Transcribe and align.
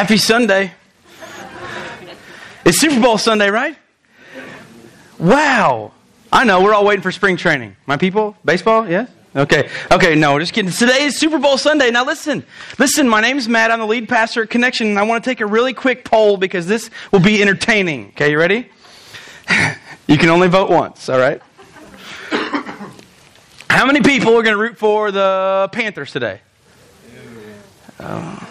Happy 0.00 0.16
Sunday. 0.16 0.72
It's 2.64 2.80
Super 2.80 3.02
Bowl 3.02 3.18
Sunday, 3.18 3.50
right? 3.50 3.76
Wow. 5.18 5.92
I 6.32 6.44
know, 6.44 6.62
we're 6.62 6.72
all 6.72 6.86
waiting 6.86 7.02
for 7.02 7.12
spring 7.12 7.36
training. 7.36 7.76
My 7.84 7.98
people? 7.98 8.34
Baseball? 8.42 8.88
Yes? 8.88 9.10
Okay. 9.36 9.68
Okay, 9.92 10.14
no, 10.14 10.38
just 10.38 10.54
kidding. 10.54 10.72
Today 10.72 11.04
is 11.04 11.18
Super 11.18 11.38
Bowl 11.38 11.58
Sunday. 11.58 11.90
Now 11.90 12.06
listen. 12.06 12.46
Listen, 12.78 13.10
my 13.10 13.20
name's 13.20 13.46
Matt. 13.46 13.70
I'm 13.70 13.78
the 13.78 13.86
lead 13.86 14.08
pastor 14.08 14.44
at 14.44 14.48
Connection, 14.48 14.86
and 14.86 14.98
I 14.98 15.02
want 15.02 15.22
to 15.22 15.30
take 15.30 15.42
a 15.42 15.46
really 15.46 15.74
quick 15.74 16.06
poll 16.06 16.38
because 16.38 16.66
this 16.66 16.88
will 17.12 17.20
be 17.20 17.42
entertaining. 17.42 18.08
Okay, 18.08 18.30
you 18.30 18.38
ready? 18.38 18.70
you 20.06 20.16
can 20.16 20.30
only 20.30 20.48
vote 20.48 20.70
once, 20.70 21.10
all 21.10 21.18
right? 21.18 21.42
How 23.68 23.84
many 23.84 24.00
people 24.00 24.30
are 24.30 24.42
going 24.42 24.56
to 24.56 24.62
root 24.62 24.78
for 24.78 25.10
the 25.10 25.68
Panthers 25.72 26.10
today? 26.10 26.40
Uh, 27.98 28.49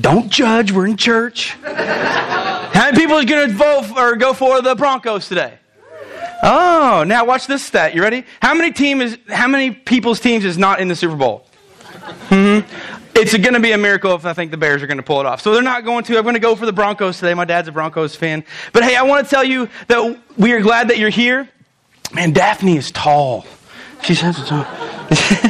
don't 0.00 0.30
judge. 0.30 0.72
We're 0.72 0.86
in 0.86 0.96
church. 0.96 1.50
How 1.62 2.84
many 2.84 2.96
people 2.96 3.16
are 3.16 3.24
going 3.24 3.48
to 3.48 3.54
vote 3.54 3.90
or 3.96 4.16
go 4.16 4.32
for 4.32 4.62
the 4.62 4.74
Broncos 4.74 5.28
today? 5.28 5.58
Oh, 6.42 7.04
now 7.06 7.24
watch 7.24 7.46
this 7.46 7.64
stat. 7.64 7.94
You 7.94 8.02
ready? 8.02 8.24
How 8.40 8.54
many 8.54 8.72
team 8.72 9.00
is 9.00 9.18
how 9.28 9.48
many 9.48 9.70
people's 9.72 10.20
teams 10.20 10.44
is 10.44 10.56
not 10.56 10.80
in 10.80 10.88
the 10.88 10.94
Super 10.94 11.16
Bowl? 11.16 11.46
hmm 12.28 12.60
It's 13.14 13.36
going 13.36 13.54
to 13.54 13.60
be 13.60 13.72
a 13.72 13.78
miracle 13.78 14.14
if 14.14 14.24
I 14.24 14.32
think 14.34 14.52
the 14.52 14.56
Bears 14.56 14.82
are 14.82 14.86
going 14.86 14.98
to 14.98 15.02
pull 15.02 15.18
it 15.20 15.26
off. 15.26 15.40
So 15.42 15.52
they're 15.52 15.62
not 15.62 15.84
going 15.84 16.04
to. 16.04 16.16
I'm 16.16 16.22
going 16.22 16.34
to 16.34 16.40
go 16.40 16.54
for 16.54 16.66
the 16.66 16.72
Broncos 16.72 17.18
today. 17.18 17.34
My 17.34 17.44
dad's 17.44 17.66
a 17.66 17.72
Broncos 17.72 18.14
fan. 18.14 18.44
But 18.72 18.84
hey, 18.84 18.94
I 18.94 19.02
want 19.02 19.26
to 19.26 19.30
tell 19.30 19.42
you 19.42 19.68
that 19.88 20.20
we 20.36 20.52
are 20.52 20.60
glad 20.60 20.88
that 20.88 20.98
you're 20.98 21.10
here. 21.10 21.48
Man, 22.12 22.32
Daphne 22.32 22.76
is 22.76 22.92
tall. 22.92 23.44
She's 24.02 24.20
says 24.20 24.38
it's 24.38 24.48
tall. 24.48 24.64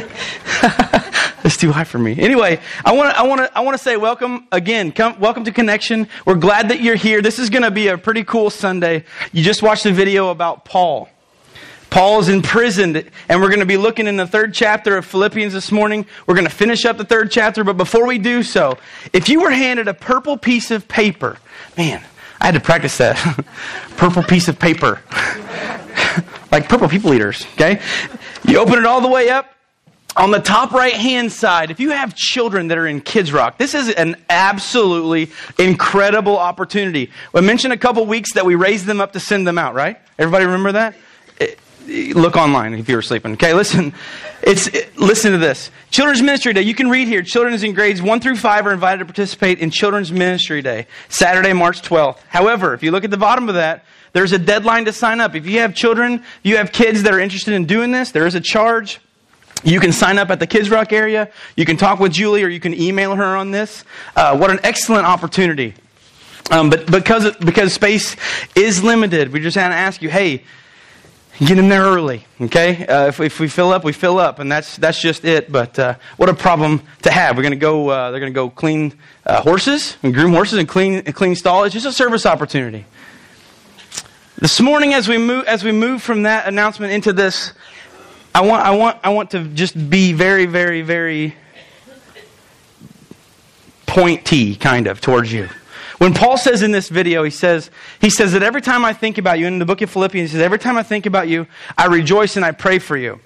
It's 1.49 1.57
too 1.57 1.71
high 1.71 1.83
for 1.83 1.97
me. 1.97 2.15
Anyway, 2.19 2.59
I 2.85 2.91
want 2.91 3.09
to 3.09 3.17
I 3.17 3.23
want 3.23 3.41
to 3.41 3.57
I 3.57 3.61
want 3.61 3.75
to 3.75 3.83
say 3.83 3.97
welcome 3.97 4.47
again. 4.51 4.91
Come 4.91 5.19
welcome 5.19 5.45
to 5.45 5.51
Connection. 5.51 6.07
We're 6.23 6.35
glad 6.35 6.69
that 6.69 6.79
you're 6.79 6.95
here. 6.95 7.23
This 7.23 7.39
is 7.39 7.49
going 7.49 7.63
to 7.63 7.71
be 7.71 7.87
a 7.87 7.97
pretty 7.97 8.23
cool 8.23 8.51
Sunday. 8.51 9.03
You 9.31 9.43
just 9.43 9.63
watched 9.63 9.87
a 9.87 9.91
video 9.91 10.29
about 10.29 10.63
Paul. 10.63 11.09
Paul 11.89 12.19
is 12.19 12.29
imprisoned, 12.29 13.03
and 13.27 13.41
we're 13.41 13.47
going 13.47 13.61
to 13.61 13.65
be 13.65 13.77
looking 13.77 14.05
in 14.05 14.15
the 14.15 14.27
third 14.27 14.53
chapter 14.53 14.95
of 14.95 15.07
Philippians 15.07 15.51
this 15.51 15.71
morning. 15.71 16.05
We're 16.27 16.35
going 16.35 16.45
to 16.45 16.53
finish 16.53 16.85
up 16.85 16.99
the 16.99 17.03
third 17.03 17.31
chapter, 17.31 17.63
but 17.63 17.77
before 17.77 18.05
we 18.05 18.19
do 18.19 18.43
so, 18.43 18.77
if 19.11 19.27
you 19.27 19.41
were 19.41 19.49
handed 19.49 19.87
a 19.87 19.95
purple 19.95 20.37
piece 20.37 20.69
of 20.69 20.87
paper, 20.87 21.39
man, 21.75 22.03
I 22.39 22.45
had 22.45 22.53
to 22.53 22.61
practice 22.61 22.95
that. 22.99 23.17
purple 23.97 24.21
piece 24.21 24.49
of 24.49 24.59
paper. 24.59 25.01
like 26.51 26.69
purple 26.69 26.87
people 26.87 27.11
eaters, 27.11 27.43
okay? 27.53 27.81
You 28.47 28.59
open 28.59 28.77
it 28.77 28.85
all 28.85 29.01
the 29.01 29.09
way 29.09 29.31
up, 29.31 29.55
on 30.19 30.31
the 30.31 30.39
top 30.39 30.71
right 30.73 30.93
hand 30.93 31.31
side, 31.31 31.71
if 31.71 31.79
you 31.79 31.91
have 31.91 32.13
children 32.13 32.67
that 32.67 32.77
are 32.77 32.85
in 32.85 32.99
Kids 32.99 33.31
Rock, 33.31 33.57
this 33.57 33.73
is 33.73 33.89
an 33.89 34.17
absolutely 34.29 35.31
incredible 35.57 36.37
opportunity. 36.37 37.09
I 37.33 37.39
mentioned 37.39 37.71
a 37.71 37.77
couple 37.77 38.05
weeks 38.05 38.33
that 38.33 38.45
we 38.45 38.55
raised 38.55 38.85
them 38.85 38.99
up 38.99 39.13
to 39.13 39.19
send 39.19 39.47
them 39.47 39.57
out, 39.57 39.75
right? 39.75 39.97
Everybody 40.19 40.45
remember 40.45 40.73
that? 40.73 40.95
Eh, 41.39 41.55
look 42.13 42.35
online 42.35 42.73
if 42.73 42.89
you 42.89 42.97
were 42.97 43.01
sleeping. 43.01 43.31
Okay, 43.33 43.53
listen. 43.53 43.93
It's 44.43 44.67
it, 44.67 44.97
listen 44.97 45.31
to 45.31 45.37
this. 45.37 45.71
Children's 45.89 46.21
Ministry 46.21 46.51
Day. 46.51 46.63
You 46.63 46.75
can 46.75 46.89
read 46.89 47.07
here. 47.07 47.21
Children 47.21 47.53
in 47.63 47.73
grades 47.73 48.01
1 48.01 48.19
through 48.19 48.35
5 48.35 48.67
are 48.67 48.73
invited 48.73 48.99
to 48.99 49.05
participate 49.05 49.59
in 49.59 49.71
Children's 49.71 50.11
Ministry 50.11 50.61
Day, 50.61 50.87
Saturday, 51.07 51.53
March 51.53 51.81
12th. 51.81 52.17
However, 52.27 52.73
if 52.73 52.83
you 52.83 52.91
look 52.91 53.05
at 53.05 53.11
the 53.11 53.17
bottom 53.17 53.47
of 53.47 53.55
that, 53.55 53.85
there's 54.11 54.33
a 54.33 54.39
deadline 54.39 54.83
to 54.85 54.91
sign 54.91 55.21
up. 55.21 55.33
If 55.33 55.45
you 55.45 55.59
have 55.59 55.73
children, 55.73 56.25
you 56.43 56.57
have 56.57 56.73
kids 56.73 57.03
that 57.03 57.13
are 57.13 57.19
interested 57.19 57.53
in 57.53 57.65
doing 57.65 57.91
this, 57.93 58.11
there 58.11 58.27
is 58.27 58.35
a 58.35 58.41
charge. 58.41 58.99
You 59.63 59.79
can 59.79 59.91
sign 59.91 60.17
up 60.17 60.29
at 60.29 60.39
the 60.39 60.47
Kids 60.47 60.69
Rock 60.69 60.93
area. 60.93 61.29
You 61.55 61.65
can 61.65 61.77
talk 61.77 61.99
with 61.99 62.13
Julie 62.13 62.43
or 62.43 62.47
you 62.47 62.59
can 62.59 62.73
email 62.73 63.15
her 63.15 63.35
on 63.35 63.51
this. 63.51 63.83
Uh, 64.15 64.37
what 64.37 64.51
an 64.51 64.59
excellent 64.63 65.05
opportunity. 65.05 65.73
Um, 66.51 66.69
but 66.69 66.89
because, 66.89 67.35
because 67.37 67.73
space 67.73 68.15
is 68.55 68.83
limited, 68.83 69.31
we 69.31 69.39
just 69.39 69.55
had 69.55 69.69
to 69.69 69.75
ask 69.75 70.01
you, 70.01 70.09
hey, 70.09 70.43
get 71.45 71.57
in 71.57 71.69
there 71.69 71.83
early, 71.83 72.25
okay? 72.41 72.85
Uh, 72.85 73.07
if, 73.07 73.19
if, 73.19 73.39
we 73.39 73.47
fill 73.47 73.71
up, 73.71 73.83
we 73.83 73.93
fill 73.93 74.17
up, 74.17 74.39
and 74.39 74.51
that's, 74.51 74.75
that's 74.77 74.99
just 74.99 75.25
it. 75.25 75.51
But 75.51 75.77
uh, 75.77 75.95
what 76.17 76.29
a 76.29 76.33
problem 76.33 76.81
to 77.03 77.11
have. 77.11 77.37
We're 77.37 77.43
going 77.43 77.51
to 77.51 77.57
go, 77.57 77.89
uh, 77.89 78.11
they're 78.11 78.19
going 78.19 78.33
to 78.33 78.35
go 78.35 78.49
clean 78.49 78.93
uh, 79.25 79.41
horses 79.41 79.97
and 80.01 80.13
groom 80.13 80.33
horses 80.33 80.57
and 80.57 80.67
clean, 80.67 81.03
and 81.05 81.13
clean 81.13 81.35
stalls. 81.35 81.67
It's 81.67 81.73
just 81.73 81.85
a 81.85 81.93
service 81.93 82.25
opportunity. 82.25 82.85
This 84.37 84.59
morning, 84.61 84.93
as 84.93 85.07
we 85.07 85.17
move, 85.17 85.45
as 85.45 85.63
we 85.63 85.73
move 85.73 86.01
from 86.01 86.23
that 86.23 86.47
announcement 86.47 86.93
into 86.93 87.11
this, 87.11 87.51
I 88.33 88.41
want, 88.41 88.63
I 88.63 88.75
want, 88.75 88.97
I 89.03 89.09
want 89.09 89.31
to 89.31 89.43
just 89.43 89.89
be 89.89 90.13
very, 90.13 90.45
very, 90.45 90.81
very 90.81 91.35
pointy, 93.85 94.55
kind 94.55 94.87
of, 94.87 95.01
towards 95.01 95.33
you. 95.33 95.49
When 95.97 96.13
Paul 96.13 96.37
says 96.37 96.61
in 96.61 96.71
this 96.71 96.87
video, 96.87 97.23
he 97.23 97.31
says, 97.31 97.69
he 97.99 98.09
says 98.09 98.31
that 98.31 98.43
every 98.43 98.61
time 98.61 98.85
I 98.85 98.93
think 98.93 99.17
about 99.17 99.39
you, 99.39 99.47
in 99.47 99.59
the 99.59 99.65
book 99.65 99.81
of 99.81 99.89
Philippians, 99.89 100.31
he 100.31 100.37
says, 100.37 100.43
every 100.43 100.59
time 100.59 100.77
I 100.77 100.83
think 100.83 101.05
about 101.05 101.27
you, 101.27 101.47
I 101.77 101.87
rejoice 101.87 102.37
and 102.37 102.45
I 102.45 102.51
pray 102.51 102.79
for 102.79 102.95
you. 102.95 103.19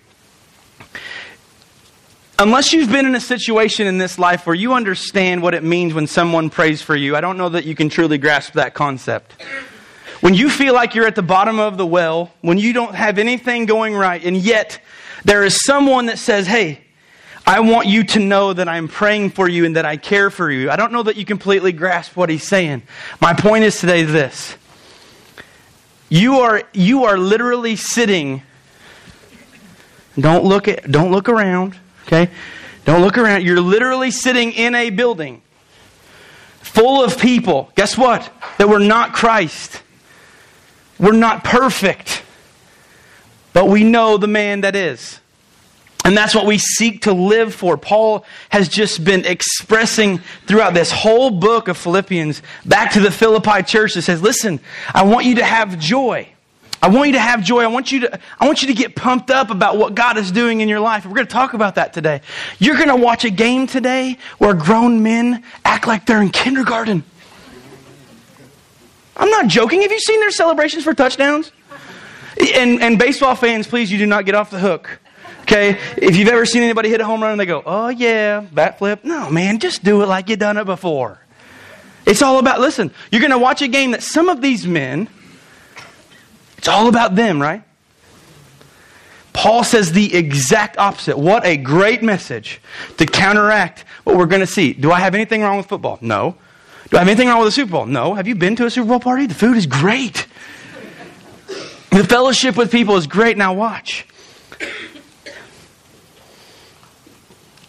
Unless 2.39 2.73
you've 2.73 2.91
been 2.91 3.05
in 3.05 3.13
a 3.13 3.19
situation 3.19 3.85
in 3.85 3.99
this 3.99 4.17
life 4.17 4.47
where 4.47 4.55
you 4.55 4.73
understand 4.73 5.43
what 5.43 5.53
it 5.53 5.63
means 5.63 5.93
when 5.93 6.07
someone 6.07 6.49
prays 6.49 6.81
for 6.81 6.95
you, 6.95 7.15
I 7.15 7.21
don't 7.21 7.37
know 7.37 7.49
that 7.49 7.65
you 7.65 7.75
can 7.75 7.89
truly 7.89 8.17
grasp 8.17 8.53
that 8.53 8.73
concept. 8.73 9.35
When 10.23 10.33
you 10.33 10.49
feel 10.49 10.73
like 10.73 10.95
you're 10.95 11.05
at 11.05 11.15
the 11.15 11.21
bottom 11.21 11.59
of 11.59 11.75
the 11.75 11.85
well, 11.85 12.31
when 12.39 12.57
you 12.57 12.71
don't 12.71 12.95
have 12.95 13.19
anything 13.19 13.65
going 13.65 13.93
right, 13.93 14.23
and 14.23 14.37
yet 14.37 14.79
there 15.25 15.43
is 15.43 15.65
someone 15.65 16.05
that 16.05 16.17
says, 16.17 16.47
Hey, 16.47 16.79
I 17.45 17.59
want 17.59 17.87
you 17.87 18.05
to 18.05 18.19
know 18.19 18.53
that 18.53 18.69
I'm 18.69 18.87
praying 18.87 19.31
for 19.31 19.49
you 19.49 19.65
and 19.65 19.75
that 19.75 19.83
I 19.83 19.97
care 19.97 20.29
for 20.29 20.49
you. 20.49 20.71
I 20.71 20.77
don't 20.77 20.93
know 20.93 21.03
that 21.03 21.17
you 21.17 21.25
completely 21.25 21.73
grasp 21.73 22.15
what 22.15 22.29
he's 22.29 22.47
saying. 22.47 22.83
My 23.19 23.33
point 23.33 23.65
is 23.65 23.77
today 23.81 24.03
this. 24.03 24.55
You 26.07 26.35
are, 26.39 26.63
you 26.71 27.03
are 27.03 27.17
literally 27.17 27.75
sitting. 27.75 28.43
Don't 30.17 30.45
look 30.45 30.69
at, 30.69 30.89
don't 30.89 31.11
look 31.11 31.27
around, 31.27 31.77
okay? 32.07 32.31
Don't 32.85 33.01
look 33.01 33.17
around. 33.17 33.43
You're 33.43 33.59
literally 33.59 34.09
sitting 34.09 34.53
in 34.53 34.73
a 34.73 34.89
building 34.89 35.41
full 36.61 37.03
of 37.03 37.19
people. 37.19 37.73
Guess 37.75 37.97
what? 37.97 38.31
That 38.57 38.69
were 38.69 38.79
not 38.79 39.11
Christ. 39.11 39.82
We're 40.99 41.11
not 41.13 41.43
perfect, 41.43 42.23
but 43.51 43.67
we 43.67 43.83
know 43.83 44.17
the 44.17 44.27
man 44.27 44.61
that 44.61 44.75
is. 44.75 45.19
And 46.05 46.17
that's 46.17 46.35
what 46.35 46.45
we 46.45 46.57
seek 46.57 47.03
to 47.03 47.13
live 47.13 47.55
for. 47.55 47.77
Paul 47.77 48.25
has 48.49 48.67
just 48.67 49.03
been 49.05 49.25
expressing 49.25 50.19
throughout 50.47 50.73
this 50.73 50.91
whole 50.91 51.29
book 51.29 51.69
of 51.69 51.77
Philippians 51.77 52.41
back 52.65 52.91
to 52.93 52.99
the 52.99 53.11
Philippi 53.11 53.63
church 53.63 53.93
that 53.93 54.01
says, 54.01 54.21
listen, 54.21 54.59
I 54.93 55.03
want 55.03 55.25
you 55.25 55.35
to 55.35 55.45
have 55.45 55.79
joy. 55.79 56.27
I 56.81 56.89
want 56.89 57.07
you 57.07 57.13
to 57.13 57.21
have 57.21 57.41
joy. 57.41 57.63
I 57.63 57.67
want 57.67 57.93
you 57.93 58.01
to, 58.01 58.19
I 58.37 58.45
want 58.45 58.61
you 58.61 58.67
to 58.67 58.73
get 58.73 58.93
pumped 58.93 59.31
up 59.31 59.49
about 59.49 59.77
what 59.77 59.95
God 59.95 60.17
is 60.17 60.33
doing 60.33 60.59
in 60.59 60.67
your 60.67 60.81
life. 60.81 61.05
We're 61.05 61.13
going 61.13 61.27
to 61.27 61.31
talk 61.31 61.53
about 61.53 61.75
that 61.75 61.93
today. 61.93 62.19
You're 62.59 62.75
going 62.75 62.89
to 62.89 62.97
watch 62.97 63.23
a 63.23 63.29
game 63.29 63.67
today 63.67 64.17
where 64.37 64.53
grown 64.53 65.01
men 65.01 65.45
act 65.63 65.87
like 65.87 66.05
they're 66.05 66.21
in 66.21 66.31
kindergarten. 66.31 67.05
I'm 69.15 69.29
not 69.29 69.47
joking. 69.47 69.81
Have 69.81 69.91
you 69.91 69.99
seen 69.99 70.19
their 70.19 70.31
celebrations 70.31 70.83
for 70.83 70.93
touchdowns? 70.93 71.51
And, 72.55 72.81
and 72.81 72.97
baseball 72.97 73.35
fans, 73.35 73.67
please, 73.67 73.91
you 73.91 73.97
do 73.97 74.05
not 74.05 74.25
get 74.25 74.35
off 74.35 74.49
the 74.49 74.59
hook. 74.59 74.99
Okay? 75.41 75.77
If 75.97 76.15
you've 76.15 76.29
ever 76.29 76.45
seen 76.45 76.63
anybody 76.63 76.89
hit 76.89 77.01
a 77.01 77.05
home 77.05 77.21
run 77.21 77.31
and 77.31 77.39
they 77.39 77.45
go, 77.45 77.61
oh 77.65 77.89
yeah, 77.89 78.39
bat 78.39 78.79
flip. 78.79 79.03
No, 79.03 79.29
man, 79.29 79.59
just 79.59 79.83
do 79.83 80.01
it 80.01 80.07
like 80.07 80.29
you've 80.29 80.39
done 80.39 80.57
it 80.57 80.65
before. 80.65 81.19
It's 82.05 82.21
all 82.21 82.39
about, 82.39 82.59
listen, 82.59 82.91
you're 83.11 83.21
going 83.21 83.31
to 83.31 83.37
watch 83.37 83.61
a 83.61 83.67
game 83.67 83.91
that 83.91 84.03
some 84.03 84.29
of 84.29 84.41
these 84.41 84.67
men, 84.67 85.07
it's 86.57 86.67
all 86.67 86.87
about 86.87 87.15
them, 87.15 87.41
right? 87.41 87.63
Paul 89.31 89.63
says 89.63 89.91
the 89.91 90.13
exact 90.15 90.77
opposite. 90.77 91.17
What 91.17 91.45
a 91.45 91.57
great 91.57 92.03
message 92.03 92.61
to 92.97 93.05
counteract 93.05 93.83
what 94.03 94.15
we're 94.15 94.27
going 94.27 94.41
to 94.41 94.47
see. 94.47 94.73
Do 94.73 94.91
I 94.91 94.99
have 94.99 95.15
anything 95.15 95.41
wrong 95.41 95.57
with 95.57 95.65
football? 95.65 95.97
No. 96.01 96.35
Do 96.89 96.97
I 96.97 96.99
have 96.99 97.07
anything 97.07 97.27
wrong 97.27 97.39
with 97.39 97.47
the 97.47 97.51
Super 97.51 97.71
Bowl? 97.71 97.85
No. 97.85 98.13
Have 98.13 98.27
you 98.27 98.35
been 98.35 98.55
to 98.57 98.65
a 98.65 98.69
Super 98.69 98.87
Bowl 98.87 98.99
party? 98.99 99.25
The 99.25 99.33
food 99.33 99.57
is 99.57 99.65
great. 99.65 100.27
The 101.91 102.03
fellowship 102.03 102.57
with 102.57 102.71
people 102.71 102.97
is 102.97 103.07
great. 103.07 103.37
Now 103.37 103.53
watch. 103.53 104.05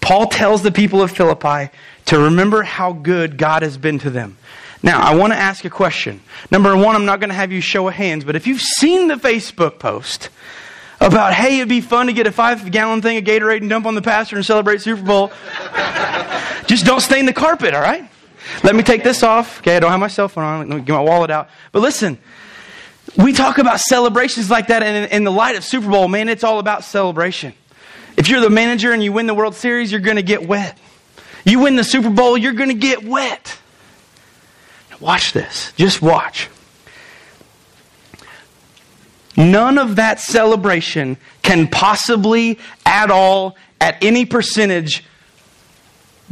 Paul 0.01 0.27
tells 0.29 0.63
the 0.63 0.73
people 0.73 1.01
of 1.01 1.11
Philippi 1.11 1.71
to 2.07 2.19
remember 2.19 2.63
how 2.63 2.93
good 2.93 3.39
God 3.39 3.63
has 3.63 3.79
been 3.79 3.99
to 4.01 4.11
them. 4.11 4.37
Now, 4.83 5.01
I 5.01 5.15
want 5.15 5.33
to 5.33 5.39
ask 5.39 5.65
a 5.65 5.71
question. 5.71 6.21
Number 6.51 6.77
one, 6.77 6.95
I'm 6.95 7.07
not 7.07 7.21
going 7.21 7.31
to 7.31 7.35
have 7.35 7.51
you 7.51 7.63
show 7.63 7.89
of 7.89 7.95
hands, 7.95 8.23
but 8.23 8.37
if 8.37 8.47
you've 8.47 8.61
seen 8.61 9.09
the 9.09 9.15
Facebook 9.15 9.79
post 9.79 10.29
about, 11.01 11.33
hey, 11.33 11.57
it'd 11.57 11.71
be 11.71 11.81
fun 11.81 12.09
to 12.09 12.13
get 12.13 12.27
a 12.27 12.33
five 12.33 12.71
gallon 12.71 13.01
thing 13.01 13.17
of 13.17 13.25
Gatorade 13.25 13.63
and 13.63 13.71
dump 13.71 13.87
on 13.87 13.95
the 13.95 14.03
pastor 14.03 14.37
and 14.37 14.45
celebrate 14.45 14.83
Super 14.83 15.03
Bowl, 15.03 15.33
just 16.67 16.85
don't 16.85 17.01
stain 17.01 17.25
the 17.25 17.33
carpet, 17.33 17.73
all 17.73 17.81
right? 17.81 18.11
Let 18.63 18.75
me 18.75 18.83
take 18.83 19.03
this 19.03 19.23
off. 19.23 19.59
Okay, 19.59 19.77
I 19.77 19.81
don't 19.81 19.91
have 19.91 20.01
my 20.01 20.09
cell 20.09 20.29
phone 20.29 20.45
on. 20.45 20.69
Let 20.69 20.79
me 20.79 20.85
get 20.85 20.93
my 20.93 21.01
wallet 21.01 21.31
out. 21.31 21.49
But 21.73 21.81
listen, 21.81 22.19
we 23.17 23.33
talk 23.33 23.59
about 23.59 23.81
celebrations 23.81 24.51
like 24.51 24.69
that, 24.69 24.83
and 24.83 25.11
in 25.13 25.25
the 25.25 25.31
light 25.31 25.57
of 25.57 25.65
Super 25.65 25.89
Bowl, 25.89 26.09
man, 26.09 26.29
it's 26.29 26.45
all 26.45 26.59
about 26.59 26.85
celebration. 26.85 27.55
If 28.17 28.29
you're 28.29 28.41
the 28.41 28.51
manager 28.51 28.93
and 28.93 29.03
you 29.03 29.13
win 29.13 29.27
the 29.27 29.35
World 29.35 29.55
Series, 29.55 29.91
you're 29.91 30.01
going 30.01 30.17
to 30.17 30.23
get 30.23 30.47
wet. 30.47 30.79
You 31.45 31.59
win 31.61 31.77
the 31.77 31.85
Super 31.85 32.11
Bowl, 32.11 32.39
you're 32.39 32.53
going 32.53 32.71
to 32.71 32.75
get 32.75 33.05
wet. 33.05 33.59
Watch 35.01 35.33
this. 35.33 35.73
Just 35.77 36.01
watch. 36.01 36.49
None 39.37 39.79
of 39.79 39.97
that 39.97 40.21
celebration 40.21 41.17
can 41.43 41.67
possibly 41.67 42.59
at 42.87 43.11
all, 43.11 43.57
at 43.81 44.03
any 44.03 44.25
percentage, 44.25 45.05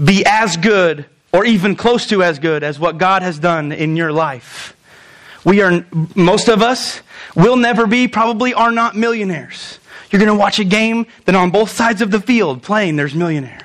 be 0.03 0.25
as 0.25 0.57
good 0.57 1.07
or 1.33 1.45
even 1.45 1.77
close 1.77 2.07
to 2.09 2.23
as 2.23 2.39
good 2.39 2.63
as 2.63 2.79
what 2.79 2.99
God 2.99 3.23
has 3.23 3.39
done 3.39 3.73
in 3.73 3.97
your 3.97 4.13
life. 4.13 4.77
We 5.45 5.63
are, 5.63 5.85
most 6.15 6.49
of 6.49 6.63
us, 6.63 7.01
will 7.35 7.57
never 7.57 7.87
be, 7.87 8.07
probably 8.07 8.55
are 8.55 8.71
not 8.71 8.95
millionaires. 8.95 9.79
You're 10.11 10.21
going 10.21 10.29
to 10.29 10.39
watch 10.39 10.59
a 10.59 10.65
game 10.65 11.07
that 11.25 11.35
on 11.35 11.51
both 11.51 11.71
sides 11.71 12.03
of 12.03 12.11
the 12.11 12.21
field 12.21 12.63
playing, 12.63 12.97
there's 12.97 13.15
millionaires. 13.15 13.63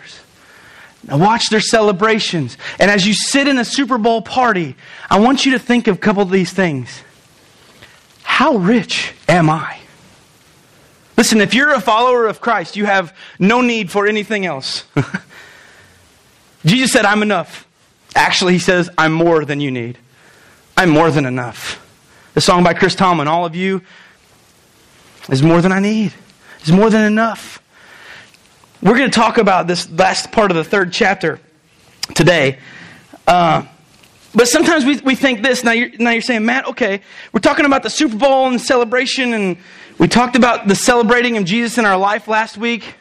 Now 1.03 1.17
watch 1.17 1.49
their 1.49 1.59
celebrations. 1.59 2.57
And 2.79 2.89
as 2.89 3.05
you 3.05 3.13
sit 3.13 3.47
in 3.47 3.57
a 3.57 3.65
Super 3.65 3.97
Bowl 3.97 4.21
party, 4.21 4.75
I 5.09 5.19
want 5.19 5.45
you 5.45 5.51
to 5.53 5.59
think 5.59 5.87
of 5.87 5.97
a 5.97 5.99
couple 5.99 6.23
of 6.23 6.31
these 6.31 6.51
things. 6.51 7.01
How 8.23 8.55
rich 8.55 9.13
am 9.27 9.49
I? 9.49 9.79
Listen, 11.17 11.41
if 11.41 11.53
you're 11.53 11.73
a 11.73 11.81
follower 11.81 12.27
of 12.27 12.39
Christ, 12.39 12.75
you 12.75 12.85
have 12.85 13.15
no 13.39 13.61
need 13.61 13.91
for 13.91 14.07
anything 14.07 14.45
else. 14.45 14.85
Jesus 16.67 16.91
said, 16.91 17.05
I'm 17.05 17.21
enough. 17.21 17.67
Actually, 18.15 18.53
he 18.53 18.59
says, 18.59 18.89
I'm 18.97 19.13
more 19.13 19.45
than 19.45 19.59
you 19.61 19.71
need. 19.71 19.97
I'm 20.75 20.89
more 20.89 21.11
than 21.11 21.25
enough. 21.25 21.83
The 22.33 22.41
song 22.41 22.63
by 22.63 22.73
Chris 22.73 22.93
Tomlin, 22.93 23.27
All 23.27 23.45
of 23.45 23.55
You, 23.55 23.81
is 25.29 25.41
more 25.41 25.61
than 25.61 25.71
I 25.71 25.79
need. 25.79 26.13
It's 26.59 26.69
more 26.69 26.89
than 26.89 27.03
enough. 27.03 27.61
We're 28.81 28.97
going 28.97 29.09
to 29.09 29.15
talk 29.15 29.37
about 29.37 29.67
this 29.67 29.89
last 29.89 30.31
part 30.31 30.51
of 30.51 30.57
the 30.57 30.63
third 30.63 30.93
chapter 30.93 31.39
today. 32.13 32.59
Uh, 33.25 33.65
but 34.35 34.47
sometimes 34.47 34.85
we, 34.85 34.99
we 34.99 35.15
think 35.15 35.41
this. 35.41 35.63
Now 35.63 35.71
you're, 35.71 35.89
now 35.97 36.11
you're 36.11 36.21
saying, 36.21 36.45
Matt, 36.45 36.67
okay, 36.67 37.01
we're 37.33 37.39
talking 37.39 37.65
about 37.65 37.81
the 37.81 37.89
Super 37.89 38.17
Bowl 38.17 38.47
and 38.47 38.61
celebration, 38.61 39.33
and 39.33 39.57
we 39.97 40.07
talked 40.07 40.35
about 40.35 40.67
the 40.67 40.75
celebrating 40.75 41.37
of 41.37 41.45
Jesus 41.45 41.77
in 41.77 41.85
our 41.85 41.97
life 41.97 42.27
last 42.27 42.57
week. 42.57 42.95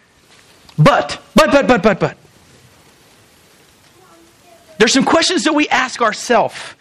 But, 0.78 1.20
but, 1.34 1.50
but, 1.50 1.66
but, 1.66 1.82
but, 1.82 2.00
but. 2.00 2.16
There's 4.78 4.92
some 4.92 5.04
questions 5.04 5.44
that 5.44 5.54
we 5.54 5.68
ask 5.68 6.02
ourselves 6.02 6.74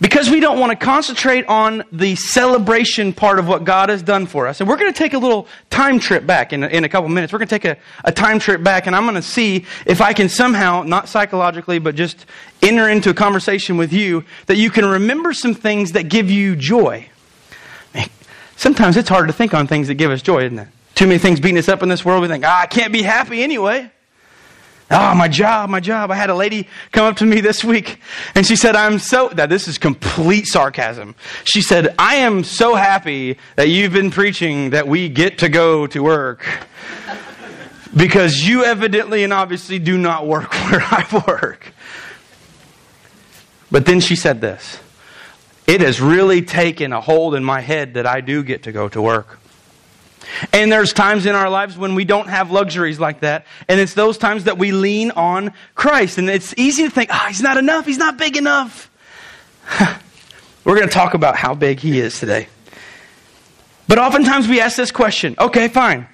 because 0.00 0.30
we 0.30 0.40
don't 0.40 0.58
want 0.58 0.70
to 0.70 0.76
concentrate 0.76 1.44
on 1.46 1.84
the 1.92 2.16
celebration 2.16 3.12
part 3.12 3.38
of 3.38 3.46
what 3.46 3.64
God 3.64 3.90
has 3.90 4.02
done 4.02 4.26
for 4.26 4.46
us. 4.46 4.60
And 4.60 4.68
we're 4.68 4.78
going 4.78 4.92
to 4.92 4.98
take 4.98 5.12
a 5.12 5.18
little 5.18 5.46
time 5.68 5.98
trip 5.98 6.26
back 6.26 6.52
in 6.54 6.64
a, 6.64 6.68
in 6.68 6.84
a 6.84 6.88
couple 6.88 7.08
minutes. 7.10 7.32
We're 7.32 7.40
going 7.40 7.48
to 7.48 7.58
take 7.58 7.66
a, 7.66 7.76
a 8.04 8.12
time 8.12 8.38
trip 8.38 8.62
back, 8.62 8.86
and 8.86 8.96
I'm 8.96 9.04
going 9.04 9.16
to 9.16 9.22
see 9.22 9.66
if 9.84 10.00
I 10.00 10.14
can 10.14 10.30
somehow, 10.30 10.82
not 10.82 11.08
psychologically, 11.08 11.78
but 11.78 11.94
just 11.94 12.24
enter 12.62 12.88
into 12.88 13.10
a 13.10 13.14
conversation 13.14 13.76
with 13.76 13.92
you, 13.92 14.24
that 14.46 14.56
you 14.56 14.70
can 14.70 14.86
remember 14.86 15.34
some 15.34 15.54
things 15.54 15.92
that 15.92 16.08
give 16.08 16.30
you 16.30 16.56
joy. 16.56 17.06
Man, 17.94 18.08
sometimes 18.56 18.96
it's 18.96 19.08
hard 19.08 19.26
to 19.26 19.34
think 19.34 19.52
on 19.52 19.66
things 19.66 19.88
that 19.88 19.94
give 19.94 20.10
us 20.10 20.22
joy, 20.22 20.46
isn't 20.46 20.58
it? 20.58 20.68
Too 20.94 21.06
many 21.06 21.18
things 21.18 21.40
beating 21.40 21.58
us 21.58 21.68
up 21.68 21.82
in 21.82 21.90
this 21.90 22.04
world. 22.04 22.22
We 22.22 22.28
think, 22.28 22.44
ah, 22.46 22.62
I 22.62 22.66
can't 22.66 22.92
be 22.92 23.02
happy 23.02 23.42
anyway. 23.42 23.90
Oh, 24.92 25.14
my 25.14 25.28
job, 25.28 25.70
my 25.70 25.78
job. 25.78 26.10
I 26.10 26.16
had 26.16 26.30
a 26.30 26.34
lady 26.34 26.66
come 26.90 27.06
up 27.06 27.18
to 27.18 27.24
me 27.24 27.40
this 27.40 27.62
week 27.62 28.00
and 28.34 28.44
she 28.44 28.56
said, 28.56 28.74
I'm 28.74 28.98
so, 28.98 29.28
now 29.28 29.46
this 29.46 29.68
is 29.68 29.78
complete 29.78 30.46
sarcasm. 30.46 31.14
She 31.44 31.62
said, 31.62 31.94
I 31.96 32.16
am 32.16 32.42
so 32.42 32.74
happy 32.74 33.38
that 33.54 33.68
you've 33.68 33.92
been 33.92 34.10
preaching 34.10 34.70
that 34.70 34.88
we 34.88 35.08
get 35.08 35.38
to 35.38 35.48
go 35.48 35.86
to 35.86 36.02
work 36.02 36.44
because 37.96 38.46
you 38.46 38.64
evidently 38.64 39.22
and 39.22 39.32
obviously 39.32 39.78
do 39.78 39.96
not 39.96 40.26
work 40.26 40.52
where 40.70 40.82
I 40.82 41.24
work. 41.28 41.72
But 43.70 43.86
then 43.86 44.00
she 44.00 44.16
said 44.16 44.40
this 44.40 44.80
It 45.68 45.80
has 45.82 46.00
really 46.00 46.42
taken 46.42 46.92
a 46.92 47.00
hold 47.00 47.36
in 47.36 47.44
my 47.44 47.60
head 47.60 47.94
that 47.94 48.06
I 48.06 48.20
do 48.20 48.42
get 48.42 48.64
to 48.64 48.72
go 48.72 48.88
to 48.88 49.00
work. 49.00 49.38
And 50.52 50.70
there's 50.70 50.92
times 50.92 51.26
in 51.26 51.34
our 51.34 51.48
lives 51.48 51.76
when 51.76 51.94
we 51.94 52.04
don't 52.04 52.28
have 52.28 52.50
luxuries 52.50 53.00
like 53.00 53.20
that. 53.20 53.46
And 53.68 53.80
it's 53.80 53.94
those 53.94 54.18
times 54.18 54.44
that 54.44 54.58
we 54.58 54.72
lean 54.72 55.10
on 55.12 55.52
Christ. 55.74 56.18
And 56.18 56.28
it's 56.28 56.54
easy 56.56 56.84
to 56.84 56.90
think, 56.90 57.10
oh, 57.12 57.24
he's 57.28 57.42
not 57.42 57.56
enough. 57.56 57.86
He's 57.86 57.98
not 57.98 58.18
big 58.18 58.36
enough. 58.36 58.90
We're 60.64 60.76
going 60.76 60.88
to 60.88 60.94
talk 60.94 61.14
about 61.14 61.36
how 61.36 61.54
big 61.54 61.80
he 61.80 61.98
is 61.98 62.18
today. 62.18 62.48
But 63.88 63.98
oftentimes 63.98 64.46
we 64.46 64.60
ask 64.60 64.76
this 64.76 64.92
question 64.92 65.34
okay, 65.38 65.68
fine. 65.68 66.06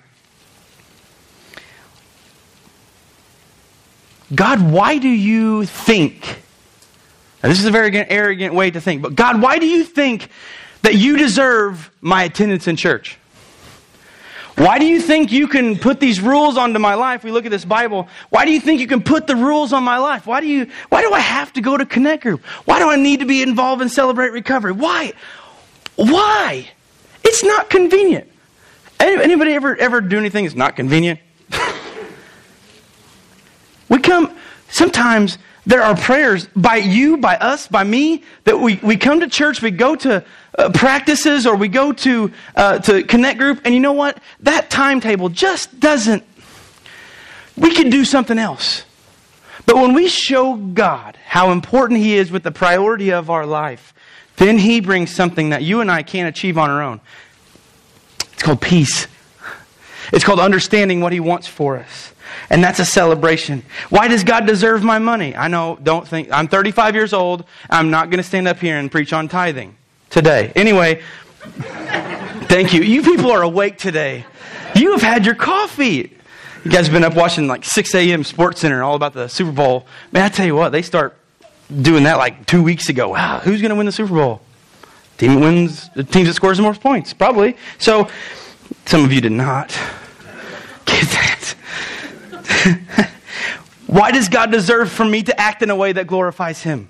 God, 4.35 4.73
why 4.73 4.99
do 4.99 5.09
you 5.09 5.67
think? 5.67 6.43
This 7.43 7.61
is 7.61 7.67
a 7.67 7.70
very 7.70 7.94
arrogant 7.97 8.55
way 8.55 8.70
to 8.70 8.81
think, 8.81 9.02
but 9.02 9.14
God, 9.14 9.41
why 9.41 9.59
do 9.59 9.67
you 9.67 9.85
think 9.85 10.31
that 10.82 10.94
you 10.94 11.17
deserve 11.17 11.91
my 12.00 12.25
attendance 12.25 12.67
in 12.67 12.76
church? 12.76 13.19
Why 14.56 14.79
do 14.79 14.87
you 14.87 15.03
think 15.03 15.32
you 15.32 15.49
can 15.49 15.79
put 15.79 16.00
these 16.00 16.19
rules 16.19 16.56
onto 16.56 16.79
my 16.79 16.94
life? 16.94 17.23
We 17.23 17.31
look 17.31 17.44
at 17.44 17.50
this 17.50 17.67
Bible. 17.67 18.08
Why 18.31 18.47
do 18.47 18.53
you 18.53 18.61
think 18.61 18.81
you 18.81 18.87
can 18.87 19.03
put 19.03 19.26
the 19.26 19.37
rules 19.37 19.75
on 19.75 19.85
my 19.85 19.99
life? 19.99 20.26
Why 20.26 20.41
do 20.41 20.47
you 20.47 20.69
why 20.88 21.03
do 21.03 21.12
I 21.12 21.20
have 21.20 21.53
to 21.55 21.61
go 21.61 21.76
to 21.76 21.85
Connect 21.85 22.23
Group? 22.23 22.43
Why 22.64 22.79
do 22.79 22.88
I 22.88 22.97
need 22.97 23.20
to 23.20 23.26
be 23.26 23.43
involved 23.43 23.82
in 23.82 23.91
Celebrate 23.91 24.31
Recovery? 24.31 24.73
Why? 24.73 25.12
Why? 25.97 26.70
It's 27.23 27.44
not 27.44 27.69
convenient. 27.69 28.31
Anybody 28.99 29.53
ever 29.53 29.76
ever 29.76 30.00
do 30.00 30.17
anything 30.17 30.44
that's 30.44 30.56
not 30.56 30.75
convenient? 30.75 31.20
we 33.91 33.99
come 33.99 34.35
sometimes 34.70 35.37
there 35.67 35.82
are 35.82 35.97
prayers 35.97 36.47
by 36.55 36.76
you, 36.76 37.17
by 37.17 37.37
us, 37.37 37.67
by 37.67 37.82
me, 37.82 38.23
that 38.44 38.61
we, 38.61 38.76
we 38.85 38.97
come 38.97 39.19
to 39.20 39.29
church, 39.29 39.61
we 39.61 39.73
go 39.73 39.97
to 39.97 40.25
uh, 40.58 40.70
practices, 40.70 41.47
or 41.47 41.56
we 41.56 41.69
go 41.69 41.93
to, 41.93 42.32
uh, 42.55 42.79
to 42.81 43.03
Connect 43.05 43.38
Group, 43.38 43.61
and 43.64 43.75
you 43.75 43.81
know 43.81 43.93
what? 43.93 44.19
That 44.41 44.70
timetable 44.70 45.29
just 45.29 45.79
doesn't. 45.79 46.25
We 47.56 47.75
could 47.75 47.91
do 47.91 48.05
something 48.05 48.38
else. 48.38 48.85
But 49.67 49.76
when 49.76 49.94
we 49.94 50.08
show 50.08 50.55
God 50.55 51.19
how 51.25 51.50
important 51.50 52.00
He 52.00 52.17
is 52.17 52.31
with 52.31 52.43
the 52.43 52.53
priority 52.53 53.12
of 53.12 53.31
our 53.31 53.44
life, 53.44 53.93
then 54.37 54.58
He 54.58 54.81
brings 54.81 55.14
something 55.14 55.50
that 55.50 55.62
you 55.62 55.81
and 55.81 55.91
I 55.91 56.03
can't 56.03 56.29
achieve 56.29 56.56
on 56.56 56.70
our 56.70 56.82
own. 56.82 57.00
It's 58.32 58.43
called 58.43 58.61
peace. 58.61 59.09
It's 60.12 60.25
called 60.25 60.41
understanding 60.41 61.00
what 61.00 61.12
He 61.12 61.20
wants 61.20 61.49
for 61.49 61.76
us. 61.76 62.12
And 62.49 62.62
that's 62.62 62.79
a 62.79 62.85
celebration. 62.85 63.64
Why 63.91 64.09
does 64.09 64.23
God 64.23 64.47
deserve 64.47 64.82
my 64.85 64.99
money? 64.99 65.35
I 65.35 65.49
know, 65.49 65.79
don't 65.82 66.06
think, 66.06 66.30
I'm 66.30 66.49
35 66.49 66.95
years 66.95 67.12
old. 67.12 67.45
I'm 67.69 67.90
not 67.90 68.11
going 68.11 68.19
to 68.19 68.28
stand 68.28 68.47
up 68.47 68.59
here 68.59 68.78
and 68.78 68.90
preach 68.90 69.12
on 69.12 69.28
tithing 69.28 69.76
today. 70.10 70.52
Anyway, 70.54 71.02
thank 72.48 72.72
you. 72.72 72.82
You 72.82 73.02
people 73.02 73.30
are 73.30 73.42
awake 73.42 73.78
today. 73.78 74.25
You 74.75 74.92
have 74.92 75.02
had 75.02 75.25
your 75.25 75.34
coffee. 75.34 76.12
You 76.64 76.70
guys 76.70 76.86
have 76.86 76.92
been 76.92 77.04
up 77.04 77.14
watching 77.14 77.46
like 77.46 77.64
6 77.64 77.94
a.m. 77.94 78.25
Sports 78.25 78.60
Center 78.60 78.82
all 78.82 78.94
about 78.94 79.12
the 79.12 79.28
Super 79.28 79.52
Bowl. 79.52 79.86
Man, 80.12 80.25
I 80.25 80.28
tell 80.28 80.46
you 80.46 80.56
what, 80.56 80.70
they 80.70 80.82
start 80.82 81.16
doing 81.80 82.04
that 82.04 82.18
like 82.18 82.46
two 82.46 82.62
weeks 82.62 82.88
ago. 82.88 83.10
Wow, 83.10 83.38
who's 83.38 83.60
going 83.60 83.70
to 83.70 83.76
win 83.76 83.86
the 83.86 83.92
Super 83.92 84.14
Bowl? 84.14 84.42
Team 85.18 85.34
that 85.34 85.40
wins, 85.40 85.88
the 85.94 86.04
team 86.04 86.26
that 86.26 86.34
scores 86.34 86.58
the 86.58 86.62
most 86.62 86.80
points, 86.80 87.14
probably. 87.14 87.56
So, 87.78 88.08
some 88.84 89.04
of 89.04 89.12
you 89.12 89.20
did 89.20 89.32
not 89.32 89.68
get 90.84 91.04
that. 91.08 91.54
Why 93.86 94.10
does 94.10 94.28
God 94.28 94.50
deserve 94.50 94.90
for 94.90 95.04
me 95.04 95.22
to 95.22 95.40
act 95.40 95.62
in 95.62 95.70
a 95.70 95.76
way 95.76 95.92
that 95.92 96.06
glorifies 96.06 96.62
Him? 96.62 96.88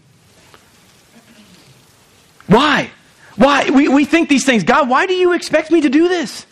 Why? 2.46 2.90
Why? 3.36 3.70
We, 3.70 3.88
we 3.88 4.04
think 4.04 4.28
these 4.28 4.44
things. 4.44 4.64
God, 4.64 4.88
why 4.88 5.06
do 5.06 5.14
you 5.14 5.32
expect 5.32 5.70
me 5.70 5.82
to 5.82 5.88
do 5.88 6.08
this? 6.08 6.46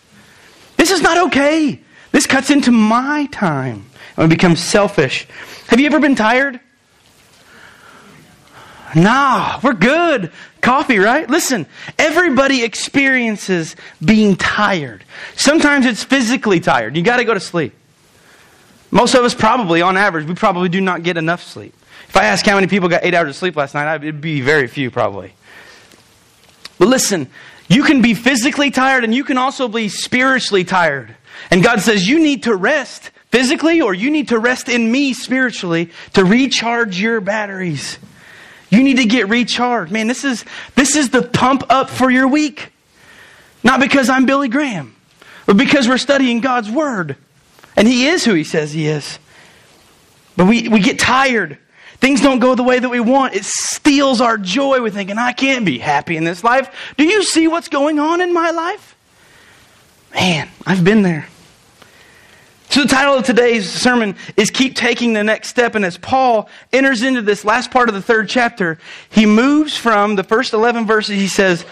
This 0.77 0.91
is 0.91 1.01
not 1.01 1.27
okay. 1.29 1.81
This 2.13 2.27
cuts 2.27 2.51
into 2.51 2.71
my 2.71 3.27
time. 3.33 3.87
We 4.17 4.27
become 4.27 4.55
selfish. 4.55 5.27
Have 5.69 5.81
you 5.81 5.87
ever 5.87 5.99
been 5.99 6.15
tired? 6.15 6.61
Nah, 8.95 9.59
we're 9.63 9.73
good. 9.73 10.31
Coffee, 10.61 10.99
right? 10.99 11.29
Listen, 11.29 11.67
everybody 11.99 12.63
experiences 12.63 13.75
being 14.05 14.37
tired. 14.37 15.05
Sometimes 15.37 15.85
it's 15.85 16.05
physically 16.05 16.61
tired. 16.61 16.97
You 16.97 17.03
got 17.03 17.17
to 17.17 17.25
go 17.25 17.35
to 17.35 17.41
sleep. 17.41 17.75
Most 18.91 19.15
of 19.15 19.25
us 19.25 19.35
probably, 19.35 19.83
on 19.83 19.97
average, 19.97 20.27
we 20.29 20.35
probably 20.35 20.69
do 20.69 20.81
not 20.81 21.03
get 21.03 21.17
enough 21.17 21.43
sleep. 21.43 21.75
If 22.09 22.17
I 22.17 22.27
ask 22.27 22.47
how 22.47 22.55
many 22.55 22.69
people 22.69 22.89
got 22.89 23.05
eight 23.05 23.15
hours 23.15 23.31
of 23.31 23.37
sleep 23.37 23.57
last 23.57 23.75
night, 23.75 23.93
it'd 23.97 24.21
be 24.21 24.41
very 24.41 24.69
few 24.69 24.93
probably. 24.93 25.33
But 26.79 26.89
listen, 26.89 27.29
you 27.69 27.85
can 27.85 28.03
be 28.03 28.15
physically 28.15 28.71
tired 28.71 29.05
and 29.05 29.15
you 29.15 29.25
can 29.25 29.39
also 29.39 29.69
be 29.69 29.89
spiritually 29.89 30.65
tired. 30.65 31.15
And 31.51 31.63
God 31.63 31.81
says 31.81 32.09
you 32.09 32.19
need 32.19 32.45
to 32.45 32.55
rest 32.55 33.11
physically 33.31 33.81
or 33.81 33.95
you 33.95 34.11
need 34.11 34.29
to 34.29 34.39
rest 34.39 34.69
in 34.69 34.91
me 34.91 35.13
spiritually 35.13 35.91
to 36.13 36.25
recharge 36.25 37.01
your 37.01 37.21
batteries. 37.21 37.99
You 38.71 38.83
need 38.83 38.97
to 38.97 39.05
get 39.05 39.29
recharged. 39.29 39.93
Man, 39.93 40.07
this 40.07 40.25
is, 40.25 40.45
this 40.75 40.97
is 40.97 41.11
the 41.11 41.23
pump 41.23 41.65
up 41.71 41.91
for 41.91 42.11
your 42.11 42.29
week. 42.29 42.71
Not 43.63 43.81
because 43.81 44.09
I'm 44.09 44.27
Billy 44.27 44.49
Graham, 44.49 44.95
but 45.47 45.57
because 45.57 45.89
we're 45.89 45.99
studying 45.99 46.41
God's 46.41 46.71
Word. 46.71 47.17
And 47.77 47.89
he 47.89 48.07
is 48.07 48.25
who 48.25 48.35
he 48.35 48.45
says 48.45 48.73
he 48.73 48.87
is. 48.87 49.19
But 50.37 50.47
we, 50.47 50.69
we 50.69 50.81
get 50.81 50.99
tired. 50.99 51.59
Things 52.05 52.21
don't 52.21 52.39
go 52.39 52.55
the 52.55 52.63
way 52.63 52.79
that 52.79 52.91
we 52.91 53.01
want, 53.01 53.35
it 53.35 53.47
steals 53.47 54.21
our 54.21 54.37
joy. 54.37 54.83
We're 54.83 54.91
thinking, 54.91 55.17
I 55.17 55.33
can't 55.33 55.65
be 55.65 55.79
happy 55.79 56.19
in 56.19 56.25
this 56.25 56.45
life. 56.45 56.71
Do 56.99 57.05
you 57.05 57.23
see 57.23 57.49
what's 57.49 57.69
going 57.69 57.99
on 57.99 58.21
in 58.21 58.35
my 58.35 58.51
life? 58.51 58.95
Man, 60.13 60.51
I've 60.67 60.85
been 60.85 61.01
there. 61.01 61.27
So, 62.69 62.83
the 62.83 62.89
title 62.89 63.15
of 63.15 63.25
today's 63.25 63.71
sermon 63.71 64.17
is 64.37 64.51
Keep 64.51 64.77
Taking 64.77 65.15
the 65.15 65.25
Next 65.25 65.49
Step. 65.49 65.77
And 65.77 65.83
as 65.83 65.97
Paul 65.97 66.51
enters 66.75 67.03
into 67.03 67.23
this 67.23 67.43
last 67.43 67.71
part 67.71 67.89
of 67.89 67.95
the 67.95 68.03
third 68.03 68.29
chapter, 68.29 68.79
he 69.09 69.25
moves 69.25 69.75
from 69.75 70.17
the 70.17 70.25
first 70.25 70.53
11 70.53 70.87
verses, 70.87 71.17
he 71.17 71.27
says, 71.27 71.65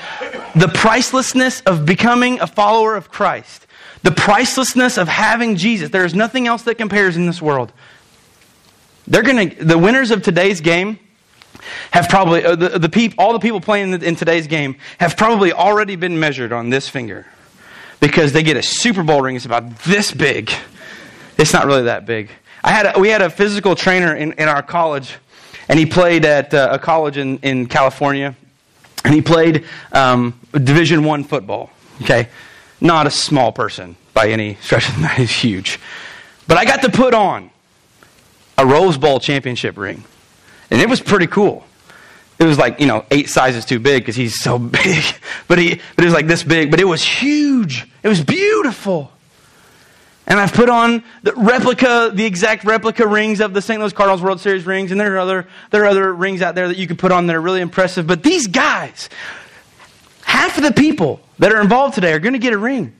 the 0.54 0.68
pricelessness 0.68 1.60
of 1.66 1.84
becoming 1.84 2.40
a 2.40 2.46
follower 2.46 2.96
of 2.96 3.10
Christ, 3.10 3.66
the 4.02 4.12
pricelessness 4.12 4.96
of 4.96 5.08
having 5.08 5.56
Jesus. 5.56 5.90
There 5.90 6.06
is 6.06 6.14
nothing 6.14 6.46
else 6.46 6.62
that 6.62 6.76
compares 6.76 7.18
in 7.18 7.26
this 7.26 7.42
world. 7.42 7.70
They're 9.12 9.22
going 9.22 9.50
to, 9.50 9.64
the 9.64 9.78
winners 9.78 10.10
of 10.10 10.22
today's 10.22 10.60
game 10.60 10.98
have 11.92 12.08
probably, 12.08 12.44
uh, 12.44 12.56
the, 12.56 12.78
the 12.78 12.88
peop, 12.88 13.14
all 13.18 13.32
the 13.32 13.38
people 13.38 13.60
playing 13.60 13.92
in, 14.02 14.16
today's 14.16 14.46
game 14.48 14.76
have 14.98 15.16
probably 15.16 15.52
already 15.52 15.96
been 15.96 16.18
measured 16.18 16.52
on 16.52 16.70
this 16.70 16.88
finger 16.88 17.26
because 18.00 18.32
they 18.32 18.42
get 18.42 18.56
a 18.56 18.62
Super 18.62 19.04
Bowl 19.04 19.22
ring. 19.22 19.36
It's 19.36 19.46
about 19.46 19.78
this 19.80 20.10
big 20.12 20.50
it's 21.38 21.52
not 21.52 21.66
really 21.66 21.82
that 21.82 22.06
big. 22.06 22.30
I 22.62 22.70
had 22.70 22.96
a, 22.96 23.00
we 23.00 23.08
had 23.08 23.22
a 23.22 23.30
physical 23.30 23.74
trainer 23.74 24.14
in, 24.14 24.32
in 24.32 24.48
our 24.48 24.62
college, 24.62 25.16
and 25.68 25.78
he 25.78 25.86
played 25.86 26.24
at 26.24 26.54
uh, 26.54 26.68
a 26.72 26.78
college 26.78 27.16
in, 27.16 27.38
in 27.38 27.66
California, 27.66 28.36
and 29.04 29.14
he 29.14 29.20
played 29.20 29.64
um, 29.92 30.38
Division 30.52 31.04
One 31.04 31.24
football. 31.24 31.70
Okay, 32.02 32.28
not 32.80 33.06
a 33.06 33.10
small 33.10 33.52
person 33.52 33.96
by 34.14 34.28
any 34.28 34.54
stretch 34.56 34.88
of 34.88 35.00
the 35.00 35.08
He's 35.16 35.30
huge, 35.30 35.80
but 36.46 36.58
I 36.58 36.64
got 36.64 36.82
to 36.82 36.90
put 36.90 37.14
on 37.14 37.50
a 38.62 38.66
Rose 38.66 38.96
Bowl 38.96 39.18
championship 39.18 39.76
ring, 39.76 40.04
and 40.70 40.80
it 40.80 40.88
was 40.88 41.00
pretty 41.00 41.26
cool. 41.26 41.64
It 42.38 42.44
was 42.44 42.58
like 42.58 42.80
you 42.80 42.86
know 42.86 43.04
eight 43.10 43.28
sizes 43.28 43.64
too 43.64 43.80
big 43.80 44.02
because 44.02 44.16
he's 44.16 44.40
so 44.40 44.58
big, 44.58 45.04
but 45.48 45.58
he 45.58 45.80
but 45.96 46.04
it 46.04 46.06
was 46.06 46.14
like 46.14 46.26
this 46.28 46.42
big, 46.42 46.70
but 46.70 46.80
it 46.80 46.84
was 46.84 47.02
huge. 47.02 47.86
It 48.02 48.08
was 48.08 48.22
beautiful. 48.22 49.10
And 50.24 50.38
I've 50.38 50.52
put 50.52 50.68
on 50.68 51.02
the 51.24 51.32
replica, 51.34 52.12
the 52.14 52.24
exact 52.24 52.64
replica 52.64 53.06
rings 53.06 53.40
of 53.40 53.54
the 53.54 53.60
St. 53.60 53.80
Louis 53.80 53.92
Cardinals 53.92 54.22
World 54.22 54.40
Series 54.40 54.64
rings, 54.64 54.92
and 54.92 55.00
there 55.00 55.16
are 55.16 55.18
other 55.18 55.48
there 55.70 55.82
are 55.82 55.88
other 55.88 56.14
rings 56.14 56.42
out 56.42 56.54
there 56.54 56.68
that 56.68 56.76
you 56.76 56.86
can 56.86 56.96
put 56.96 57.10
on 57.10 57.26
that 57.26 57.34
are 57.34 57.40
really 57.40 57.60
impressive. 57.60 58.06
But 58.06 58.22
these 58.22 58.46
guys, 58.46 59.10
half 60.24 60.56
of 60.56 60.62
the 60.62 60.72
people 60.72 61.20
that 61.40 61.52
are 61.52 61.60
involved 61.60 61.96
today 61.96 62.12
are 62.12 62.20
going 62.20 62.34
to 62.34 62.38
get 62.38 62.52
a 62.52 62.58
ring. 62.58 62.94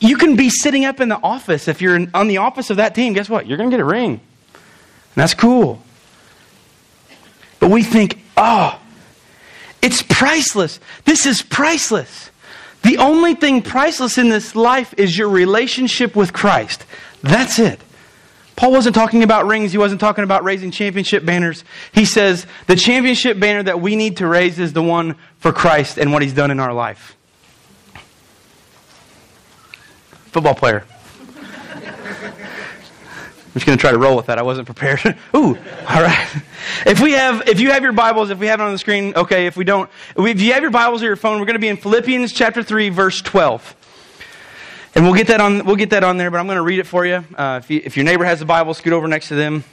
You 0.00 0.16
can 0.16 0.36
be 0.36 0.50
sitting 0.50 0.84
up 0.84 1.00
in 1.00 1.08
the 1.08 1.18
office 1.22 1.68
if 1.68 1.80
you're 1.80 2.06
on 2.14 2.28
the 2.28 2.38
office 2.38 2.70
of 2.70 2.78
that 2.78 2.94
team. 2.94 3.12
Guess 3.12 3.28
what? 3.28 3.46
You're 3.46 3.56
going 3.56 3.70
to 3.70 3.76
get 3.76 3.80
a 3.80 3.86
ring, 3.86 4.20
and 5.14 5.22
that's 5.22 5.34
cool. 5.34 5.82
But 7.60 7.70
we 7.70 7.82
think, 7.82 8.20
oh, 8.36 8.80
it's 9.82 10.02
priceless. 10.02 10.80
This 11.04 11.26
is 11.26 11.42
priceless. 11.42 12.30
The 12.82 12.98
only 12.98 13.34
thing 13.34 13.62
priceless 13.62 14.18
in 14.18 14.28
this 14.28 14.54
life 14.54 14.94
is 14.96 15.16
your 15.16 15.28
relationship 15.28 16.14
with 16.14 16.32
Christ. 16.32 16.84
That's 17.22 17.58
it. 17.58 17.80
Paul 18.54 18.72
wasn't 18.72 18.94
talking 18.94 19.22
about 19.22 19.46
rings. 19.46 19.72
He 19.72 19.78
wasn't 19.78 20.00
talking 20.00 20.24
about 20.24 20.42
raising 20.42 20.70
championship 20.70 21.24
banners. 21.24 21.64
He 21.92 22.04
says 22.04 22.46
the 22.66 22.74
championship 22.74 23.38
banner 23.38 23.62
that 23.62 23.80
we 23.80 23.94
need 23.94 24.16
to 24.16 24.26
raise 24.26 24.58
is 24.58 24.72
the 24.72 24.82
one 24.82 25.16
for 25.38 25.52
Christ 25.52 25.96
and 25.96 26.12
what 26.12 26.22
he's 26.22 26.34
done 26.34 26.50
in 26.50 26.58
our 26.58 26.72
life. 26.72 27.16
Football 30.32 30.54
player 30.54 30.84
just 33.58 33.66
going 33.66 33.76
to 33.76 33.80
try 33.80 33.92
to 33.92 33.98
roll 33.98 34.16
with 34.16 34.26
that. 34.26 34.38
I 34.38 34.42
wasn't 34.42 34.66
prepared. 34.66 35.00
Ooh, 35.36 35.56
all 35.88 36.02
right. 36.02 36.28
If 36.86 37.00
we 37.00 37.12
have, 37.12 37.48
if 37.48 37.60
you 37.60 37.70
have 37.70 37.82
your 37.82 37.92
Bibles, 37.92 38.30
if 38.30 38.38
we 38.38 38.46
have 38.46 38.60
it 38.60 38.62
on 38.62 38.72
the 38.72 38.78
screen, 38.78 39.14
okay. 39.14 39.46
If 39.46 39.56
we 39.56 39.64
don't, 39.64 39.90
if 40.16 40.40
you 40.40 40.52
have 40.52 40.62
your 40.62 40.70
Bibles 40.70 41.02
or 41.02 41.06
your 41.06 41.16
phone, 41.16 41.40
we're 41.40 41.46
going 41.46 41.54
to 41.54 41.60
be 41.60 41.68
in 41.68 41.76
Philippians 41.76 42.32
chapter 42.32 42.62
three, 42.62 42.88
verse 42.88 43.20
twelve, 43.20 43.74
and 44.94 45.04
we'll 45.04 45.14
get 45.14 45.26
that 45.28 45.40
on. 45.40 45.64
We'll 45.64 45.76
get 45.76 45.90
that 45.90 46.04
on 46.04 46.16
there. 46.16 46.30
But 46.30 46.38
I'm 46.38 46.46
going 46.46 46.56
to 46.56 46.62
read 46.62 46.78
it 46.78 46.86
for 46.86 47.04
you. 47.04 47.24
Uh, 47.36 47.60
if, 47.62 47.70
you 47.70 47.80
if 47.84 47.96
your 47.96 48.04
neighbor 48.04 48.24
has 48.24 48.40
a 48.40 48.46
Bible, 48.46 48.74
scoot 48.74 48.92
over 48.92 49.08
next 49.08 49.28
to 49.28 49.34
them. 49.34 49.64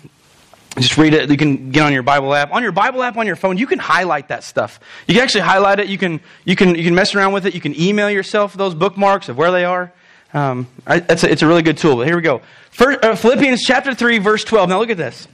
Just 0.77 0.97
read 0.97 1.13
it. 1.13 1.29
You 1.29 1.37
can 1.37 1.71
get 1.71 1.83
on 1.83 1.93
your 1.93 2.03
Bible 2.03 2.33
app. 2.33 2.51
On 2.51 2.61
your 2.61 2.73
Bible 2.73 3.01
app 3.01 3.15
on 3.15 3.25
your 3.25 3.37
phone, 3.37 3.57
you 3.57 3.65
can 3.65 3.79
highlight 3.79 4.27
that 4.27 4.43
stuff. 4.43 4.79
You 5.07 5.13
can 5.13 5.23
actually 5.23 5.41
highlight 5.41 5.79
it. 5.79 5.87
You 5.87 5.97
can 5.97 6.19
you 6.43 6.55
can 6.55 6.75
you 6.75 6.83
can 6.83 6.95
mess 6.95 7.15
around 7.15 7.33
with 7.33 7.45
it. 7.45 7.55
You 7.55 7.61
can 7.61 7.79
email 7.79 8.09
yourself 8.09 8.53
those 8.53 8.73
bookmarks 8.73 9.29
of 9.29 9.37
where 9.37 9.51
they 9.51 9.63
are. 9.63 9.93
Um, 10.35 10.67
I, 10.85 10.97
a, 10.97 11.31
it's 11.31 11.41
a 11.43 11.47
really 11.47 11.63
good 11.63 11.77
tool. 11.77 11.95
But 11.95 12.07
here 12.07 12.17
we 12.17 12.21
go. 12.21 12.41
First, 12.69 13.03
uh, 13.03 13.15
Philippians 13.15 13.61
chapter 13.63 13.93
3, 13.95 14.17
verse 14.17 14.43
12. 14.43 14.67
Now 14.67 14.79
look 14.79 14.89
at 14.89 14.97
this. 14.97 15.29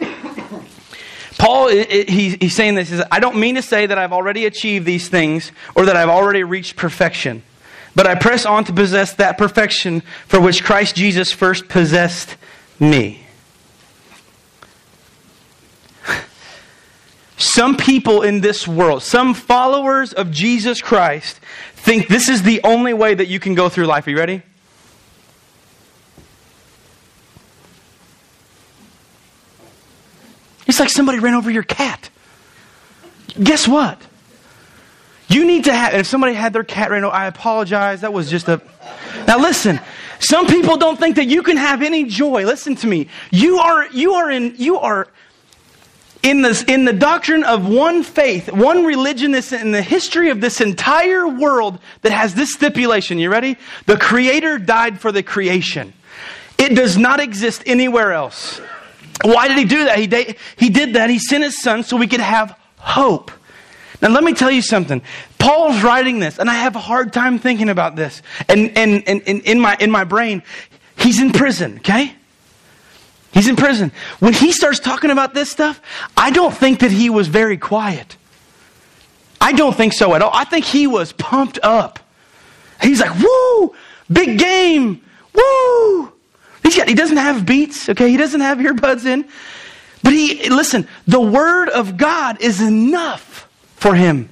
Paul, 1.39 1.69
it, 1.69 1.91
it, 1.91 2.09
he, 2.09 2.37
he's 2.39 2.55
saying 2.55 2.75
this. 2.75 2.89
He 2.89 2.97
says, 2.97 3.07
I 3.11 3.19
don't 3.19 3.37
mean 3.37 3.55
to 3.55 3.63
say 3.63 3.87
that 3.87 3.97
I've 3.97 4.13
already 4.13 4.45
achieved 4.45 4.85
these 4.85 5.09
things 5.09 5.51
or 5.73 5.87
that 5.87 5.95
I've 5.95 6.09
already 6.09 6.43
reached 6.43 6.75
perfection, 6.75 7.41
but 7.95 8.05
I 8.05 8.13
press 8.13 8.45
on 8.45 8.63
to 8.65 8.73
possess 8.73 9.15
that 9.15 9.39
perfection 9.39 10.01
for 10.27 10.39
which 10.39 10.63
Christ 10.63 10.95
Jesus 10.95 11.31
first 11.31 11.67
possessed 11.67 12.35
me. 12.79 13.25
Some 17.37 17.75
people 17.75 18.21
in 18.21 18.41
this 18.41 18.67
world, 18.67 19.01
some 19.01 19.33
followers 19.33 20.13
of 20.13 20.29
Jesus 20.29 20.79
Christ, 20.79 21.39
think 21.73 22.07
this 22.07 22.29
is 22.29 22.43
the 22.43 22.61
only 22.63 22.93
way 22.93 23.15
that 23.15 23.29
you 23.29 23.39
can 23.39 23.55
go 23.55 23.67
through 23.67 23.87
life. 23.87 24.05
Are 24.05 24.11
you 24.11 24.17
ready? 24.19 24.43
It's 30.71 30.79
like 30.79 30.87
somebody 30.87 31.19
ran 31.19 31.33
over 31.33 31.51
your 31.51 31.63
cat. 31.63 32.09
Guess 33.43 33.67
what? 33.67 34.01
You 35.27 35.43
need 35.43 35.65
to 35.65 35.75
have, 35.75 35.93
if 35.93 36.07
somebody 36.07 36.33
had 36.33 36.53
their 36.53 36.63
cat 36.63 36.91
ran 36.91 37.03
over, 37.03 37.13
I 37.13 37.25
apologize. 37.25 37.99
That 37.99 38.13
was 38.13 38.29
just 38.29 38.47
a. 38.47 38.61
Now 39.27 39.37
listen, 39.37 39.81
some 40.21 40.47
people 40.47 40.77
don't 40.77 40.97
think 40.97 41.17
that 41.17 41.25
you 41.25 41.43
can 41.43 41.57
have 41.57 41.81
any 41.81 42.05
joy. 42.05 42.45
Listen 42.45 42.77
to 42.77 42.87
me. 42.87 43.09
You 43.31 43.57
are, 43.57 43.85
you 43.87 44.13
are 44.13 44.31
in, 44.31 44.55
you 44.59 44.79
are 44.79 45.09
in 46.23 46.41
this, 46.41 46.63
in 46.63 46.85
the 46.85 46.93
doctrine 46.93 47.43
of 47.43 47.67
one 47.67 48.01
faith, 48.01 48.49
one 48.49 48.85
religion 48.85 49.31
this, 49.31 49.51
in 49.51 49.73
the 49.73 49.81
history 49.81 50.29
of 50.29 50.39
this 50.39 50.61
entire 50.61 51.27
world 51.27 51.79
that 52.03 52.13
has 52.13 52.33
this 52.33 52.53
stipulation. 52.53 53.19
You 53.19 53.29
ready? 53.29 53.57
The 53.87 53.97
Creator 53.97 54.59
died 54.59 55.01
for 55.01 55.11
the 55.11 55.21
creation. 55.21 55.91
It 56.57 56.75
does 56.75 56.97
not 56.97 57.19
exist 57.19 57.61
anywhere 57.65 58.13
else. 58.13 58.61
Why 59.23 59.47
did 59.47 59.57
he 59.57 59.65
do 59.65 59.85
that? 59.85 59.97
He, 59.99 60.35
he 60.57 60.69
did 60.69 60.93
that. 60.93 61.09
He 61.09 61.19
sent 61.19 61.43
his 61.43 61.61
son 61.61 61.83
so 61.83 61.97
we 61.97 62.07
could 62.07 62.19
have 62.19 62.57
hope. 62.77 63.31
Now, 64.01 64.09
let 64.09 64.23
me 64.23 64.33
tell 64.33 64.49
you 64.49 64.61
something. 64.63 65.01
Paul's 65.37 65.83
writing 65.83 66.19
this, 66.19 66.39
and 66.39 66.49
I 66.49 66.55
have 66.55 66.75
a 66.75 66.79
hard 66.79 67.13
time 67.13 67.37
thinking 67.37 67.69
about 67.69 67.95
this. 67.95 68.21
And, 68.49 68.75
and, 68.75 69.07
and, 69.07 69.21
and 69.27 69.41
in, 69.41 69.59
my, 69.59 69.77
in 69.79 69.91
my 69.91 70.03
brain, 70.03 70.41
he's 70.97 71.21
in 71.21 71.31
prison, 71.31 71.77
okay? 71.77 72.15
He's 73.31 73.47
in 73.47 73.55
prison. 73.55 73.91
When 74.19 74.33
he 74.33 74.51
starts 74.51 74.79
talking 74.79 75.11
about 75.11 75.33
this 75.33 75.51
stuff, 75.51 75.79
I 76.17 76.31
don't 76.31 76.53
think 76.53 76.79
that 76.79 76.91
he 76.91 77.09
was 77.09 77.27
very 77.27 77.57
quiet. 77.57 78.17
I 79.39 79.53
don't 79.53 79.75
think 79.75 79.93
so 79.93 80.13
at 80.15 80.21
all. 80.21 80.31
I 80.33 80.45
think 80.45 80.65
he 80.65 80.87
was 80.87 81.13
pumped 81.13 81.59
up. 81.63 81.99
He's 82.81 82.99
like, 82.99 83.17
woo, 83.19 83.75
big 84.11 84.39
game, 84.39 85.01
woo. 85.33 86.11
He's 86.63 86.77
got, 86.77 86.87
he 86.87 86.93
doesn't 86.93 87.17
have 87.17 87.45
beats, 87.45 87.89
okay? 87.89 88.09
He 88.09 88.17
doesn't 88.17 88.41
have 88.41 88.59
earbuds 88.59 89.05
in. 89.05 89.25
But 90.03 90.13
he, 90.13 90.49
listen, 90.49 90.87
the 91.07 91.21
Word 91.21 91.69
of 91.69 91.97
God 91.97 92.41
is 92.41 92.61
enough 92.61 93.47
for 93.75 93.95
him. 93.95 94.29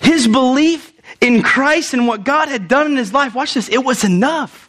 His 0.00 0.28
belief 0.28 0.92
in 1.20 1.42
Christ 1.42 1.94
and 1.94 2.06
what 2.06 2.24
God 2.24 2.48
had 2.48 2.68
done 2.68 2.86
in 2.86 2.96
his 2.96 3.12
life, 3.12 3.34
watch 3.34 3.54
this, 3.54 3.68
it 3.68 3.84
was 3.84 4.04
enough. 4.04 4.68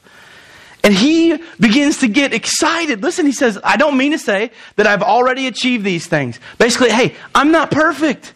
And 0.84 0.94
he 0.94 1.38
begins 1.60 2.00
to 2.00 2.08
get 2.08 2.34
excited. 2.34 3.02
Listen, 3.02 3.26
he 3.26 3.32
says, 3.32 3.60
I 3.64 3.78
don't 3.78 3.98
mean 3.98 4.12
to 4.12 4.20
say 4.20 4.52
that 4.78 4.88
I've 4.88 5.02
already 5.02 5.48
achieved 5.48 5.84
these 5.84 6.08
things. 6.08 6.40
Basically, 6.58 6.92
hey, 6.92 7.16
I'm 7.36 7.52
not 7.52 7.72
perfect. 7.72 8.34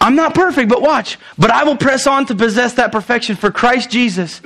I'm 0.00 0.14
not 0.14 0.34
perfect, 0.34 0.68
but 0.68 0.80
watch. 0.80 1.18
But 1.36 1.50
I 1.50 1.64
will 1.64 1.76
press 1.76 2.06
on 2.06 2.26
to 2.26 2.34
possess 2.34 2.74
that 2.74 2.92
perfection 2.92 3.36
for 3.36 3.50
Christ 3.50 3.90
Jesus. 3.90 4.40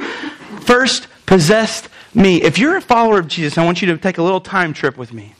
First 0.63 1.07
possessed 1.27 1.89
me. 2.15 2.43
If 2.43 2.59
you're 2.59 2.77
a 2.77 2.81
follower 2.81 3.19
of 3.19 3.29
Jesus, 3.29 3.59
I 3.59 3.65
want 3.65 3.83
you 3.83 3.89
to 3.89 3.99
take 3.99 4.19
a 4.19 4.23
little 4.23 4.41
time 4.41 4.73
trip 4.73 4.97
with 4.97 5.13
me. 5.13 5.35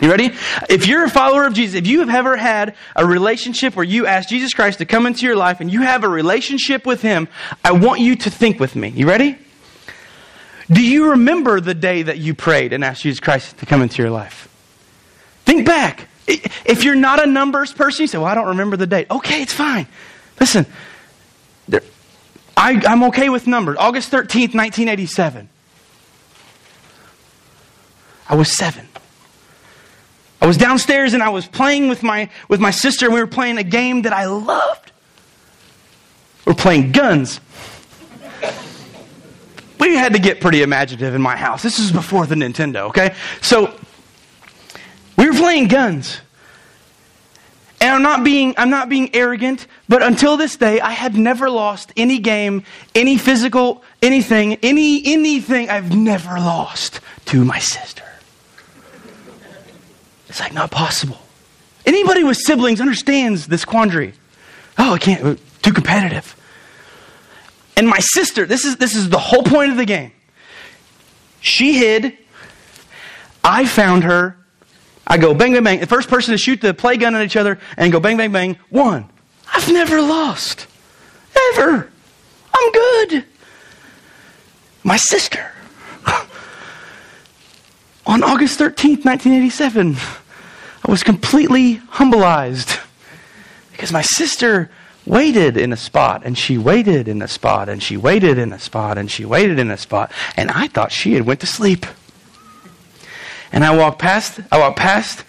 You 0.00 0.10
ready? 0.10 0.32
If 0.68 0.86
you're 0.86 1.04
a 1.04 1.10
follower 1.10 1.46
of 1.46 1.54
Jesus, 1.54 1.74
if 1.74 1.86
you 1.86 2.00
have 2.00 2.10
ever 2.10 2.36
had 2.36 2.76
a 2.94 3.06
relationship 3.06 3.74
where 3.76 3.84
you 3.84 4.06
ask 4.06 4.28
Jesus 4.28 4.52
Christ 4.52 4.78
to 4.78 4.84
come 4.84 5.06
into 5.06 5.24
your 5.24 5.36
life 5.36 5.60
and 5.60 5.72
you 5.72 5.82
have 5.82 6.04
a 6.04 6.08
relationship 6.08 6.84
with 6.84 7.00
Him, 7.00 7.28
I 7.64 7.72
want 7.72 8.00
you 8.00 8.14
to 8.16 8.30
think 8.30 8.60
with 8.60 8.76
me. 8.76 8.88
You 8.88 9.08
ready? 9.08 9.38
Do 10.70 10.84
you 10.84 11.10
remember 11.10 11.60
the 11.60 11.74
day 11.74 12.02
that 12.02 12.18
you 12.18 12.34
prayed 12.34 12.74
and 12.74 12.84
asked 12.84 13.02
Jesus 13.02 13.20
Christ 13.20 13.56
to 13.58 13.66
come 13.66 13.80
into 13.80 14.02
your 14.02 14.10
life? 14.10 14.48
Think 15.44 15.64
back. 15.64 16.08
If 16.26 16.82
you're 16.84 16.96
not 16.96 17.22
a 17.22 17.26
numbers 17.26 17.72
person, 17.72 18.02
you 18.02 18.06
say, 18.08 18.18
Well, 18.18 18.26
I 18.26 18.34
don't 18.34 18.48
remember 18.48 18.76
the 18.76 18.86
date. 18.86 19.06
Okay, 19.10 19.40
it's 19.42 19.52
fine. 19.52 19.86
Listen, 20.40 20.66
I, 22.56 22.82
am 22.86 23.04
okay 23.04 23.28
with 23.28 23.46
numbers. 23.46 23.76
August 23.78 24.10
13th, 24.10 24.54
1987. 24.54 25.48
I 28.28 28.34
was 28.34 28.56
seven. 28.56 28.88
I 30.40 30.46
was 30.46 30.56
downstairs 30.56 31.14
and 31.14 31.22
I 31.22 31.30
was 31.30 31.46
playing 31.46 31.88
with 31.88 32.02
my, 32.02 32.28
with 32.48 32.60
my 32.60 32.70
sister 32.70 33.06
and 33.06 33.14
we 33.14 33.20
were 33.20 33.26
playing 33.26 33.58
a 33.58 33.64
game 33.64 34.02
that 34.02 34.12
I 34.12 34.26
loved. 34.26 34.92
We 36.44 36.52
we're 36.52 36.56
playing 36.56 36.92
guns. 36.92 37.40
we 39.80 39.96
had 39.96 40.12
to 40.12 40.18
get 40.18 40.40
pretty 40.40 40.62
imaginative 40.62 41.14
in 41.14 41.22
my 41.22 41.36
house. 41.36 41.62
This 41.62 41.78
is 41.78 41.90
before 41.90 42.26
the 42.26 42.34
Nintendo, 42.34 42.88
okay? 42.88 43.14
So 43.40 43.74
we 45.16 45.28
were 45.28 45.36
playing 45.36 45.68
guns. 45.68 46.20
And 47.80 47.90
I'm 47.94 48.02
not 48.02 48.24
being 48.24 48.54
I'm 48.56 48.70
not 48.70 48.88
being 48.88 49.14
arrogant, 49.14 49.66
but 49.88 50.02
until 50.02 50.36
this 50.36 50.56
day 50.56 50.80
I 50.80 50.92
have 50.92 51.16
never 51.16 51.50
lost 51.50 51.92
any 51.96 52.18
game, 52.18 52.64
any 52.94 53.18
physical, 53.18 53.82
anything, 54.00 54.54
any 54.62 55.02
anything 55.04 55.68
I've 55.68 55.94
never 55.94 56.38
lost 56.38 57.00
to 57.26 57.44
my 57.44 57.58
sister. 57.58 58.05
It's 60.36 60.42
like 60.42 60.52
not 60.52 60.70
possible. 60.70 61.16
Anybody 61.86 62.22
with 62.22 62.36
siblings 62.36 62.78
understands 62.78 63.46
this 63.46 63.64
quandary. 63.64 64.12
Oh, 64.76 64.92
I 64.92 64.98
can't 64.98 65.40
too 65.62 65.72
competitive. 65.72 66.36
And 67.74 67.88
my 67.88 68.00
sister, 68.00 68.44
this 68.44 68.66
is 68.66 68.76
this 68.76 68.94
is 68.94 69.08
the 69.08 69.18
whole 69.18 69.42
point 69.42 69.70
of 69.70 69.78
the 69.78 69.86
game. 69.86 70.12
She 71.40 71.78
hid. 71.78 72.18
I 73.42 73.64
found 73.64 74.04
her 74.04 74.36
I 75.06 75.16
go 75.16 75.32
bang, 75.32 75.54
bang, 75.54 75.64
bang. 75.64 75.80
The 75.80 75.86
first 75.86 76.10
person 76.10 76.32
to 76.32 76.38
shoot 76.38 76.60
the 76.60 76.74
play 76.74 76.98
gun 76.98 77.14
at 77.14 77.24
each 77.24 77.36
other 77.36 77.58
and 77.78 77.90
go 77.90 77.98
bang, 77.98 78.18
bang, 78.18 78.30
bang, 78.30 78.58
one. 78.68 79.08
I've 79.50 79.72
never 79.72 80.02
lost. 80.02 80.66
Ever. 81.54 81.90
I'm 82.52 82.72
good. 82.72 83.24
My 84.84 84.98
sister. 84.98 85.50
On 88.06 88.22
August 88.22 88.60
13th, 88.60 89.06
1987, 89.06 89.96
I 90.84 90.90
was 90.90 91.02
completely 91.02 91.76
humbleized 91.76 92.80
because 93.72 93.92
my 93.92 94.02
sister 94.02 94.70
waited 95.04 95.56
in 95.56 95.72
a 95.72 95.76
spot 95.76 96.22
and 96.24 96.36
she 96.36 96.58
waited 96.58 97.08
in 97.08 97.22
a 97.22 97.28
spot 97.28 97.68
and 97.68 97.82
she 97.82 97.96
waited 97.96 98.38
in 98.38 98.52
a 98.52 98.58
spot 98.58 98.98
and 98.98 99.10
she 99.10 99.24
waited 99.24 99.58
in 99.58 99.70
a 99.70 99.76
spot 99.76 100.10
and 100.36 100.50
I 100.50 100.68
thought 100.68 100.92
she 100.92 101.14
had 101.14 101.26
went 101.26 101.40
to 101.40 101.46
sleep. 101.46 101.86
And 103.52 103.64
I 103.64 103.76
walked 103.76 104.00
past, 104.00 104.40
I 104.50 104.58
walked 104.58 104.78
past, 104.78 105.24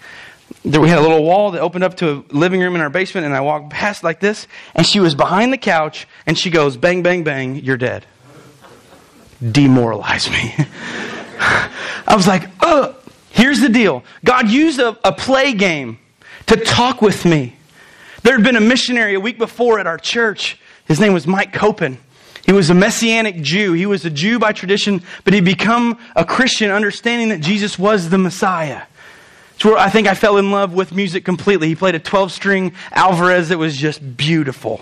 we 0.64 0.88
had 0.88 0.98
a 0.98 1.00
little 1.00 1.22
wall 1.24 1.52
that 1.52 1.60
opened 1.60 1.84
up 1.84 1.96
to 1.98 2.10
a 2.10 2.34
living 2.34 2.60
room 2.60 2.74
in 2.74 2.80
our 2.80 2.90
basement, 2.90 3.24
and 3.24 3.34
I 3.34 3.40
walked 3.40 3.70
past 3.70 4.02
like 4.02 4.20
this, 4.20 4.46
and 4.74 4.86
she 4.86 5.00
was 5.00 5.14
behind 5.14 5.52
the 5.52 5.58
couch, 5.58 6.06
and 6.26 6.38
she 6.38 6.50
goes, 6.50 6.76
bang, 6.76 7.02
bang, 7.02 7.24
bang, 7.24 7.56
you're 7.56 7.76
dead. 7.76 8.04
Demoralize 9.40 10.30
me. 10.30 10.54
I 11.40 12.14
was 12.14 12.26
like, 12.26 12.48
ugh. 12.60 12.96
Here's 13.38 13.60
the 13.60 13.68
deal 13.68 14.02
God 14.24 14.50
used 14.50 14.80
a, 14.80 14.98
a 15.06 15.12
play 15.12 15.52
game 15.52 16.00
to 16.46 16.56
talk 16.56 17.00
with 17.00 17.24
me. 17.24 17.54
There 18.24 18.34
had 18.34 18.42
been 18.42 18.56
a 18.56 18.60
missionary 18.60 19.14
a 19.14 19.20
week 19.20 19.38
before 19.38 19.78
at 19.78 19.86
our 19.86 19.96
church. 19.96 20.58
His 20.86 20.98
name 20.98 21.12
was 21.12 21.24
Mike 21.24 21.52
Copen. 21.52 21.98
He 22.44 22.52
was 22.52 22.68
a 22.68 22.74
messianic 22.74 23.40
Jew. 23.40 23.74
He 23.74 23.86
was 23.86 24.04
a 24.04 24.10
Jew 24.10 24.40
by 24.40 24.50
tradition, 24.52 25.04
but 25.22 25.34
he'd 25.34 25.44
become 25.44 26.00
a 26.16 26.24
Christian 26.24 26.72
understanding 26.72 27.28
that 27.28 27.40
Jesus 27.40 27.78
was 27.78 28.10
the 28.10 28.18
Messiah. 28.18 28.82
It's 29.54 29.64
where 29.64 29.78
I 29.78 29.88
think 29.88 30.08
I 30.08 30.14
fell 30.14 30.38
in 30.38 30.50
love 30.50 30.72
with 30.72 30.92
music 30.92 31.24
completely. 31.24 31.68
He 31.68 31.76
played 31.76 31.94
a 31.94 32.00
12 32.00 32.32
string 32.32 32.72
Alvarez 32.90 33.50
that 33.50 33.58
was 33.58 33.76
just 33.76 34.16
beautiful. 34.16 34.80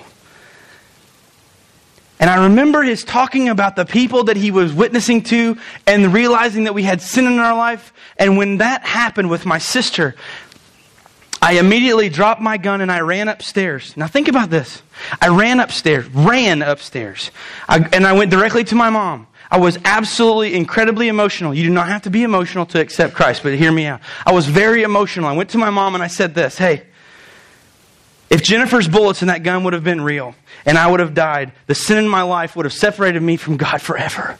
And 2.19 2.31
I 2.31 2.45
remember 2.45 2.83
his 2.83 3.05
talking 3.05 3.49
about 3.49 3.77
the 3.77 3.85
people 3.85 4.25
that 4.25 4.37
he 4.37 4.51
was 4.51 4.73
witnessing 4.73 5.23
to 5.25 5.59
and 5.87 6.15
realizing 6.15 6.65
that 6.65 6.75
we 6.75 6.83
had 6.83 7.03
sin 7.03 7.27
in 7.27 7.39
our 7.39 7.57
life. 7.57 7.93
And 8.17 8.39
when 8.39 8.59
that 8.59 8.85
happened 8.87 9.29
with 9.29 9.45
my 9.45 9.59
sister, 9.59 10.15
I 11.43 11.59
immediately 11.59 12.09
dropped 12.09 12.41
my 12.41 12.57
gun 12.57 12.81
and 12.81 12.91
I 12.91 13.01
ran 13.01 13.29
upstairs. 13.29 13.97
Now 13.97 14.07
think 14.07 14.29
about 14.29 14.49
this. 14.49 14.83
I 15.21 15.29
ran 15.29 15.61
upstairs, 15.61 16.07
ran 16.09 16.63
upstairs, 16.63 17.31
I, 17.69 17.87
and 17.93 18.07
I 18.07 18.15
went 18.15 18.31
directly 18.31 18.65
to 18.65 18.75
my 18.75 18.91
mom. 18.91 19.27
I 19.51 19.59
was 19.59 19.79
absolutely 19.85 20.55
incredibly 20.55 21.09
emotional. 21.09 21.55
You 21.55 21.63
do 21.63 21.71
not 21.71 21.87
have 21.89 22.03
to 22.03 22.11
be 22.11 22.25
emotional 22.25 22.67
to 22.67 22.81
accept 22.81 23.15
Christ, 23.15 23.43
but 23.43 23.55
hear 23.55 23.71
me 23.71 23.87
out. 23.87 24.01
I 24.25 24.33
was 24.33 24.47
very 24.47 24.83
emotional. 24.83 25.29
I 25.29 25.37
went 25.37 25.51
to 25.51 25.59
my 25.59 25.71
mom 25.71 25.95
and 25.95 26.03
I 26.03 26.09
said 26.09 26.35
this 26.35 26.59
Hey, 26.59 26.83
if 28.29 28.43
Jennifer's 28.43 28.89
bullets 28.89 29.23
in 29.23 29.29
that 29.29 29.43
gun 29.43 29.65
would 29.65 29.73
have 29.73 29.85
been 29.85 30.01
real 30.01 30.35
and 30.65 30.77
I 30.77 30.91
would 30.91 31.01
have 31.01 31.15
died, 31.15 31.53
the 31.67 31.75
sin 31.75 31.99
in 31.99 32.09
my 32.09 32.23
life 32.23 32.57
would 32.57 32.67
have 32.67 32.73
separated 32.73 33.23
me 33.23 33.37
from 33.37 33.57
God 33.57 33.81
forever. 33.81 34.39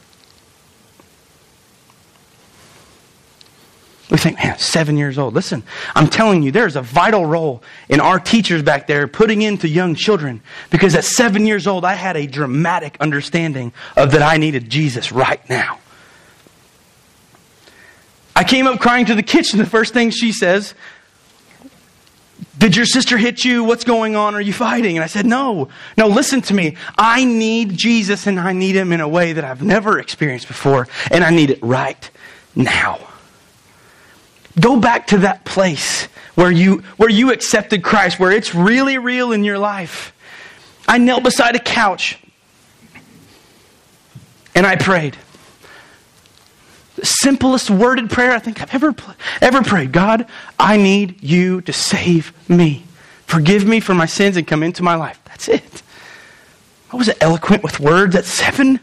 We 4.09 4.17
think, 4.17 4.37
man, 4.37 4.57
seven 4.57 4.95
years 4.95 5.17
old. 5.17 5.33
Listen, 5.33 5.63
I'm 5.93 6.07
telling 6.07 6.41
you, 6.41 6.51
there's 6.51 6.77
a 6.77 6.81
vital 6.81 7.25
role 7.25 7.61
in 7.89 7.99
our 7.99 8.19
teachers 8.19 8.63
back 8.63 8.87
there 8.87 9.05
putting 9.05 9.41
into 9.41 9.67
young 9.67 9.95
children 9.95 10.41
because 10.69 10.95
at 10.95 11.03
seven 11.03 11.45
years 11.45 11.67
old, 11.67 11.83
I 11.83 11.93
had 11.93 12.15
a 12.15 12.25
dramatic 12.25 12.95
understanding 13.01 13.73
of 13.97 14.11
that 14.11 14.21
I 14.21 14.37
needed 14.37 14.69
Jesus 14.69 15.11
right 15.11 15.47
now. 15.49 15.79
I 18.33 18.45
came 18.45 18.65
up 18.65 18.79
crying 18.79 19.07
to 19.07 19.15
the 19.15 19.23
kitchen. 19.23 19.59
The 19.59 19.65
first 19.65 19.93
thing 19.93 20.11
she 20.11 20.31
says, 20.31 20.73
Did 22.57 22.75
your 22.75 22.85
sister 22.85 23.17
hit 23.17 23.45
you? 23.45 23.63
What's 23.63 23.83
going 23.83 24.15
on? 24.15 24.33
Are 24.33 24.41
you 24.41 24.53
fighting? 24.53 24.97
And 24.97 25.03
I 25.03 25.07
said, 25.07 25.25
No, 25.25 25.69
no, 25.97 26.07
listen 26.07 26.41
to 26.43 26.53
me. 26.53 26.75
I 26.97 27.23
need 27.23 27.77
Jesus 27.77 28.25
and 28.25 28.39
I 28.39 28.53
need 28.53 28.75
him 28.75 28.91
in 28.91 29.01
a 29.01 29.07
way 29.07 29.33
that 29.33 29.43
I've 29.43 29.61
never 29.61 29.99
experienced 29.99 30.47
before, 30.47 30.87
and 31.11 31.23
I 31.23 31.29
need 31.29 31.51
it 31.51 31.59
right 31.61 32.09
now. 32.55 32.99
Go 34.59 34.79
back 34.79 35.07
to 35.07 35.19
that 35.19 35.45
place 35.45 36.05
where 36.33 36.51
you, 36.51 36.83
where 36.97 37.09
you 37.09 37.31
accepted 37.31 37.83
Christ, 37.83 38.19
where 38.19 38.31
it's 38.31 38.55
really 38.55 38.97
real 38.97 39.31
in 39.31 39.43
your 39.43 39.59
life. 39.59 40.13
I 40.87 40.97
knelt 40.97 41.23
beside 41.23 41.55
a 41.55 41.59
couch 41.59 42.17
and 44.55 44.65
I 44.65 44.75
prayed. 44.75 45.15
Simplest 47.03 47.69
worded 47.69 48.09
prayer 48.09 48.31
I 48.31 48.39
think 48.39 48.61
I've 48.61 48.73
ever, 48.73 48.95
ever 49.41 49.61
prayed. 49.61 49.91
God, 49.91 50.27
I 50.59 50.77
need 50.77 51.23
you 51.23 51.61
to 51.61 51.73
save 51.73 52.33
me. 52.49 52.83
Forgive 53.25 53.65
me 53.65 53.79
for 53.79 53.93
my 53.93 54.05
sins 54.05 54.37
and 54.37 54.47
come 54.47 54.63
into 54.63 54.83
my 54.83 54.95
life. 54.95 55.19
That's 55.25 55.47
it. 55.47 55.83
I 56.91 56.95
wasn't 56.95 57.21
eloquent 57.21 57.63
with 57.63 57.79
words 57.79 58.15
at 58.15 58.25
seven. 58.25 58.79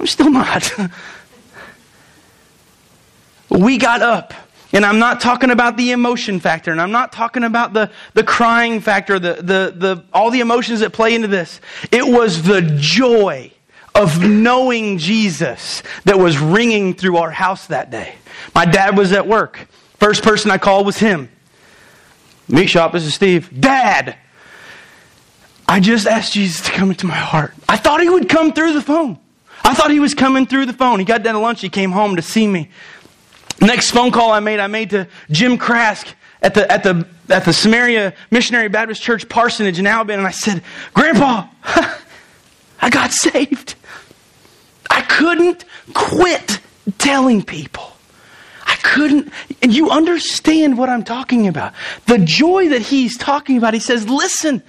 I'm 0.00 0.06
still 0.06 0.30
not. 0.30 0.72
we 3.50 3.78
got 3.78 4.02
up 4.02 4.32
and 4.72 4.86
I'm 4.86 4.98
not 4.98 5.20
talking 5.20 5.50
about 5.50 5.76
the 5.76 5.92
emotion 5.92 6.40
factor, 6.40 6.70
and 6.70 6.80
I'm 6.80 6.92
not 6.92 7.12
talking 7.12 7.44
about 7.44 7.74
the, 7.74 7.90
the 8.14 8.24
crying 8.24 8.80
factor, 8.80 9.18
the, 9.18 9.34
the, 9.34 9.74
the, 9.76 10.04
all 10.14 10.30
the 10.30 10.40
emotions 10.40 10.80
that 10.80 10.92
play 10.92 11.14
into 11.14 11.28
this. 11.28 11.60
It 11.90 12.06
was 12.06 12.42
the 12.42 12.62
joy 12.80 13.52
of 13.94 14.22
knowing 14.22 14.98
Jesus 14.98 15.82
that 16.04 16.18
was 16.18 16.38
ringing 16.38 16.94
through 16.94 17.18
our 17.18 17.30
house 17.30 17.66
that 17.66 17.90
day. 17.90 18.14
My 18.54 18.64
dad 18.64 18.96
was 18.96 19.12
at 19.12 19.26
work. 19.26 19.68
First 19.98 20.22
person 20.22 20.50
I 20.50 20.58
called 20.58 20.86
was 20.86 20.98
him. 20.98 21.28
Meat 22.48 22.68
shop, 22.68 22.92
this 22.92 23.04
is 23.04 23.14
Steve. 23.14 23.60
Dad! 23.60 24.16
I 25.68 25.80
just 25.80 26.06
asked 26.06 26.32
Jesus 26.32 26.60
to 26.66 26.72
come 26.72 26.90
into 26.90 27.06
my 27.06 27.14
heart. 27.14 27.54
I 27.68 27.76
thought 27.76 28.00
he 28.00 28.08
would 28.08 28.28
come 28.28 28.52
through 28.52 28.74
the 28.74 28.82
phone. 28.82 29.18
I 29.64 29.74
thought 29.74 29.90
he 29.90 30.00
was 30.00 30.14
coming 30.14 30.46
through 30.46 30.66
the 30.66 30.72
phone. 30.72 30.98
He 30.98 31.04
got 31.04 31.22
done 31.22 31.36
at 31.36 31.38
lunch. 31.38 31.60
He 31.60 31.68
came 31.68 31.92
home 31.92 32.16
to 32.16 32.22
see 32.22 32.46
me. 32.46 32.68
Next 33.60 33.90
phone 33.92 34.10
call 34.10 34.32
I 34.32 34.40
made, 34.40 34.58
I 34.58 34.66
made 34.66 34.90
to 34.90 35.06
Jim 35.30 35.56
Krask 35.56 36.08
at 36.42 36.54
the, 36.54 36.70
at 36.70 36.82
the, 36.82 37.06
at 37.28 37.44
the 37.44 37.52
Samaria 37.52 38.12
Missionary 38.30 38.68
Baptist 38.68 39.02
Church 39.02 39.28
parsonage 39.28 39.78
in 39.78 39.86
Alabama, 39.86 40.18
and 40.18 40.26
I 40.26 40.32
said, 40.32 40.62
Grandpa, 40.92 41.46
I 42.80 42.90
got 42.90 43.12
saved. 43.12 43.76
I 44.92 45.00
couldn't 45.00 45.64
quit 45.94 46.60
telling 46.98 47.42
people. 47.42 47.90
I 48.66 48.76
couldn't, 48.76 49.32
and 49.62 49.72
you 49.74 49.90
understand 49.90 50.76
what 50.76 50.90
I'm 50.90 51.02
talking 51.02 51.48
about. 51.48 51.72
The 52.06 52.18
joy 52.18 52.68
that 52.68 52.82
he's 52.82 53.16
talking 53.16 53.56
about, 53.56 53.72
he 53.72 53.80
says, 53.80 54.06
listen, 54.06 54.62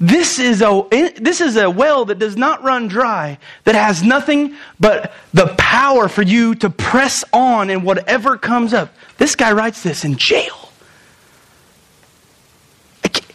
this 0.00 0.40
is, 0.40 0.60
a, 0.60 0.82
this 1.20 1.40
is 1.40 1.56
a 1.56 1.70
well 1.70 2.04
that 2.06 2.18
does 2.18 2.36
not 2.36 2.64
run 2.64 2.88
dry, 2.88 3.38
that 3.62 3.76
has 3.76 4.02
nothing 4.02 4.56
but 4.80 5.12
the 5.32 5.54
power 5.56 6.08
for 6.08 6.22
you 6.22 6.56
to 6.56 6.68
press 6.68 7.22
on 7.32 7.70
in 7.70 7.84
whatever 7.84 8.36
comes 8.36 8.74
up. 8.74 8.92
This 9.18 9.36
guy 9.36 9.52
writes 9.52 9.84
this 9.84 10.04
in 10.04 10.16
jail. 10.16 10.72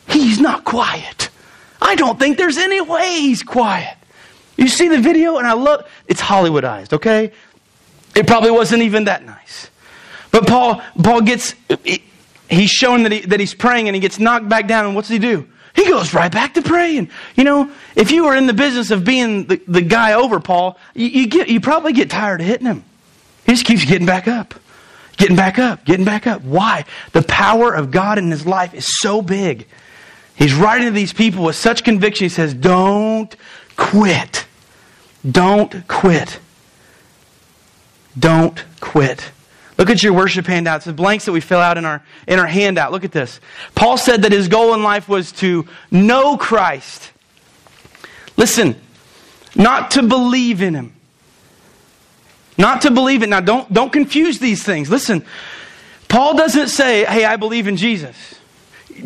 He's 0.09 0.41
not 0.41 0.65
quiet. 0.65 1.29
I 1.81 1.95
don't 1.95 2.19
think 2.19 2.37
there's 2.37 2.57
any 2.57 2.81
way 2.81 3.21
he's 3.21 3.41
quiet. 3.41 3.95
You 4.57 4.67
see 4.67 4.87
the 4.87 4.99
video, 4.99 5.37
and 5.37 5.47
I 5.47 5.53
love 5.53 5.87
it's 6.07 6.21
Hollywoodized, 6.21 6.93
okay? 6.93 7.31
It 8.15 8.27
probably 8.27 8.51
wasn't 8.51 8.81
even 8.83 9.05
that 9.05 9.23
nice. 9.23 9.69
But 10.31 10.47
Paul, 10.47 10.81
Paul 11.01 11.21
gets, 11.21 11.55
he's 12.49 12.71
showing 12.71 13.03
that, 13.03 13.11
he, 13.11 13.19
that 13.21 13.39
he's 13.39 13.53
praying 13.53 13.87
and 13.87 13.95
he 13.95 14.01
gets 14.01 14.19
knocked 14.19 14.49
back 14.49 14.67
down, 14.67 14.85
and 14.85 14.95
what's 14.95 15.07
he 15.07 15.19
do? 15.19 15.47
He 15.75 15.85
goes 15.85 16.13
right 16.13 16.31
back 16.31 16.55
to 16.55 16.63
praying. 16.63 17.11
You 17.35 17.43
know, 17.43 17.71
if 17.95 18.09
you 18.09 18.25
were 18.25 18.35
in 18.35 18.47
the 18.47 18.53
business 18.53 18.89
of 18.89 19.05
being 19.05 19.45
the, 19.45 19.61
the 19.67 19.81
guy 19.81 20.13
over 20.13 20.39
Paul, 20.39 20.79
you, 20.95 21.05
you, 21.05 21.27
get, 21.27 21.49
you 21.49 21.61
probably 21.61 21.93
get 21.93 22.09
tired 22.09 22.41
of 22.41 22.47
hitting 22.47 22.65
him. 22.65 22.83
He 23.45 23.51
just 23.51 23.65
keeps 23.65 23.85
getting 23.85 24.07
back 24.07 24.27
up. 24.27 24.55
getting 25.17 25.35
back 25.35 25.59
up, 25.59 25.85
getting 25.85 26.03
back 26.03 26.25
up. 26.25 26.41
Why? 26.43 26.85
The 27.11 27.21
power 27.21 27.73
of 27.73 27.91
God 27.91 28.17
in 28.17 28.31
his 28.31 28.45
life 28.47 28.73
is 28.73 28.87
so 28.99 29.21
big. 29.21 29.67
He's 30.35 30.55
writing 30.55 30.85
to 30.85 30.91
these 30.91 31.13
people 31.13 31.43
with 31.43 31.55
such 31.55 31.83
conviction. 31.83 32.25
He 32.25 32.29
says, 32.29 32.55
Don't 32.55 33.35
quit. 33.75 34.46
Don't 35.29 35.87
quit. 35.87 36.39
Don't 38.17 38.63
quit. 38.79 39.31
Look 39.77 39.89
at 39.91 40.01
your 40.01 40.13
worship 40.13 40.47
handouts, 40.47 40.85
the 40.85 40.93
blanks 40.93 41.25
that 41.25 41.31
we 41.31 41.41
fill 41.41 41.59
out 41.59 41.77
in 41.77 41.85
our, 41.85 42.03
in 42.27 42.39
our 42.39 42.47
handout. 42.47 42.91
Look 42.91 43.03
at 43.03 43.11
this. 43.11 43.39
Paul 43.75 43.97
said 43.97 44.23
that 44.23 44.31
his 44.31 44.47
goal 44.47 44.73
in 44.73 44.81
life 44.81 45.07
was 45.07 45.31
to 45.33 45.67
know 45.91 46.35
Christ. 46.37 47.11
Listen, 48.37 48.75
not 49.55 49.91
to 49.91 50.03
believe 50.03 50.61
in 50.61 50.73
him. 50.73 50.93
Not 52.57 52.81
to 52.81 52.91
believe 52.91 53.21
it. 53.21 53.29
Now, 53.29 53.39
don't, 53.39 53.71
don't 53.71 53.93
confuse 53.93 54.39
these 54.39 54.63
things. 54.63 54.89
Listen, 54.89 55.23
Paul 56.07 56.35
doesn't 56.35 56.69
say, 56.69 57.05
hey, 57.05 57.25
I 57.25 57.35
believe 57.35 57.67
in 57.67 57.77
Jesus. 57.77 58.15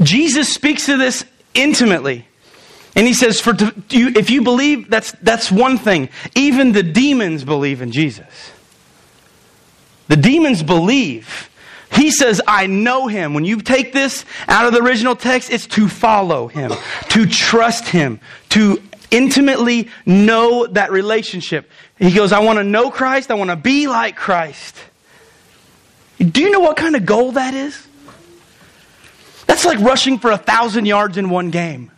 Jesus 0.01 0.53
speaks 0.53 0.85
to 0.85 0.97
this 0.97 1.25
intimately. 1.53 2.25
And 2.95 3.07
he 3.07 3.13
says, 3.13 3.39
for 3.39 3.55
if 3.89 4.29
you 4.29 4.41
believe, 4.41 4.89
that's, 4.89 5.13
that's 5.21 5.51
one 5.51 5.77
thing. 5.77 6.09
Even 6.35 6.73
the 6.73 6.83
demons 6.83 7.43
believe 7.43 7.81
in 7.81 7.91
Jesus. 7.91 8.51
The 10.09 10.17
demons 10.17 10.61
believe. 10.61 11.49
He 11.93 12.11
says, 12.11 12.41
I 12.47 12.67
know 12.67 13.07
him. 13.07 13.33
When 13.33 13.45
you 13.45 13.61
take 13.61 13.93
this 13.93 14.25
out 14.47 14.65
of 14.65 14.73
the 14.73 14.81
original 14.81 15.15
text, 15.15 15.49
it's 15.49 15.67
to 15.67 15.87
follow 15.87 16.47
him, 16.47 16.73
to 17.09 17.25
trust 17.25 17.87
him, 17.87 18.19
to 18.49 18.81
intimately 19.09 19.89
know 20.05 20.67
that 20.67 20.91
relationship. 20.91 21.69
He 21.97 22.11
goes, 22.11 22.31
I 22.31 22.39
want 22.39 22.59
to 22.59 22.63
know 22.63 22.91
Christ. 22.91 23.31
I 23.31 23.35
want 23.35 23.49
to 23.51 23.55
be 23.55 23.87
like 23.87 24.15
Christ. 24.15 24.75
Do 26.17 26.41
you 26.41 26.51
know 26.51 26.59
what 26.59 26.77
kind 26.77 26.95
of 26.95 27.05
goal 27.05 27.33
that 27.33 27.53
is? 27.53 27.87
That's 29.47 29.65
like 29.65 29.79
rushing 29.79 30.17
for 30.19 30.31
a 30.31 30.37
thousand 30.37 30.85
yards 30.85 31.17
in 31.17 31.29
one 31.29 31.51
game. 31.51 31.91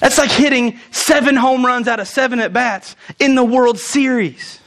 That's 0.00 0.18
like 0.18 0.30
hitting 0.30 0.78
seven 0.90 1.36
home 1.36 1.64
runs 1.64 1.88
out 1.88 2.00
of 2.00 2.08
seven 2.08 2.40
at 2.40 2.52
bats 2.52 2.96
in 3.18 3.34
the 3.34 3.44
World 3.44 3.78
Series. 3.78 4.60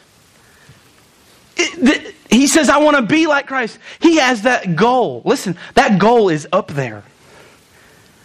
It, 1.55 1.75
the, 1.83 2.35
he 2.35 2.47
says, 2.47 2.69
I 2.69 2.77
want 2.77 2.95
to 2.97 3.03
be 3.03 3.27
like 3.27 3.47
Christ. 3.47 3.79
He 3.99 4.17
has 4.17 4.43
that 4.43 4.75
goal. 4.75 5.21
Listen, 5.25 5.57
that 5.75 5.99
goal 5.99 6.29
is 6.29 6.47
up 6.51 6.69
there. 6.69 7.03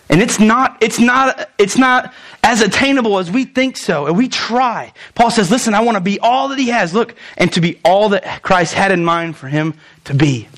And 0.09 0.21
it's 0.21 0.39
not, 0.39 0.77
it's 0.81 1.01
not, 1.01 1.51
it's 1.59 1.79
not 1.79 2.13
as 2.43 2.61
attainable 2.61 3.19
as 3.19 3.31
we 3.31 3.45
think 3.45 3.77
so. 3.77 4.07
And 4.07 4.17
we 4.17 4.29
try. 4.29 4.93
Paul 5.15 5.31
says, 5.31 5.51
listen, 5.51 5.75
I 5.75 5.81
want 5.81 5.97
to 5.97 6.01
be 6.01 6.21
all 6.21 6.49
that 6.49 6.59
he 6.59 6.69
has. 6.69 6.95
Look, 6.95 7.15
and 7.37 7.53
to 7.55 7.61
be 7.61 7.81
all 7.85 8.11
that 8.11 8.43
Christ 8.43 8.75
had 8.75 8.93
in 8.93 9.05
mind 9.05 9.37
for 9.37 9.49
him 9.49 9.75
to 10.05 10.15
be. 10.15 10.49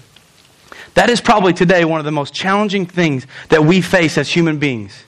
That 0.94 1.10
is 1.10 1.20
probably 1.20 1.52
today 1.52 1.84
one 1.84 2.00
of 2.00 2.04
the 2.04 2.12
most 2.12 2.34
challenging 2.34 2.86
things 2.86 3.26
that 3.48 3.64
we 3.64 3.80
face 3.80 4.18
as 4.18 4.28
human 4.28 4.58
beings. 4.58 5.04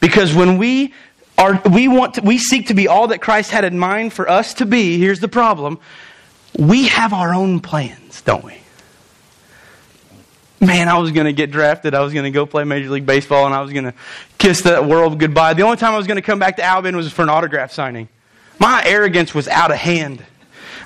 Because 0.00 0.34
when 0.34 0.58
we 0.58 0.92
are, 1.38 1.60
we 1.70 1.88
want 1.88 2.14
to, 2.14 2.22
we 2.22 2.38
seek 2.38 2.68
to 2.68 2.74
be 2.74 2.88
all 2.88 3.08
that 3.08 3.20
Christ 3.20 3.50
had 3.50 3.64
in 3.64 3.78
mind 3.78 4.12
for 4.12 4.28
us 4.28 4.54
to 4.54 4.66
be, 4.66 4.98
here's 4.98 5.20
the 5.20 5.28
problem 5.28 5.78
we 6.56 6.86
have 6.86 7.12
our 7.12 7.34
own 7.34 7.60
plans, 7.60 8.22
don't 8.22 8.44
we? 8.44 8.54
Man, 10.60 10.88
I 10.88 10.98
was 10.98 11.10
going 11.10 11.26
to 11.26 11.32
get 11.32 11.50
drafted. 11.50 11.94
I 11.94 12.00
was 12.00 12.12
going 12.12 12.24
to 12.24 12.30
go 12.30 12.46
play 12.46 12.64
Major 12.64 12.88
League 12.90 13.04
Baseball 13.04 13.44
and 13.44 13.54
I 13.54 13.60
was 13.60 13.72
going 13.72 13.84
to 13.84 13.94
kiss 14.38 14.62
that 14.62 14.86
world 14.86 15.18
goodbye. 15.18 15.54
The 15.54 15.62
only 15.62 15.76
time 15.76 15.92
I 15.92 15.96
was 15.96 16.06
going 16.06 16.16
to 16.16 16.22
come 16.22 16.38
back 16.38 16.56
to 16.56 16.62
Albion 16.62 16.96
was 16.96 17.12
for 17.12 17.22
an 17.22 17.28
autograph 17.28 17.72
signing. 17.72 18.08
My 18.58 18.82
arrogance 18.86 19.34
was 19.34 19.48
out 19.48 19.72
of 19.72 19.76
hand. 19.76 20.24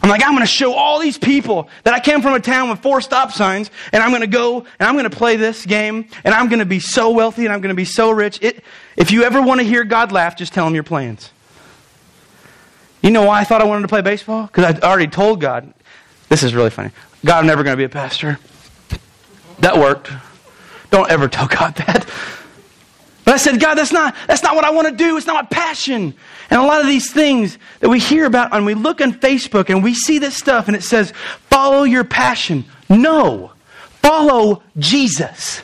I'm 0.02 0.08
like, 0.08 0.22
I'm 0.22 0.30
going 0.30 0.40
to 0.40 0.46
show 0.46 0.74
all 0.74 1.00
these 1.00 1.18
people 1.18 1.68
that 1.84 1.94
I 1.94 2.00
came 2.00 2.22
from 2.22 2.34
a 2.34 2.40
town 2.40 2.70
with 2.70 2.80
four 2.80 3.00
stop 3.00 3.32
signs, 3.32 3.70
and 3.92 4.02
I'm 4.02 4.10
going 4.10 4.20
to 4.20 4.26
go 4.26 4.58
and 4.58 4.88
I'm 4.88 4.94
going 4.94 5.10
to 5.10 5.16
play 5.16 5.36
this 5.36 5.66
game, 5.66 6.08
and 6.24 6.34
I'm 6.34 6.48
going 6.48 6.60
to 6.60 6.66
be 6.66 6.80
so 6.80 7.10
wealthy 7.10 7.44
and 7.44 7.52
I'm 7.52 7.60
going 7.60 7.74
to 7.74 7.76
be 7.76 7.84
so 7.84 8.10
rich. 8.10 8.38
It, 8.42 8.62
if 8.96 9.10
you 9.10 9.24
ever 9.24 9.42
want 9.42 9.60
to 9.60 9.66
hear 9.66 9.84
God 9.84 10.12
laugh, 10.12 10.36
just 10.36 10.52
tell 10.52 10.66
him 10.66 10.74
your 10.74 10.84
plans. 10.84 11.30
You 13.02 13.10
know 13.10 13.24
why 13.24 13.40
I 13.40 13.44
thought 13.44 13.60
I 13.60 13.64
wanted 13.64 13.82
to 13.82 13.88
play 13.88 14.02
baseball? 14.02 14.46
Because 14.46 14.76
I 14.76 14.86
already 14.86 15.06
told 15.06 15.40
God, 15.40 15.72
this 16.28 16.42
is 16.42 16.54
really 16.54 16.70
funny. 16.70 16.90
God, 17.24 17.38
I'm 17.38 17.46
never 17.46 17.62
going 17.62 17.74
to 17.74 17.78
be 17.78 17.84
a 17.84 17.88
pastor. 17.88 18.38
That 19.60 19.76
worked. 19.76 20.10
Don't 20.90 21.10
ever 21.10 21.28
tell 21.28 21.46
God 21.46 21.74
that. 21.86 22.08
But 23.28 23.34
I 23.34 23.36
said, 23.36 23.60
God, 23.60 23.74
that's 23.74 23.92
not, 23.92 24.16
that's 24.26 24.42
not 24.42 24.56
what 24.56 24.64
I 24.64 24.70
want 24.70 24.88
to 24.88 24.94
do. 24.94 25.18
It's 25.18 25.26
not 25.26 25.34
my 25.34 25.48
passion. 25.50 26.14
And 26.48 26.60
a 26.62 26.64
lot 26.64 26.80
of 26.80 26.86
these 26.86 27.12
things 27.12 27.58
that 27.80 27.90
we 27.90 27.98
hear 27.98 28.24
about 28.24 28.54
and 28.54 28.64
we 28.64 28.72
look 28.72 29.02
on 29.02 29.12
Facebook 29.12 29.68
and 29.68 29.84
we 29.84 29.92
see 29.92 30.18
this 30.18 30.34
stuff 30.34 30.66
and 30.66 30.74
it 30.74 30.82
says, 30.82 31.12
follow 31.50 31.82
your 31.82 32.04
passion. 32.04 32.64
No. 32.88 33.52
Follow 34.00 34.62
Jesus. 34.78 35.60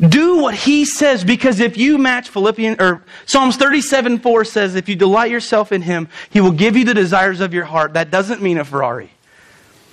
Do 0.00 0.38
what 0.42 0.56
he 0.56 0.84
says 0.84 1.22
because 1.22 1.60
if 1.60 1.76
you 1.76 1.98
match 1.98 2.30
Philippians 2.30 2.80
or 2.80 3.04
Psalms 3.26 3.56
37 3.56 4.18
4 4.18 4.44
says, 4.44 4.74
if 4.74 4.88
you 4.88 4.96
delight 4.96 5.30
yourself 5.30 5.70
in 5.70 5.82
him, 5.82 6.08
he 6.30 6.40
will 6.40 6.50
give 6.50 6.76
you 6.76 6.84
the 6.84 6.94
desires 6.94 7.40
of 7.40 7.54
your 7.54 7.66
heart. 7.66 7.92
That 7.92 8.10
doesn't 8.10 8.42
mean 8.42 8.58
a 8.58 8.64
Ferrari. 8.64 9.12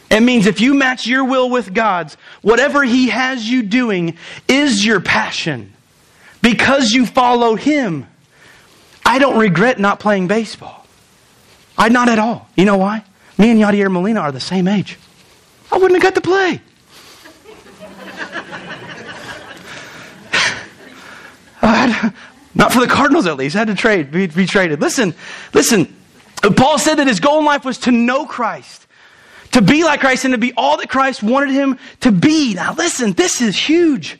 It 0.10 0.22
means 0.22 0.48
if 0.48 0.60
you 0.60 0.74
match 0.74 1.06
your 1.06 1.24
will 1.24 1.52
with 1.52 1.72
God's, 1.72 2.16
whatever 2.42 2.84
he 2.84 3.10
has 3.10 3.48
you 3.48 3.62
doing 3.62 4.18
is 4.48 4.84
your 4.84 5.00
passion 5.00 5.76
because 6.48 6.92
you 6.92 7.06
follow 7.06 7.56
him. 7.56 8.08
I 9.06 9.20
don't 9.20 9.38
regret 9.38 9.80
not 9.80 10.00
playing 10.00 10.28
baseball. 10.28 10.88
I 11.78 11.90
not 11.90 12.08
at 12.08 12.20
all. 12.20 12.48
You 12.56 12.64
know 12.64 12.78
why? 12.78 13.04
Me 13.38 13.50
and 13.50 13.60
Yadier 13.60 13.92
Molina 13.92 14.22
are 14.22 14.32
the 14.32 14.40
same 14.40 14.66
age. 14.66 14.98
I 15.70 15.78
wouldn't 15.78 16.02
have 16.02 16.14
got 16.14 16.16
to 16.16 16.22
play. 16.22 16.62
Not 22.56 22.72
for 22.72 22.80
the 22.80 22.88
Cardinals, 22.88 23.28
at 23.28 23.36
least. 23.36 23.58
I 23.58 23.60
had 23.60 23.68
to 23.68 23.76
trade, 23.76 24.10
be, 24.10 24.28
be 24.28 24.46
traded. 24.46 24.80
Listen, 24.80 25.14
listen. 25.54 25.94
Paul 26.56 26.80
said 26.80 26.96
that 26.96 27.08
his 27.08 27.20
goal 27.20 27.40
in 27.40 27.46
life 27.46 27.66
was 27.66 27.78
to 27.80 27.92
know 27.92 28.26
Christ, 28.26 28.88
to 29.52 29.62
be 29.62 29.84
like 29.84 30.00
Christ, 30.00 30.24
and 30.24 30.32
to 30.32 30.38
be 30.38 30.54
all 30.56 30.78
that 30.78 30.90
Christ 30.90 31.22
wanted 31.22 31.50
him 31.50 31.78
to 32.00 32.12
be. 32.14 32.54
Now, 32.54 32.74
listen, 32.74 33.12
this 33.12 33.42
is 33.42 33.58
huge. 33.58 34.18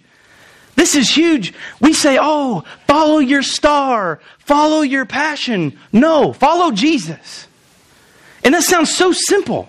This 0.78 0.96
is 0.96 1.10
huge. 1.10 1.56
We 1.82 1.92
say, 1.92 2.20
oh, 2.22 2.64
follow 2.88 3.18
your 3.18 3.42
star, 3.42 4.20
follow 4.38 4.82
your 4.82 5.06
passion. 5.06 5.78
No, 5.92 6.32
follow 6.32 6.72
Jesus. 6.72 7.48
And 8.44 8.54
that 8.54 8.62
sounds 8.64 8.96
so 8.96 9.12
simple 9.12 9.68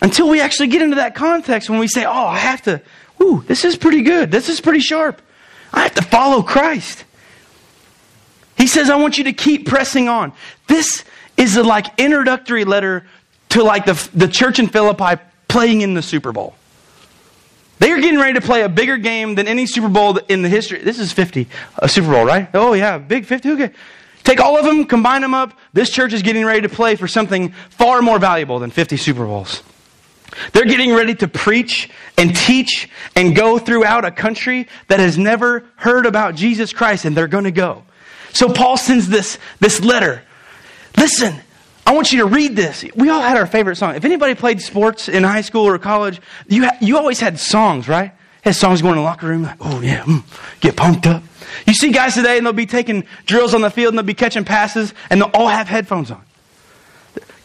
until 0.00 0.30
we 0.30 0.40
actually 0.40 0.68
get 0.68 0.80
into 0.80 0.96
that 0.96 1.14
context 1.14 1.68
when 1.68 1.78
we 1.78 1.86
say, 1.86 2.06
oh, 2.06 2.10
I 2.10 2.38
have 2.38 2.62
to, 2.62 2.80
ooh, 3.22 3.44
this 3.46 3.66
is 3.66 3.76
pretty 3.76 4.02
good. 4.02 4.30
This 4.30 4.48
is 4.48 4.58
pretty 4.58 4.80
sharp. 4.80 5.20
I 5.72 5.82
have 5.82 5.94
to 5.96 6.02
follow 6.02 6.42
Christ. 6.42 7.04
He 8.56 8.66
says, 8.66 8.88
I 8.88 8.96
want 8.96 9.18
you 9.18 9.24
to 9.24 9.34
keep 9.34 9.68
pressing 9.68 10.08
on. 10.08 10.32
This 10.66 11.04
is 11.36 11.56
a 11.56 11.62
like 11.62 11.86
introductory 12.00 12.64
letter 12.64 13.06
to 13.50 13.62
like 13.62 13.84
the, 13.84 14.08
the 14.14 14.28
church 14.28 14.58
in 14.58 14.66
Philippi 14.66 15.22
playing 15.46 15.82
in 15.82 15.92
the 15.92 16.02
Super 16.02 16.32
Bowl. 16.32 16.54
They 17.78 17.92
are 17.92 18.00
getting 18.00 18.18
ready 18.18 18.34
to 18.34 18.40
play 18.40 18.62
a 18.62 18.68
bigger 18.68 18.96
game 18.96 19.34
than 19.34 19.46
any 19.46 19.66
Super 19.66 19.88
Bowl 19.88 20.16
in 20.28 20.42
the 20.42 20.48
history. 20.48 20.80
This 20.80 20.98
is 20.98 21.12
50, 21.12 21.48
a 21.78 21.88
Super 21.88 22.10
Bowl, 22.10 22.24
right? 22.24 22.48
Oh, 22.54 22.72
yeah, 22.72 22.98
big 22.98 23.24
50. 23.24 23.50
Okay. 23.52 23.70
Take 24.24 24.40
all 24.40 24.58
of 24.58 24.64
them, 24.64 24.84
combine 24.84 25.22
them 25.22 25.32
up. 25.32 25.58
This 25.72 25.88
church 25.88 26.12
is 26.12 26.22
getting 26.22 26.44
ready 26.44 26.62
to 26.62 26.68
play 26.68 26.96
for 26.96 27.08
something 27.08 27.50
far 27.70 28.02
more 28.02 28.18
valuable 28.18 28.58
than 28.58 28.70
50 28.70 28.96
Super 28.96 29.24
Bowls. 29.24 29.62
They're 30.52 30.66
getting 30.66 30.92
ready 30.92 31.14
to 31.16 31.28
preach 31.28 31.88
and 32.16 32.36
teach 32.36 32.90
and 33.16 33.34
go 33.34 33.58
throughout 33.58 34.04
a 34.04 34.10
country 34.10 34.68
that 34.88 35.00
has 35.00 35.16
never 35.16 35.64
heard 35.76 36.04
about 36.04 36.34
Jesus 36.34 36.72
Christ, 36.72 37.04
and 37.04 37.16
they're 37.16 37.28
going 37.28 37.44
to 37.44 37.50
go. 37.50 37.84
So 38.32 38.52
Paul 38.52 38.76
sends 38.76 39.08
this, 39.08 39.38
this 39.60 39.80
letter. 39.80 40.22
Listen, 40.96 41.40
I 41.88 41.92
want 41.92 42.12
you 42.12 42.18
to 42.18 42.26
read 42.26 42.54
this. 42.54 42.84
We 42.96 43.08
all 43.08 43.22
had 43.22 43.38
our 43.38 43.46
favorite 43.46 43.76
song. 43.76 43.94
If 43.94 44.04
anybody 44.04 44.34
played 44.34 44.60
sports 44.60 45.08
in 45.08 45.24
high 45.24 45.40
school 45.40 45.66
or 45.66 45.78
college, 45.78 46.20
you, 46.46 46.64
ha- 46.64 46.76
you 46.82 46.98
always 46.98 47.18
had 47.18 47.38
songs, 47.38 47.88
right? 47.88 48.12
Had 48.42 48.56
songs 48.56 48.82
going 48.82 48.92
in 48.92 48.98
the 48.98 49.04
locker 49.04 49.26
room, 49.26 49.44
like, 49.44 49.56
oh 49.58 49.80
yeah, 49.80 50.02
mm, 50.02 50.22
get 50.60 50.76
pumped 50.76 51.06
up. 51.06 51.22
You 51.66 51.72
see 51.72 51.90
guys 51.90 52.12
today, 52.12 52.36
and 52.36 52.44
they'll 52.44 52.52
be 52.52 52.66
taking 52.66 53.06
drills 53.24 53.54
on 53.54 53.62
the 53.62 53.70
field, 53.70 53.94
and 53.94 53.98
they'll 53.98 54.04
be 54.04 54.12
catching 54.12 54.44
passes, 54.44 54.92
and 55.08 55.22
they'll 55.22 55.30
all 55.32 55.48
have 55.48 55.66
headphones 55.66 56.10
on. 56.10 56.22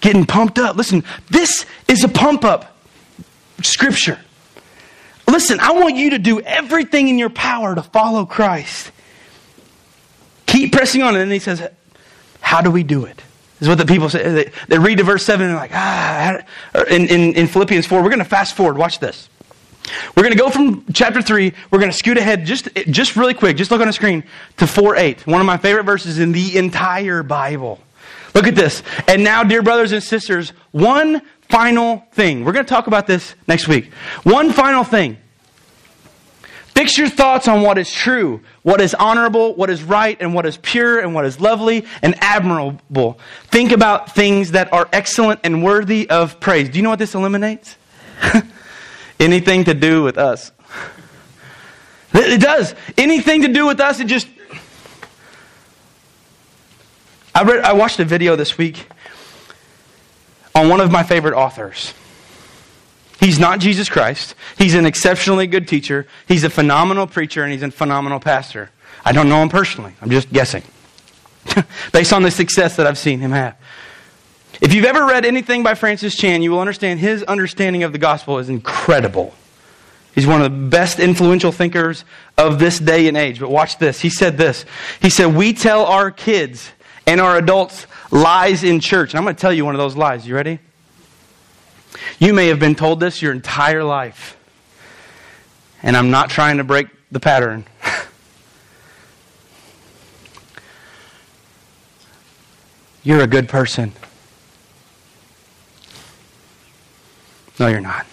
Getting 0.02 0.26
pumped 0.26 0.60
up. 0.60 0.76
Listen, 0.76 1.06
this 1.30 1.66
is 1.88 2.04
a 2.04 2.10
pump 2.10 2.44
up 2.44 2.78
Scripture. 3.62 4.20
Listen, 5.26 5.62
I 5.62 5.72
want 5.72 5.96
you 5.96 6.10
to 6.10 6.20
do 6.20 6.42
everything 6.42 7.08
in 7.08 7.18
your 7.18 7.30
power 7.30 7.76
to 7.76 7.82
follow 7.82 8.26
Christ. 8.26 8.92
Keep 10.48 10.74
pressing 10.74 11.02
on. 11.02 11.16
And 11.16 11.22
then 11.22 11.32
he 11.32 11.40
says, 11.40 11.66
How 12.42 12.60
do 12.60 12.70
we 12.70 12.84
do 12.84 13.06
it? 13.06 13.24
Is 13.60 13.68
what 13.70 13.78
the 13.78 13.86
people 13.86 14.10
say. 14.10 14.30
They, 14.30 14.52
they 14.68 14.78
read 14.78 14.98
to 14.98 15.04
verse 15.04 15.26
7 15.26 15.46
and 15.46 15.52
they're 15.52 15.62
like, 15.62 15.72
ah. 15.74 16.42
In, 16.90 17.08
in, 17.08 17.34
in 17.36 17.48
Philippians 17.48 17.86
4, 17.86 18.02
we're 18.02 18.10
going 18.10 18.20
to 18.20 18.26
fast 18.26 18.56
forward. 18.56 18.78
Watch 18.78 19.00
this. 19.00 19.30
We're 20.16 20.24
going 20.24 20.36
to 20.36 20.40
go 20.40 20.50
from 20.50 20.86
chapter 20.94 21.22
3, 21.22 21.54
we're 21.70 21.80
going 21.80 21.92
to 21.92 21.98
scoot 21.98 22.18
ahead 22.18 22.46
just, 22.46 22.70
just 22.90 23.16
really 23.16 23.34
quick, 23.34 23.58
just 23.58 23.70
look 23.70 23.82
on 23.82 23.88
the 23.88 23.94
screen, 23.94 24.24
to 24.58 24.68
4 24.68 24.96
8. 24.96 25.28
One 25.28 25.42
of 25.42 25.48
my 25.48 25.58
favorite 25.58 25.84
verses 25.84 26.20
in 26.20 26.32
the 26.32 26.58
entire 26.58 27.24
Bible. 27.24 27.80
Look 28.34 28.48
at 28.48 28.56
this. 28.56 28.82
And 29.08 29.24
now, 29.24 29.44
dear 29.44 29.62
brothers 29.62 29.92
and 29.92 30.02
sisters, 30.02 30.50
one 30.72 31.22
final 31.50 32.04
thing. 32.14 32.46
We're 32.46 32.54
going 32.54 32.66
to 32.66 32.70
talk 32.70 32.88
about 32.88 33.06
this 33.08 33.36
next 33.48 33.68
week. 33.68 33.94
One 34.24 34.52
final 34.52 34.84
thing. 34.84 35.18
Fix 36.74 36.98
your 36.98 37.08
thoughts 37.08 37.48
on 37.48 37.62
what 37.62 37.78
is 37.78 37.92
true, 37.92 38.42
what 38.64 38.82
is 38.82 38.96
honorable, 38.96 39.54
what 39.54 39.70
is 39.70 39.84
right, 39.84 40.18
and 40.20 40.34
what 40.34 40.48
is 40.48 40.58
pure, 40.58 41.00
and 41.00 41.14
what 41.14 41.24
is 41.24 41.40
lovely 41.40 41.86
and 42.02 42.16
admirable. 42.20 43.20
Think 43.46 43.72
about 43.72 44.16
things 44.16 44.52
that 44.52 44.74
are 44.74 44.90
excellent 44.92 45.42
and 45.44 45.64
worthy 45.64 46.10
of 46.10 46.40
praise. 46.40 46.70
Do 46.70 46.78
you 46.78 46.84
know 46.84 46.90
what 46.90 46.98
this 46.98 47.14
eliminates? 47.14 47.78
Anything 49.20 49.66
to 49.66 49.76
do 49.76 50.04
with 50.04 50.18
us. 50.18 50.52
It 52.16 52.42
does. 52.42 52.76
Anything 52.96 53.42
to 53.42 53.48
do 53.48 53.66
with 53.66 53.80
us, 53.80 54.00
it 54.00 54.06
just. 54.06 54.28
I, 57.34 57.42
read, 57.42 57.64
I 57.64 57.74
watched 57.74 58.00
a 58.00 58.06
video 58.06 58.36
this 58.36 58.56
week 58.56 58.88
on 60.54 60.70
one 60.70 60.80
of 60.80 60.92
my 60.92 61.02
favorite 61.02 61.34
authors. 61.34 61.92
He's 63.24 63.40
not 63.40 63.62
Jesus 63.62 63.88
Christ. 63.88 64.36
He's 64.58 64.76
an 64.76 64.86
exceptionally 64.86 65.48
good 65.48 65.66
teacher. 65.66 66.08
He's 66.28 66.44
a 66.44 66.50
phenomenal 66.50 67.08
preacher, 67.08 67.42
and 67.42 67.54
he's 67.54 67.64
a 67.64 67.72
phenomenal 67.72 68.20
pastor. 68.20 68.70
I 69.06 69.14
don't 69.14 69.30
know 69.30 69.42
him 69.42 69.48
personally. 69.48 69.94
I'm 70.02 70.10
just 70.10 70.30
guessing. 70.34 70.62
Based 71.94 72.12
on 72.12 72.24
the 72.24 72.32
success 72.32 72.76
that 72.76 72.86
I've 72.86 72.98
seen 72.98 73.22
him 73.22 73.32
have. 73.32 73.56
If 74.60 74.74
you've 74.74 74.84
ever 74.84 75.06
read 75.06 75.24
anything 75.24 75.64
by 75.64 75.74
Francis 75.74 76.18
Chan, 76.18 76.42
you 76.42 76.52
will 76.52 76.60
understand 76.60 77.00
his 77.00 77.24
understanding 77.24 77.84
of 77.84 77.94
the 77.94 77.98
gospel 77.98 78.40
is 78.40 78.50
incredible. 78.50 79.34
He's 80.14 80.28
one 80.28 80.42
of 80.42 80.52
the 80.52 80.68
best 80.68 81.00
influential 81.00 81.54
thinkers 81.54 82.04
of 82.38 82.60
this 82.60 82.78
day 82.78 83.08
and 83.08 83.16
age. 83.16 83.40
But 83.40 83.50
watch 83.50 83.78
this. 83.78 84.02
He 84.02 84.10
said 84.10 84.38
this. 84.38 84.66
He 85.02 85.10
said, 85.10 85.34
We 85.34 85.54
tell 85.54 85.86
our 85.86 86.12
kids 86.12 86.74
and 87.08 87.22
our 87.22 87.38
adults 87.38 87.88
lies 88.12 88.66
in 88.66 88.82
church. 88.82 89.12
And 89.12 89.18
I'm 89.20 89.24
going 89.24 89.36
to 89.36 89.42
tell 89.42 89.54
you 89.54 89.64
one 89.64 89.76
of 89.76 89.80
those 89.80 89.96
lies. 89.96 90.28
You 90.28 90.36
ready? 90.36 90.60
You 92.20 92.34
may 92.34 92.48
have 92.48 92.60
been 92.60 92.76
told 92.76 93.00
this 93.00 93.22
your 93.22 93.32
entire 93.32 93.84
life. 93.84 94.38
And 95.82 95.98
I'm 95.98 96.12
not 96.12 96.30
trying 96.30 96.58
to 96.58 96.64
break 96.64 96.88
the 97.12 97.20
pattern. 97.20 97.66
You're 103.04 103.22
a 103.22 103.28
good 103.28 103.50
person. 103.50 103.92
No, 107.60 107.68
you're 107.68 107.82
not. 107.82 108.08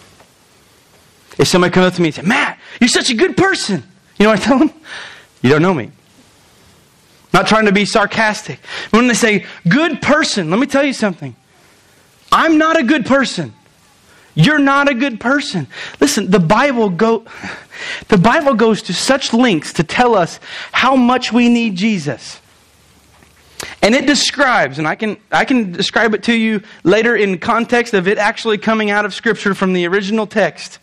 If 1.39 1.49
somebody 1.49 1.73
comes 1.73 1.87
up 1.87 1.95
to 1.95 2.03
me 2.03 2.09
and 2.09 2.15
says, 2.15 2.27
Matt, 2.27 2.59
you're 2.81 2.89
such 2.89 3.09
a 3.09 3.15
good 3.15 3.37
person, 3.37 3.83
you 4.19 4.25
know 4.25 4.31
what 4.31 4.41
I 4.41 4.45
tell 4.45 4.59
them? 4.59 4.71
You 5.41 5.49
don't 5.51 5.63
know 5.63 5.73
me. 5.73 5.91
Not 7.33 7.47
trying 7.47 7.65
to 7.67 7.73
be 7.73 7.85
sarcastic. 7.85 8.59
When 8.91 9.07
they 9.07 9.15
say, 9.15 9.47
good 9.69 10.03
person, 10.03 10.51
let 10.51 10.59
me 10.59 10.67
tell 10.67 10.85
you 10.85 10.93
something. 10.93 11.35
I'm 12.31 12.59
not 12.59 12.79
a 12.79 12.83
good 12.83 13.07
person. 13.07 13.55
You're 14.35 14.59
not 14.59 14.89
a 14.89 14.95
good 14.95 15.21
person. 15.21 15.67
Listen, 16.01 16.31
the 16.31 16.39
Bible 16.39 16.91
go 16.91 17.25
the 18.09 18.19
Bible 18.19 18.55
goes 18.55 18.83
to 18.83 18.95
such 18.95 19.33
lengths 19.33 19.75
to 19.75 19.85
tell 19.85 20.15
us 20.15 20.41
how 20.73 20.97
much 20.97 21.33
we 21.33 21.49
need 21.49 21.77
Jesus. 21.77 22.41
And 23.83 23.95
it 23.95 24.07
describes, 24.07 24.79
and 24.79 24.87
I 24.87 24.95
can, 24.95 25.17
I 25.31 25.45
can 25.45 25.73
describe 25.73 26.15
it 26.15 26.25
to 26.25 26.35
you 26.35 26.63
later 26.83 27.17
in 27.17 27.39
context 27.39 27.95
of 27.95 28.09
it 28.09 28.19
actually 28.19 28.59
coming 28.59 28.91
out 28.91 29.05
of 29.05 29.15
Scripture 29.15 29.55
from 29.55 29.73
the 29.73 29.87
original 29.87 30.27
text. 30.27 30.79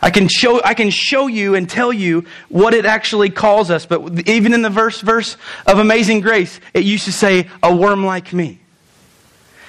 I 0.00 0.10
can 0.10 0.28
show, 0.28 0.62
I 0.62 0.74
can 0.74 0.90
show 0.90 1.26
you 1.26 1.56
and 1.56 1.68
tell 1.68 1.92
you 1.92 2.24
what 2.48 2.72
it 2.72 2.84
actually 2.84 3.30
calls 3.30 3.70
us. 3.70 3.84
But 3.84 4.28
even 4.28 4.54
in 4.54 4.62
the 4.62 4.70
verse, 4.70 5.00
verse 5.00 5.36
of 5.66 5.78
Amazing 5.78 6.20
Grace, 6.20 6.60
it 6.72 6.84
used 6.84 7.04
to 7.06 7.12
say, 7.12 7.48
a 7.62 7.74
worm 7.74 8.06
like 8.06 8.32
me. 8.32 8.60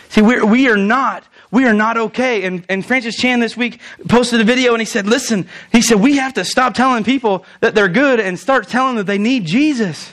See, 0.10 0.22
we're, 0.22 0.46
we 0.46 0.68
are 0.68 0.78
not, 0.78 1.24
we 1.52 1.66
are 1.66 1.74
not 1.74 1.98
okay. 1.98 2.44
And, 2.46 2.66
and 2.68 2.86
Francis 2.86 3.16
Chan 3.16 3.40
this 3.40 3.56
week 3.56 3.80
posted 4.08 4.42
a 4.42 4.44
video 4.44 4.74
and 4.74 4.82
he 4.82 4.86
said, 4.86 5.06
listen, 5.08 5.48
he 5.72 5.82
said, 5.82 6.00
we 6.00 6.18
have 6.18 6.34
to 6.34 6.44
stop 6.44 6.74
telling 6.74 7.04
people 7.04 7.46
that 7.62 7.76
they're 7.76 7.88
good 7.88 8.20
and 8.20 8.38
start 8.38 8.68
telling 8.68 8.96
them 8.96 9.06
that 9.06 9.12
they 9.12 9.20
need 9.20 9.46
Jesus. 9.46 10.12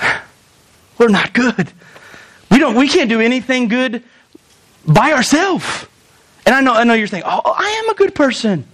We're 0.98 1.08
not 1.08 1.32
good. 1.34 1.72
We 2.50 2.58
don't, 2.58 2.76
we 2.76 2.88
can't 2.88 3.10
do 3.10 3.20
anything 3.20 3.68
good 3.68 4.04
by 4.86 5.12
ourselves. 5.12 5.86
And 6.46 6.54
I 6.54 6.60
know, 6.60 6.72
I 6.72 6.84
know 6.84 6.94
you're 6.94 7.08
saying, 7.08 7.24
oh, 7.26 7.40
I 7.44 7.82
am 7.84 7.90
a 7.90 7.94
good 7.94 8.14
person. 8.14 8.66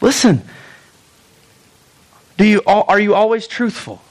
Listen, 0.00 0.42
do 2.36 2.44
you, 2.44 2.62
are 2.66 2.98
you 2.98 3.14
always 3.14 3.46
truthful? 3.46 4.02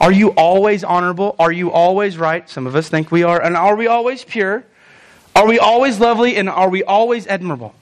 Are 0.00 0.12
you 0.12 0.30
always 0.30 0.84
honorable? 0.84 1.34
Are 1.38 1.50
you 1.50 1.72
always 1.72 2.16
right? 2.18 2.48
Some 2.48 2.66
of 2.66 2.76
us 2.76 2.88
think 2.88 3.10
we 3.10 3.24
are. 3.24 3.42
And 3.42 3.56
are 3.56 3.76
we 3.76 3.86
always 3.86 4.24
pure? 4.24 4.64
Are 5.34 5.46
we 5.46 5.58
always 5.58 5.98
lovely? 5.98 6.36
And 6.36 6.48
are 6.48 6.68
we 6.68 6.84
always 6.84 7.26
admirable? 7.26 7.74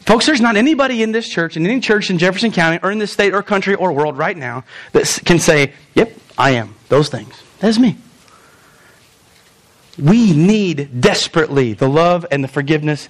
Folks, 0.00 0.26
there's 0.26 0.40
not 0.40 0.56
anybody 0.56 1.02
in 1.02 1.12
this 1.12 1.28
church, 1.28 1.56
in 1.56 1.66
any 1.66 1.80
church 1.80 2.08
in 2.08 2.18
Jefferson 2.18 2.50
County, 2.50 2.78
or 2.82 2.90
in 2.90 2.98
this 2.98 3.12
state, 3.12 3.34
or 3.34 3.42
country, 3.42 3.74
or 3.74 3.92
world 3.92 4.16
right 4.16 4.36
now 4.36 4.64
that 4.92 5.20
can 5.26 5.38
say, 5.38 5.74
Yep, 5.94 6.14
I 6.38 6.52
am. 6.52 6.74
Those 6.88 7.10
things. 7.10 7.34
That's 7.60 7.78
me. 7.78 7.98
We 9.98 10.32
need 10.32 11.00
desperately 11.00 11.74
the 11.74 11.88
love 11.88 12.24
and 12.30 12.42
the 12.42 12.48
forgiveness 12.48 13.08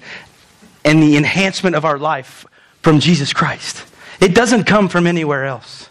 and 0.83 1.01
the 1.01 1.15
enhancement 1.15 1.75
of 1.75 1.85
our 1.85 1.97
life 1.97 2.45
from 2.81 2.99
Jesus 2.99 3.31
Christ. 3.31 3.85
It 4.19 4.35
doesn't 4.35 4.65
come 4.65 4.89
from 4.89 5.07
anywhere 5.07 5.45
else. 5.45 5.89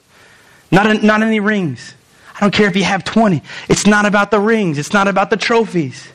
Not, 0.70 0.86
a, 0.86 0.94
not 0.94 1.22
any 1.22 1.40
rings. 1.40 1.94
I 2.36 2.40
don't 2.40 2.52
care 2.52 2.68
if 2.68 2.76
you 2.76 2.84
have 2.84 3.04
20. 3.04 3.42
It's 3.68 3.86
not 3.86 4.06
about 4.06 4.30
the 4.30 4.38
rings. 4.38 4.78
It's 4.78 4.92
not 4.92 5.08
about 5.08 5.30
the 5.30 5.36
trophies. 5.36 6.08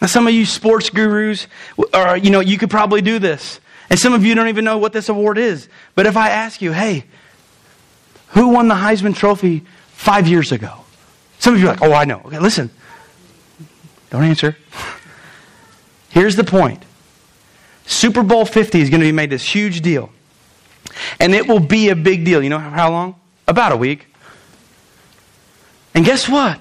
Now, 0.00 0.08
some 0.08 0.26
of 0.26 0.34
you 0.34 0.44
sports 0.44 0.90
gurus, 0.90 1.46
or, 1.94 2.16
you 2.16 2.30
know, 2.30 2.40
you 2.40 2.58
could 2.58 2.70
probably 2.70 3.02
do 3.02 3.18
this. 3.20 3.60
And 3.88 3.98
some 3.98 4.14
of 4.14 4.24
you 4.24 4.34
don't 4.34 4.48
even 4.48 4.64
know 4.64 4.78
what 4.78 4.92
this 4.92 5.08
award 5.08 5.38
is. 5.38 5.68
But 5.94 6.06
if 6.06 6.16
I 6.16 6.30
ask 6.30 6.60
you, 6.60 6.72
hey, 6.72 7.04
who 8.28 8.48
won 8.48 8.66
the 8.66 8.74
Heisman 8.74 9.14
Trophy 9.14 9.64
five 9.92 10.26
years 10.26 10.50
ago? 10.50 10.78
Some 11.38 11.54
of 11.54 11.60
you 11.60 11.66
are 11.66 11.72
like, 11.72 11.82
oh, 11.82 11.92
I 11.92 12.04
know. 12.04 12.22
Okay, 12.24 12.38
listen. 12.38 12.70
Don't 14.10 14.24
answer. 14.24 14.56
Here's 16.10 16.36
the 16.36 16.44
point 16.44 16.84
Super 17.86 18.22
Bowl 18.22 18.44
50 18.44 18.80
is 18.80 18.90
going 18.90 19.00
to 19.00 19.06
be 19.06 19.12
made 19.12 19.30
this 19.30 19.44
huge 19.44 19.82
deal. 19.82 20.10
And 21.20 21.34
it 21.34 21.46
will 21.46 21.60
be 21.60 21.90
a 21.90 21.96
big 21.96 22.24
deal. 22.24 22.42
You 22.42 22.50
know 22.50 22.58
how 22.58 22.90
long? 22.90 23.14
About 23.46 23.72
a 23.72 23.76
week. 23.76 24.06
And 25.94 26.04
guess 26.04 26.28
what? 26.28 26.60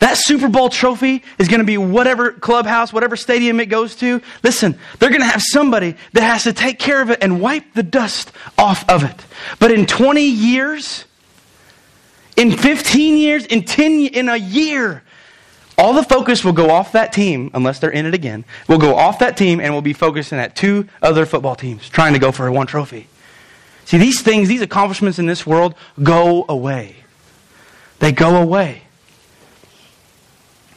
That 0.00 0.16
Super 0.16 0.48
Bowl 0.48 0.70
trophy 0.70 1.22
is 1.38 1.48
going 1.48 1.60
to 1.60 1.66
be 1.66 1.76
whatever 1.76 2.32
clubhouse, 2.32 2.90
whatever 2.90 3.16
stadium 3.16 3.60
it 3.60 3.66
goes 3.66 3.94
to. 3.96 4.22
Listen, 4.42 4.78
they're 4.98 5.10
going 5.10 5.20
to 5.20 5.26
have 5.26 5.42
somebody 5.42 5.94
that 6.14 6.22
has 6.22 6.44
to 6.44 6.54
take 6.54 6.78
care 6.78 7.02
of 7.02 7.10
it 7.10 7.18
and 7.20 7.40
wipe 7.40 7.74
the 7.74 7.82
dust 7.82 8.32
off 8.56 8.88
of 8.88 9.04
it. 9.04 9.26
But 9.58 9.72
in 9.72 9.84
20 9.84 10.22
years, 10.22 11.04
in 12.34 12.52
15 12.52 13.16
years, 13.18 13.44
in 13.44 13.62
10 13.62 14.06
in 14.06 14.30
a 14.30 14.36
year, 14.36 15.02
all 15.76 15.92
the 15.92 16.02
focus 16.02 16.44
will 16.44 16.54
go 16.54 16.70
off 16.70 16.92
that 16.92 17.12
team, 17.12 17.50
unless 17.52 17.78
they're 17.78 17.90
in 17.90 18.06
it 18.06 18.14
again, 18.14 18.46
will 18.68 18.78
go 18.78 18.96
off 18.96 19.18
that 19.18 19.36
team 19.36 19.60
and 19.60 19.74
we'll 19.74 19.82
be 19.82 19.92
focusing 19.92 20.38
at 20.38 20.56
two 20.56 20.88
other 21.02 21.26
football 21.26 21.56
teams 21.56 21.90
trying 21.90 22.14
to 22.14 22.18
go 22.18 22.32
for 22.32 22.50
one 22.50 22.66
trophy. 22.66 23.06
See, 23.90 23.98
these 23.98 24.22
things, 24.22 24.46
these 24.46 24.62
accomplishments 24.62 25.18
in 25.18 25.26
this 25.26 25.44
world 25.44 25.74
go 26.00 26.44
away. 26.48 26.94
They 27.98 28.12
go 28.12 28.36
away. 28.36 28.82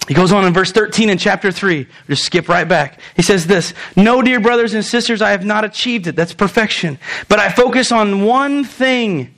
He 0.07 0.15
goes 0.15 0.31
on 0.31 0.45
in 0.45 0.51
verse 0.51 0.71
13 0.71 1.11
in 1.11 1.19
chapter 1.19 1.51
3. 1.51 1.85
Just 2.07 2.23
skip 2.23 2.49
right 2.49 2.67
back. 2.67 2.99
He 3.15 3.21
says 3.21 3.45
this 3.45 3.75
No, 3.95 4.23
dear 4.23 4.39
brothers 4.39 4.73
and 4.73 4.83
sisters, 4.83 5.21
I 5.21 5.29
have 5.29 5.45
not 5.45 5.63
achieved 5.63 6.07
it. 6.07 6.15
That's 6.15 6.33
perfection. 6.33 6.97
But 7.29 7.37
I 7.37 7.49
focus 7.49 7.91
on 7.91 8.23
one 8.23 8.63
thing 8.63 9.35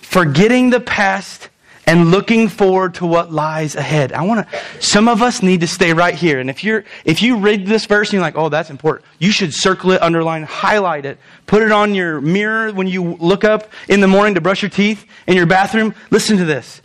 forgetting 0.00 0.70
the 0.70 0.80
past 0.80 1.50
and 1.86 2.10
looking 2.10 2.48
forward 2.48 2.94
to 2.94 3.06
what 3.06 3.32
lies 3.32 3.76
ahead. 3.76 4.12
I 4.12 4.22
want 4.22 4.48
to, 4.48 4.60
some 4.80 5.08
of 5.08 5.22
us 5.22 5.42
need 5.42 5.60
to 5.60 5.66
stay 5.66 5.92
right 5.92 6.14
here. 6.14 6.40
And 6.40 6.48
if 6.48 6.64
you're, 6.64 6.84
if 7.04 7.22
you 7.22 7.36
read 7.36 7.66
this 7.66 7.84
verse 7.86 8.08
and 8.08 8.14
you're 8.14 8.22
like, 8.22 8.36
oh, 8.36 8.48
that's 8.48 8.70
important, 8.70 9.06
you 9.18 9.30
should 9.30 9.52
circle 9.52 9.92
it, 9.92 10.02
underline, 10.02 10.44
highlight 10.44 11.04
it, 11.04 11.18
put 11.46 11.62
it 11.62 11.72
on 11.72 11.94
your 11.94 12.20
mirror 12.20 12.72
when 12.72 12.86
you 12.86 13.14
look 13.16 13.44
up 13.44 13.70
in 13.88 14.00
the 14.00 14.08
morning 14.08 14.34
to 14.34 14.40
brush 14.40 14.62
your 14.62 14.70
teeth 14.70 15.04
in 15.26 15.36
your 15.36 15.46
bathroom. 15.46 15.94
Listen 16.10 16.38
to 16.38 16.44
this. 16.44 16.80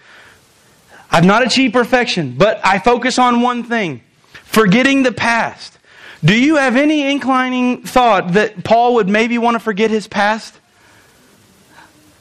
I've 1.12 1.26
not 1.26 1.46
achieved 1.46 1.74
perfection, 1.74 2.36
but 2.38 2.60
I 2.64 2.80
focus 2.80 3.18
on 3.18 3.42
one 3.42 3.64
thing 3.64 4.02
forgetting 4.44 5.04
the 5.04 5.12
past. 5.12 5.78
Do 6.24 6.38
you 6.38 6.58
have 6.58 6.76
any 6.76 7.10
inclining 7.10 7.84
thought 7.84 8.34
that 8.34 8.64
Paul 8.64 8.96
would 8.96 9.08
maybe 9.08 9.38
want 9.38 9.56
to 9.56 9.60
forget 9.60 9.90
his 9.90 10.08
past? 10.08 10.60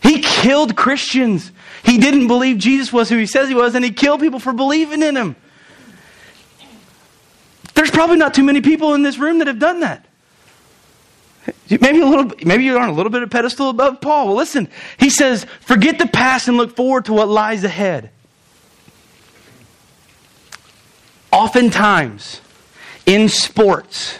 He 0.02 0.20
killed 0.20 0.76
Christians. 0.76 1.50
He 1.84 1.98
didn't 1.98 2.26
believe 2.26 2.58
Jesus 2.58 2.92
was 2.92 3.08
who 3.08 3.16
he 3.16 3.26
says 3.26 3.48
he 3.48 3.54
was, 3.54 3.74
and 3.74 3.84
he 3.84 3.90
killed 3.90 4.20
people 4.20 4.40
for 4.40 4.52
believing 4.52 5.02
in 5.02 5.16
him. 5.16 5.36
There's 7.74 7.90
probably 7.90 8.16
not 8.16 8.34
too 8.34 8.42
many 8.42 8.60
people 8.60 8.94
in 8.94 9.02
this 9.02 9.18
room 9.18 9.38
that 9.38 9.46
have 9.46 9.58
done 9.58 9.80
that. 9.80 10.04
Maybe 11.70 12.00
a 12.00 12.06
little, 12.06 12.30
maybe 12.44 12.64
you're 12.64 12.78
on 12.78 12.88
a 12.88 12.92
little 12.92 13.10
bit 13.10 13.22
of 13.22 13.30
pedestal 13.30 13.70
above 13.70 14.00
Paul. 14.00 14.26
Well, 14.26 14.36
listen, 14.36 14.68
he 14.98 15.10
says, 15.10 15.46
forget 15.60 15.98
the 15.98 16.06
past 16.06 16.48
and 16.48 16.56
look 16.56 16.74
forward 16.76 17.04
to 17.06 17.12
what 17.12 17.28
lies 17.28 17.64
ahead. 17.64 18.10
Oftentimes, 21.30 22.40
in 23.06 23.28
sports, 23.28 24.18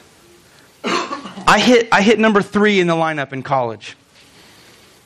I 0.85 1.59
hit, 1.59 1.89
I 1.91 2.03
hit 2.03 2.19
number 2.19 2.43
three 2.43 2.81
in 2.81 2.87
the 2.87 2.95
lineup 2.95 3.33
in 3.33 3.43
college. 3.43 3.97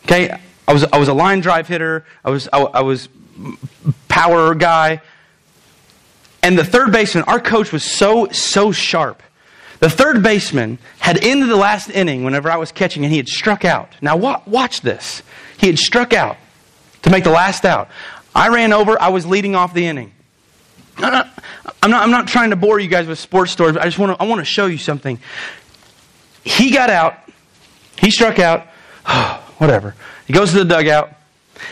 Okay? 0.04 0.38
I 0.66 0.72
was, 0.72 0.84
I 0.84 0.98
was 0.98 1.08
a 1.08 1.14
line 1.14 1.40
drive 1.40 1.68
hitter, 1.68 2.04
I 2.24 2.30
was, 2.30 2.48
I, 2.52 2.60
I 2.60 2.82
was 2.82 3.08
power 4.08 4.54
guy. 4.54 5.02
And 6.42 6.58
the 6.58 6.64
third 6.64 6.92
baseman, 6.92 7.24
our 7.24 7.40
coach 7.40 7.72
was 7.72 7.84
so, 7.84 8.28
so 8.28 8.72
sharp. 8.72 9.22
The 9.78 9.90
third 9.90 10.22
baseman 10.22 10.78
had 10.98 11.22
ended 11.24 11.48
the 11.48 11.56
last 11.56 11.90
inning 11.90 12.24
whenever 12.24 12.50
I 12.50 12.56
was 12.56 12.72
catching, 12.72 13.04
and 13.04 13.10
he 13.10 13.16
had 13.16 13.28
struck 13.28 13.64
out. 13.64 13.94
Now, 14.00 14.16
watch 14.16 14.80
this. 14.80 15.22
He 15.58 15.66
had 15.66 15.78
struck 15.78 16.12
out 16.12 16.36
to 17.02 17.10
make 17.10 17.24
the 17.24 17.30
last 17.30 17.64
out. 17.64 17.88
I 18.34 18.48
ran 18.48 18.72
over, 18.72 19.00
I 19.00 19.08
was 19.08 19.26
leading 19.26 19.54
off 19.54 19.74
the 19.74 19.86
inning. 19.86 20.12
I'm 20.98 21.12
not, 21.12 21.44
I'm 21.82 21.90
not, 21.90 22.02
I'm 22.02 22.10
not 22.10 22.28
trying 22.28 22.50
to 22.50 22.56
bore 22.56 22.78
you 22.78 22.88
guys 22.88 23.06
with 23.06 23.18
sports 23.18 23.50
stories, 23.50 23.76
I 23.76 23.84
just 23.84 23.98
want 23.98 24.16
to, 24.16 24.22
I 24.22 24.26
want 24.26 24.40
to 24.40 24.44
show 24.44 24.66
you 24.66 24.78
something. 24.78 25.18
He 26.44 26.70
got 26.70 26.90
out, 26.90 27.18
he 27.98 28.10
struck 28.10 28.38
out, 28.38 28.66
whatever. 29.58 29.94
He 30.26 30.32
goes 30.32 30.52
to 30.52 30.58
the 30.58 30.64
dugout. 30.64 31.12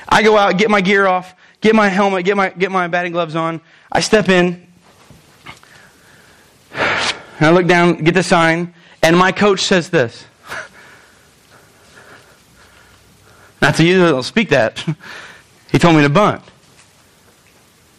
I 0.09 0.23
go 0.23 0.37
out, 0.37 0.57
get 0.59 0.71
my 0.71 0.81
gear 0.81 1.07
off, 1.07 1.35
get 1.61 1.75
my 1.75 1.89
helmet, 1.89 2.25
get 2.25 2.37
my, 2.37 2.51
get 2.51 2.71
my 2.71 2.89
batting 2.89 3.13
gloves 3.13 3.35
on. 3.35 3.61
I 3.91 4.01
step 4.01 4.29
in, 4.29 4.67
and 6.73 7.47
I 7.47 7.51
look 7.51 7.67
down, 7.67 8.05
get 8.05 8.15
the 8.15 8.23
sign, 8.23 8.75
and 9.03 9.17
my 9.17 9.33
coach 9.33 9.61
says 9.61 9.91
this. 9.91 10.25
Not 13.63 13.75
to 13.77 13.85
you 13.85 13.99
don't 13.99 14.23
speak 14.23 14.51
that. 14.51 14.85
He 15.71 15.79
told 15.79 15.95
me 15.95 16.03
to 16.03 16.09
bunt. 16.09 16.43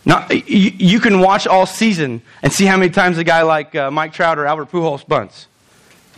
Now, 0.03 0.27
you, 0.29 0.71
you, 0.77 0.99
can 0.99 1.21
watch 1.21 1.47
all 1.47 1.65
season 1.65 2.21
and 2.43 2.51
see 2.51 2.65
how 2.65 2.75
many 2.75 2.91
times 2.91 3.17
a 3.17 3.23
guy 3.23 3.43
like 3.43 3.75
uh, 3.75 3.89
Mike 3.89 4.11
Trout 4.11 4.37
or 4.37 4.45
Albert 4.45 4.71
Pujols 4.71 5.07
bunts. 5.07 5.47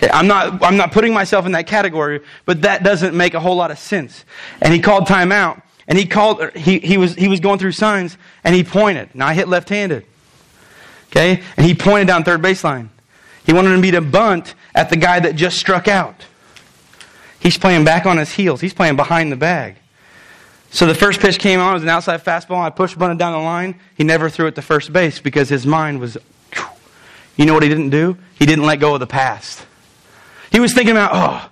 I'm, 0.01 0.27
not, 0.27 0.63
I'm 0.63 0.77
not 0.77 0.91
putting 0.91 1.13
myself 1.13 1.45
in 1.45 1.53
that 1.53 1.67
category, 1.67 2.21
but 2.45 2.63
that 2.63 2.83
doesn't 2.83 3.15
make 3.15 3.33
a 3.33 3.39
whole 3.39 3.55
lot 3.55 3.71
of 3.71 3.79
sense. 3.79 4.25
And 4.61 4.73
he 4.73 4.79
called 4.79 5.07
time 5.07 5.31
out, 5.31 5.61
and 5.87 5.97
he 5.97 6.05
called, 6.05 6.51
he, 6.55 6.79
he, 6.79 6.97
was, 6.97 7.15
he 7.15 7.27
was 7.27 7.39
going 7.39 7.59
through 7.59 7.73
signs, 7.73 8.17
and 8.43 8.55
he 8.55 8.63
pointed. 8.63 9.13
Now, 9.13 9.27
I 9.27 9.33
hit 9.33 9.47
left 9.47 9.69
handed. 9.69 10.05
Okay? 11.11 11.43
And 11.57 11.65
he 11.65 11.75
pointed 11.75 12.07
down 12.07 12.23
third 12.23 12.41
baseline. 12.41 12.89
He 13.45 13.53
wanted 13.53 13.77
me 13.79 13.91
to 13.91 14.01
bunt 14.01 14.55
at 14.73 14.89
the 14.89 14.95
guy 14.95 15.19
that 15.19 15.35
just 15.35 15.57
struck 15.57 15.87
out. 15.87 16.25
He's 17.39 17.57
playing 17.57 17.83
back 17.83 18.05
on 18.05 18.17
his 18.17 18.31
heels. 18.31 18.61
He's 18.61 18.73
playing 18.73 18.95
behind 18.95 19.31
the 19.31 19.35
bag. 19.35 19.75
So 20.71 20.87
the 20.87 20.95
first 20.95 21.19
pitch 21.19 21.37
came 21.37 21.59
on. 21.59 21.71
It 21.71 21.73
was 21.75 21.83
an 21.83 21.89
outside 21.89 22.23
fastball. 22.23 22.61
I 22.61 22.71
pushed 22.71 22.97
bunted 22.97 23.19
down 23.19 23.33
the 23.33 23.39
line. 23.39 23.79
He 23.95 24.03
never 24.03 24.29
threw 24.29 24.47
it 24.47 24.55
to 24.55 24.61
first 24.61 24.91
base 24.91 25.19
because 25.19 25.49
his 25.49 25.67
mind 25.67 25.99
was. 25.99 26.17
You 27.35 27.45
know 27.45 27.53
what 27.53 27.63
he 27.63 27.69
didn't 27.69 27.89
do? 27.89 28.17
He 28.39 28.45
didn't 28.45 28.65
let 28.65 28.79
go 28.79 28.93
of 28.93 28.99
the 28.99 29.07
past. 29.07 29.65
He 30.53 30.59
was 30.59 30.71
thinking 30.71 30.95
about, 30.95 31.09
oh, 31.13 31.51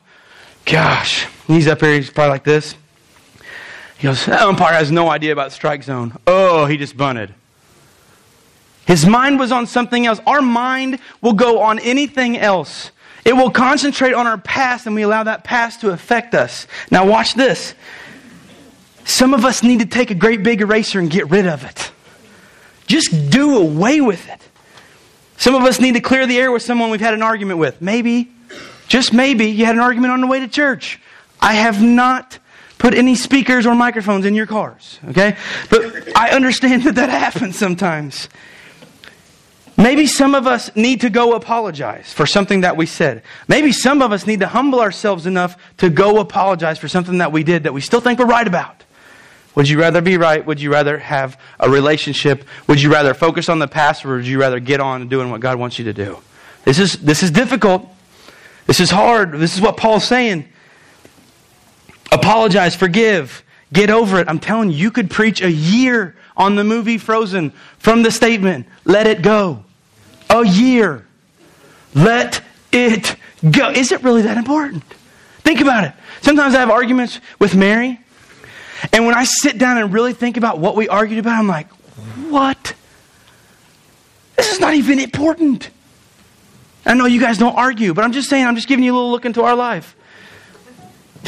gosh. 0.63 1.25
he's 1.47 1.67
up 1.67 1.81
here. 1.81 1.95
He's 1.95 2.11
probably 2.11 2.29
like 2.29 2.43
this. 2.43 2.75
He 3.97 4.03
goes, 4.03 4.25
that 4.27 4.41
umpire 4.41 4.73
has 4.73 4.91
no 4.91 5.09
idea 5.09 5.33
about 5.33 5.51
strike 5.51 5.83
zone. 5.83 6.15
Oh, 6.25 6.67
he 6.67 6.77
just 6.77 6.95
bunted. 6.95 7.33
His 8.85 9.05
mind 9.05 9.39
was 9.39 9.51
on 9.51 9.65
something 9.65 10.05
else. 10.05 10.19
Our 10.27 10.41
mind 10.41 10.99
will 11.19 11.33
go 11.33 11.61
on 11.61 11.79
anything 11.79 12.37
else. 12.37 12.91
It 13.25 13.33
will 13.33 13.49
concentrate 13.49 14.13
on 14.13 14.27
our 14.27 14.37
past 14.37 14.85
and 14.85 14.95
we 14.95 15.01
allow 15.01 15.23
that 15.23 15.43
past 15.43 15.81
to 15.81 15.89
affect 15.89 16.35
us. 16.35 16.67
Now, 16.91 17.05
watch 17.05 17.33
this. 17.33 17.73
Some 19.03 19.33
of 19.33 19.45
us 19.45 19.63
need 19.63 19.79
to 19.79 19.87
take 19.87 20.11
a 20.11 20.15
great 20.15 20.43
big 20.43 20.61
eraser 20.61 20.99
and 20.99 21.09
get 21.09 21.29
rid 21.31 21.47
of 21.47 21.63
it. 21.63 21.91
Just 22.85 23.31
do 23.31 23.57
away 23.57 23.99
with 23.99 24.29
it. 24.29 24.39
Some 25.37 25.55
of 25.55 25.63
us 25.63 25.79
need 25.79 25.93
to 25.93 26.01
clear 26.01 26.27
the 26.27 26.37
air 26.37 26.51
with 26.51 26.61
someone 26.61 26.91
we've 26.91 27.01
had 27.01 27.15
an 27.15 27.23
argument 27.23 27.59
with. 27.59 27.81
Maybe, 27.81 28.31
just 28.91 29.13
maybe, 29.13 29.45
you 29.45 29.65
had 29.65 29.75
an 29.75 29.81
argument 29.81 30.11
on 30.11 30.19
the 30.19 30.27
way 30.27 30.41
to 30.41 30.49
church. 30.49 30.99
I 31.39 31.53
have 31.53 31.81
not 31.81 32.39
put 32.77 32.93
any 32.93 33.15
speakers 33.15 33.65
or 33.65 33.73
microphones 33.73 34.25
in 34.25 34.35
your 34.35 34.45
cars, 34.45 34.99
okay? 35.07 35.37
But 35.69 36.17
I 36.17 36.31
understand 36.31 36.83
that 36.85 36.95
that 36.95 37.09
happens 37.09 37.57
sometimes. 37.57 38.27
Maybe 39.77 40.07
some 40.07 40.35
of 40.35 40.45
us 40.45 40.75
need 40.75 41.01
to 41.01 41.09
go 41.09 41.35
apologize 41.35 42.11
for 42.11 42.25
something 42.25 42.61
that 42.61 42.75
we 42.75 42.85
said. 42.85 43.23
Maybe 43.47 43.71
some 43.71 44.01
of 44.01 44.11
us 44.11 44.27
need 44.27 44.41
to 44.41 44.47
humble 44.47 44.81
ourselves 44.81 45.25
enough 45.25 45.55
to 45.77 45.89
go 45.89 46.19
apologize 46.19 46.77
for 46.77 46.89
something 46.89 47.19
that 47.19 47.31
we 47.31 47.43
did 47.43 47.63
that 47.63 47.73
we 47.73 47.79
still 47.79 48.01
think 48.01 48.19
we're 48.19 48.25
right 48.25 48.45
about. 48.45 48.83
Would 49.55 49.69
you 49.69 49.79
rather 49.79 50.01
be 50.01 50.17
right? 50.17 50.45
Would 50.45 50.59
you 50.59 50.69
rather 50.69 50.97
have 50.97 51.39
a 51.61 51.69
relationship? 51.69 52.43
Would 52.67 52.81
you 52.81 52.91
rather 52.91 53.13
focus 53.13 53.47
on 53.47 53.59
the 53.59 53.69
past 53.69 54.05
or 54.05 54.17
would 54.17 54.27
you 54.27 54.37
rather 54.37 54.59
get 54.59 54.81
on 54.81 55.07
doing 55.07 55.31
what 55.31 55.39
God 55.39 55.57
wants 55.57 55.79
you 55.79 55.85
to 55.85 55.93
do? 55.93 56.19
This 56.65 56.77
is, 56.77 56.97
this 56.99 57.23
is 57.23 57.31
difficult. 57.31 57.90
This 58.67 58.79
is 58.79 58.89
hard. 58.89 59.31
This 59.33 59.55
is 59.55 59.61
what 59.61 59.77
Paul's 59.77 60.03
saying. 60.03 60.47
Apologize, 62.11 62.75
forgive, 62.75 63.43
get 63.71 63.89
over 63.89 64.19
it. 64.19 64.27
I'm 64.27 64.39
telling 64.39 64.71
you, 64.71 64.77
you 64.77 64.91
could 64.91 65.09
preach 65.09 65.41
a 65.41 65.51
year 65.51 66.15
on 66.35 66.55
the 66.55 66.63
movie 66.63 66.97
Frozen 66.97 67.51
from 67.79 68.03
the 68.03 68.11
statement, 68.11 68.67
let 68.85 69.07
it 69.07 69.21
go 69.21 69.63
a 70.29 70.45
year. 70.45 71.05
Let 71.93 72.41
it 72.71 73.15
go. 73.49 73.69
Is 73.69 73.91
it 73.91 74.03
really 74.03 74.21
that 74.23 74.37
important? 74.37 74.83
Think 75.39 75.61
about 75.61 75.83
it. 75.83 75.93
Sometimes 76.21 76.55
I 76.55 76.59
have 76.59 76.69
arguments 76.69 77.19
with 77.39 77.55
Mary, 77.55 77.99
and 78.93 79.05
when 79.05 79.15
I 79.15 79.25
sit 79.25 79.57
down 79.57 79.77
and 79.77 79.93
really 79.93 80.13
think 80.13 80.37
about 80.37 80.59
what 80.59 80.75
we 80.75 80.87
argued 80.87 81.19
about, 81.19 81.37
I'm 81.37 81.47
like, 81.47 81.67
what? 82.29 82.73
This 84.37 84.53
is 84.53 84.59
not 84.59 84.73
even 84.73 84.99
important. 84.99 85.69
I 86.85 86.93
know 86.93 87.05
you 87.05 87.19
guys 87.19 87.37
don't 87.37 87.55
argue, 87.55 87.93
but 87.93 88.03
I'm 88.03 88.11
just 88.11 88.29
saying, 88.29 88.45
I'm 88.45 88.55
just 88.55 88.67
giving 88.67 88.83
you 88.83 88.93
a 88.93 88.95
little 88.95 89.11
look 89.11 89.25
into 89.25 89.43
our 89.43 89.55
life. 89.55 89.95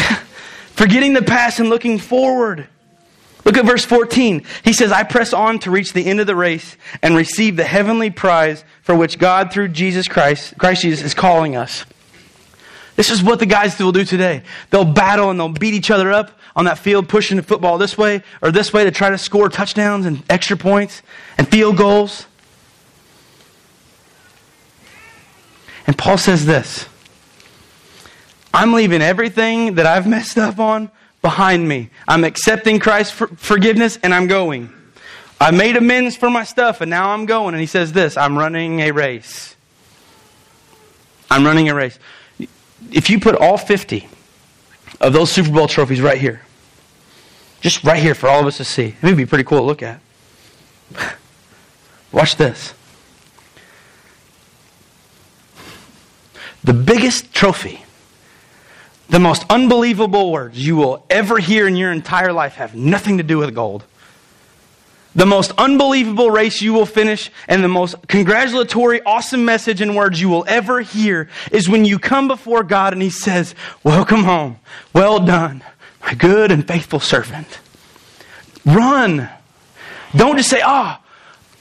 Forgetting 0.73 1.13
the 1.13 1.21
past 1.21 1.59
and 1.59 1.69
looking 1.69 1.99
forward. 1.99 2.67
Look 3.45 3.57
at 3.57 3.65
verse 3.65 3.83
14. 3.83 4.45
He 4.63 4.73
says, 4.73 4.91
I 4.91 5.03
press 5.03 5.33
on 5.33 5.59
to 5.59 5.71
reach 5.71 5.93
the 5.93 6.05
end 6.05 6.19
of 6.19 6.27
the 6.27 6.35
race 6.35 6.77
and 7.01 7.15
receive 7.15 7.55
the 7.55 7.65
heavenly 7.65 8.09
prize 8.09 8.63
for 8.81 8.95
which 8.95 9.19
God, 9.19 9.51
through 9.51 9.69
Jesus 9.69 10.07
Christ, 10.07 10.57
Christ 10.57 10.81
Jesus, 10.81 11.03
is 11.03 11.13
calling 11.13 11.55
us. 11.55 11.85
This 12.95 13.09
is 13.09 13.23
what 13.23 13.39
the 13.39 13.45
guys 13.45 13.77
will 13.79 13.91
do 13.91 14.05
today. 14.05 14.43
They'll 14.69 14.85
battle 14.85 15.29
and 15.29 15.39
they'll 15.39 15.49
beat 15.49 15.73
each 15.73 15.91
other 15.91 16.11
up 16.11 16.31
on 16.55 16.65
that 16.65 16.77
field, 16.77 17.09
pushing 17.09 17.37
the 17.37 17.43
football 17.43 17.77
this 17.77 17.97
way 17.97 18.23
or 18.41 18.51
this 18.51 18.71
way 18.71 18.83
to 18.83 18.91
try 18.91 19.09
to 19.09 19.17
score 19.17 19.49
touchdowns 19.49 20.05
and 20.05 20.23
extra 20.29 20.55
points 20.55 21.01
and 21.37 21.47
field 21.47 21.77
goals. 21.77 22.27
And 25.87 25.97
Paul 25.97 26.17
says 26.17 26.45
this 26.45 26.87
I'm 28.53 28.73
leaving 28.73 29.01
everything 29.01 29.75
that 29.75 29.85
I've 29.85 30.07
messed 30.15 30.37
up 30.37 30.59
on 30.59 30.91
behind 31.21 31.67
me. 31.67 31.89
I'm 32.07 32.23
accepting 32.23 32.79
Christ's 32.79 33.13
for- 33.13 33.27
forgiveness 33.27 33.97
and 34.03 34.13
I'm 34.13 34.27
going. 34.27 34.71
I 35.41 35.51
made 35.51 35.75
amends 35.75 36.15
for 36.15 36.29
my 36.29 36.43
stuff 36.43 36.81
and 36.81 36.89
now 36.89 37.09
I'm 37.09 37.25
going. 37.25 37.53
And 37.53 37.61
he 37.61 37.67
says 37.67 37.91
this 37.91 38.15
I'm 38.15 38.37
running 38.37 38.79
a 38.81 38.91
race. 38.91 39.55
I'm 41.29 41.43
running 41.43 41.67
a 41.69 41.73
race. 41.73 41.97
If 42.91 43.09
you 43.09 43.19
put 43.19 43.35
all 43.35 43.57
50 43.57 44.07
of 45.01 45.13
those 45.13 45.31
Super 45.31 45.51
Bowl 45.51 45.67
trophies 45.67 45.99
right 45.99 46.19
here, 46.19 46.41
just 47.61 47.83
right 47.83 48.01
here 48.01 48.13
for 48.13 48.27
all 48.27 48.41
of 48.41 48.45
us 48.45 48.57
to 48.57 48.65
see, 48.65 48.95
it 49.01 49.03
would 49.03 49.17
be 49.17 49.25
pretty 49.25 49.43
cool 49.43 49.59
to 49.59 49.63
look 49.63 49.81
at. 49.81 49.99
Watch 52.11 52.35
this. 52.35 52.73
The 56.63 56.73
biggest 56.73 57.33
trophy 57.33 57.83
the 59.09 59.19
most 59.19 59.45
unbelievable 59.49 60.31
words 60.31 60.65
you 60.65 60.75
will 60.75 61.05
ever 61.07 61.37
hear 61.37 61.67
in 61.67 61.75
your 61.75 61.91
entire 61.91 62.33
life 62.33 62.55
have 62.55 62.73
nothing 62.73 63.17
to 63.17 63.23
do 63.23 63.37
with 63.37 63.53
gold. 63.53 63.83
The 65.15 65.27
most 65.27 65.51
unbelievable 65.59 66.31
race 66.31 66.63
you 66.63 66.73
will 66.73 66.87
finish 66.87 67.29
and 67.47 67.63
the 67.63 67.67
most 67.67 67.95
congratulatory, 68.07 69.03
awesome 69.03 69.45
message 69.45 69.81
and 69.81 69.95
words 69.95 70.19
you 70.19 70.29
will 70.29 70.45
ever 70.47 70.81
hear 70.81 71.29
is 71.51 71.69
when 71.69 71.85
you 71.85 71.99
come 71.99 72.27
before 72.27 72.63
God 72.63 72.93
and 72.93 73.01
He 73.03 73.11
says, 73.11 73.53
Welcome 73.83 74.23
home. 74.23 74.57
Well 74.93 75.19
done, 75.19 75.63
my 76.01 76.15
good 76.15 76.51
and 76.51 76.67
faithful 76.67 76.99
servant. 76.99 77.59
Run. 78.65 79.29
Don't 80.15 80.37
just 80.37 80.49
say, 80.49 80.61
Ah, 80.63 80.99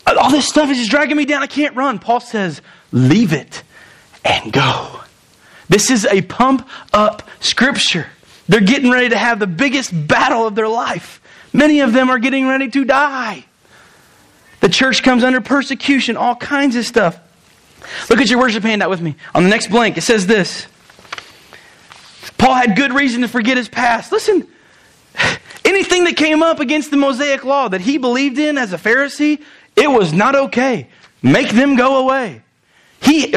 oh, 0.07 0.16
all 0.16 0.30
this 0.30 0.48
stuff 0.48 0.70
is 0.70 0.78
just 0.78 0.90
dragging 0.90 1.18
me 1.18 1.26
down. 1.26 1.42
I 1.42 1.48
can't 1.48 1.76
run. 1.76 1.98
Paul 1.98 2.20
says, 2.20 2.62
Leave 2.92 3.34
it 3.34 3.62
and 4.25 4.53
go. 4.53 5.01
This 5.68 5.91
is 5.91 6.05
a 6.07 6.23
pump 6.23 6.68
up 6.93 7.29
scripture. 7.41 8.07
They're 8.49 8.61
getting 8.61 8.91
ready 8.91 9.11
to 9.11 9.18
have 9.18 9.39
the 9.39 9.47
biggest 9.47 9.91
battle 10.07 10.47
of 10.47 10.55
their 10.55 10.68
life. 10.68 11.20
Many 11.53 11.81
of 11.81 11.93
them 11.93 12.11
are 12.11 12.18
getting 12.18 12.47
ready 12.47 12.68
to 12.68 12.85
die. 12.85 13.45
The 14.61 14.68
church 14.68 15.03
comes 15.03 15.25
under 15.25 15.41
persecution, 15.41 16.16
all 16.16 16.37
kinds 16.37 16.77
of 16.77 16.85
stuff. 16.85 17.18
Look 18.09 18.20
at 18.20 18.31
your 18.31 18.39
worship 18.39 18.62
handout 18.62 18.91
with 18.91 19.01
me. 19.01 19.16
On 19.35 19.43
the 19.43 19.49
next 19.49 19.68
blank, 19.68 19.99
it 19.99 20.03
says 20.03 20.27
this 20.27 20.66
Paul 22.39 22.55
had 22.55 22.77
good 22.77 22.93
reason 22.93 23.23
to 23.23 23.29
forget 23.29 23.57
his 23.57 23.68
past. 23.68 24.12
Listen, 24.12 24.47
anything 25.64 26.05
that 26.05 26.16
came 26.16 26.43
up 26.43 26.61
against 26.61 26.91
the 26.91 26.97
Mosaic 26.97 27.45
law 27.45 27.68
that 27.68 27.81
he 27.81 27.99
believed 27.99 28.39
in 28.39 28.59
as 28.59 28.73
a 28.73 28.79
Pharisee, 28.79 29.43
it 29.77 29.89
was 29.89 30.12
not 30.12 30.35
okay. 30.35 30.89
Make 31.23 31.51
them 31.51 31.77
go 31.77 31.99
away. 31.99 32.43
He, 33.01 33.35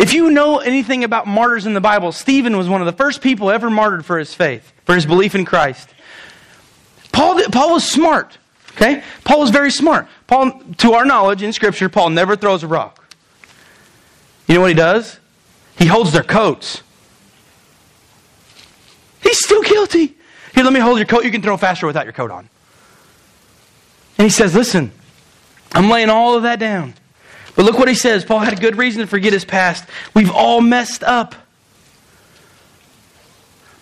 if 0.00 0.14
you 0.14 0.30
know 0.30 0.58
anything 0.58 1.04
about 1.04 1.26
martyrs 1.26 1.66
in 1.66 1.74
the 1.74 1.80
Bible, 1.80 2.10
Stephen 2.10 2.56
was 2.56 2.70
one 2.70 2.80
of 2.80 2.86
the 2.86 2.92
first 2.92 3.20
people 3.20 3.50
ever 3.50 3.68
martyred 3.68 4.06
for 4.06 4.18
his 4.18 4.32
faith, 4.32 4.72
for 4.86 4.94
his 4.94 5.04
belief 5.04 5.34
in 5.34 5.44
Christ. 5.44 5.90
Paul, 7.12 7.42
Paul 7.52 7.74
was 7.74 7.84
smart. 7.84 8.38
Okay? 8.72 9.02
Paul 9.24 9.40
was 9.40 9.50
very 9.50 9.70
smart. 9.70 10.08
Paul, 10.26 10.62
to 10.78 10.94
our 10.94 11.04
knowledge 11.04 11.42
in 11.42 11.52
Scripture, 11.52 11.90
Paul 11.90 12.10
never 12.10 12.34
throws 12.34 12.62
a 12.62 12.66
rock. 12.66 13.14
You 14.46 14.54
know 14.54 14.62
what 14.62 14.70
he 14.70 14.74
does? 14.74 15.20
He 15.78 15.84
holds 15.84 16.12
their 16.12 16.22
coats. 16.22 16.82
He's 19.22 19.38
still 19.38 19.62
guilty. 19.62 20.16
Here, 20.54 20.64
let 20.64 20.72
me 20.72 20.80
hold 20.80 20.96
your 20.96 21.06
coat. 21.06 21.24
You 21.24 21.30
can 21.30 21.42
throw 21.42 21.58
faster 21.58 21.86
without 21.86 22.06
your 22.06 22.14
coat 22.14 22.30
on. 22.30 22.48
And 24.16 24.24
he 24.24 24.30
says, 24.30 24.54
Listen, 24.54 24.92
I'm 25.72 25.90
laying 25.90 26.08
all 26.08 26.36
of 26.36 26.44
that 26.44 26.58
down. 26.58 26.94
But 27.60 27.66
look 27.66 27.78
what 27.78 27.88
he 27.88 27.94
says. 27.94 28.24
Paul 28.24 28.38
had 28.38 28.54
a 28.54 28.56
good 28.56 28.78
reason 28.78 29.02
to 29.02 29.06
forget 29.06 29.34
his 29.34 29.44
past. 29.44 29.84
We've 30.14 30.30
all 30.30 30.62
messed 30.62 31.04
up. 31.04 31.34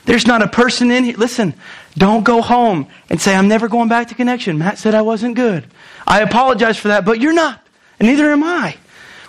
There's 0.05 0.27
not 0.27 0.43
a 0.43 0.49
person 0.49 0.91
in 0.91 1.05
here. 1.05 1.17
Listen, 1.17 1.55
don't 1.97 2.25
go 2.25 2.43
home 2.43 2.89
and 3.09 3.21
say, 3.21 3.37
I'm 3.37 3.47
never 3.47 3.69
going 3.69 3.89
back 3.89 4.09
to 4.09 4.17
connection. 4.17 4.59
Matt 4.59 4.79
said 4.79 4.97
I 4.97 5.03
wasn't 5.03 5.37
good. 5.37 5.65
I 6.09 6.23
apologize 6.23 6.77
for 6.77 6.89
that, 6.89 7.05
but 7.05 7.21
you're 7.21 7.33
not. 7.33 7.65
And 8.01 8.09
neither 8.09 8.33
am 8.33 8.43
I. 8.43 8.77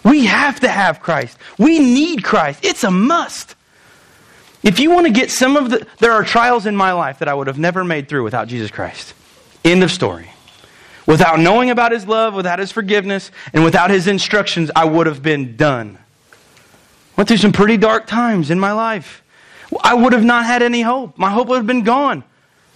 We 0.03 0.25
have 0.25 0.61
to 0.61 0.67
have 0.67 0.99
Christ. 0.99 1.37
We 1.59 1.77
need 1.77 2.23
Christ. 2.23 2.65
It's 2.65 2.83
a 2.83 2.89
must. 2.89 3.53
If 4.63 4.79
you 4.79 4.89
want 4.89 5.05
to 5.05 5.13
get 5.13 5.29
some 5.29 5.57
of 5.57 5.69
the, 5.69 5.85
there 5.99 6.13
are 6.13 6.23
trials 6.23 6.65
in 6.65 6.75
my 6.75 6.93
life 6.93 7.19
that 7.19 7.27
I 7.27 7.35
would 7.35 7.45
have 7.45 7.59
never 7.59 7.83
made 7.83 8.09
through 8.09 8.23
without 8.23 8.47
Jesus 8.47 8.71
Christ. 8.71 9.13
End 9.63 9.83
of 9.83 9.91
story. 9.91 10.31
Without 11.05 11.39
knowing 11.39 11.69
about 11.69 11.91
His 11.91 12.07
love, 12.07 12.33
without 12.33 12.59
His 12.59 12.71
forgiveness, 12.71 13.31
and 13.53 13.63
without 13.63 13.89
His 13.89 14.07
instructions, 14.07 14.69
I 14.75 14.85
would 14.85 15.07
have 15.07 15.23
been 15.23 15.55
done. 15.55 15.97
Went 17.17 17.27
through 17.27 17.37
some 17.37 17.51
pretty 17.51 17.77
dark 17.77 18.07
times 18.07 18.51
in 18.51 18.59
my 18.59 18.71
life. 18.71 19.23
I 19.83 19.93
would 19.93 20.13
have 20.13 20.23
not 20.23 20.45
had 20.45 20.61
any 20.61 20.81
hope. 20.81 21.17
My 21.17 21.29
hope 21.29 21.47
would 21.47 21.57
have 21.57 21.67
been 21.67 21.83
gone. 21.83 22.23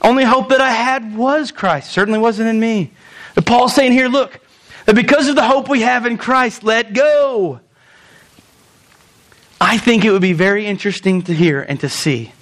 Only 0.01 0.24
hope 0.24 0.49
that 0.49 0.61
I 0.61 0.71
had 0.71 1.15
was 1.15 1.51
Christ. 1.51 1.91
Certainly 1.91 2.19
wasn't 2.19 2.49
in 2.49 2.59
me. 2.59 2.91
But 3.36 3.45
Paul's 3.45 3.74
saying 3.74 3.93
here, 3.93 4.07
look, 4.07 4.39
that 4.86 4.95
because 4.95 5.28
of 5.28 5.36
the 5.36 5.43
hope 5.43 5.69
we 5.69 5.82
have 5.82 6.05
in 6.05 6.17
Christ, 6.17 6.63
let 6.63 6.93
go. 6.93 7.61
I 9.61 9.78
think 9.78 10.03
it 10.03 10.11
would 10.11 10.21
be 10.21 10.34
very 10.34 10.65
interesting 10.65 11.21
to 11.24 11.34
hear 11.34 11.61
and 11.61 11.80
to 11.80 11.89
see 11.89 12.34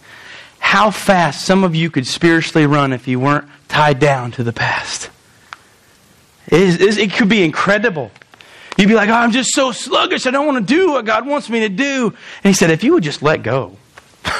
how 0.57 0.89
fast 0.89 1.45
some 1.45 1.63
of 1.63 1.75
you 1.75 1.91
could 1.91 2.07
spiritually 2.07 2.65
run 2.65 2.93
if 2.93 3.07
you 3.07 3.19
weren't 3.19 3.47
tied 3.67 3.99
down 3.99 4.32
to 4.32 4.43
the 4.43 4.53
past. 4.53 5.09
It, 6.52 6.82
is, 6.82 6.97
it 6.97 7.14
could 7.14 7.30
be 7.30 7.43
incredible. 7.43 8.12
You'd 8.78 8.89
be 8.89 8.95
like, 8.95 9.10
oh, 9.10 9.14
I'm 9.14 9.32
just 9.32 9.54
so 9.54 9.72
sluggish. 9.72 10.28
I 10.28 10.32
don't 10.32 10.45
want 10.45 10.68
to 10.68 10.74
do 10.74 10.91
what 10.91 11.06
God 11.06 11.26
wants 11.26 11.49
me 11.49 11.62
to 11.62 11.70
do. 11.70 12.08
And 12.43 12.49
he 12.49 12.54
said, 12.54 12.72
if 12.72 12.84
you 12.84 12.93
would 12.93 13.04
just 13.04 13.22
let 13.24 13.41
go. 13.41 13.78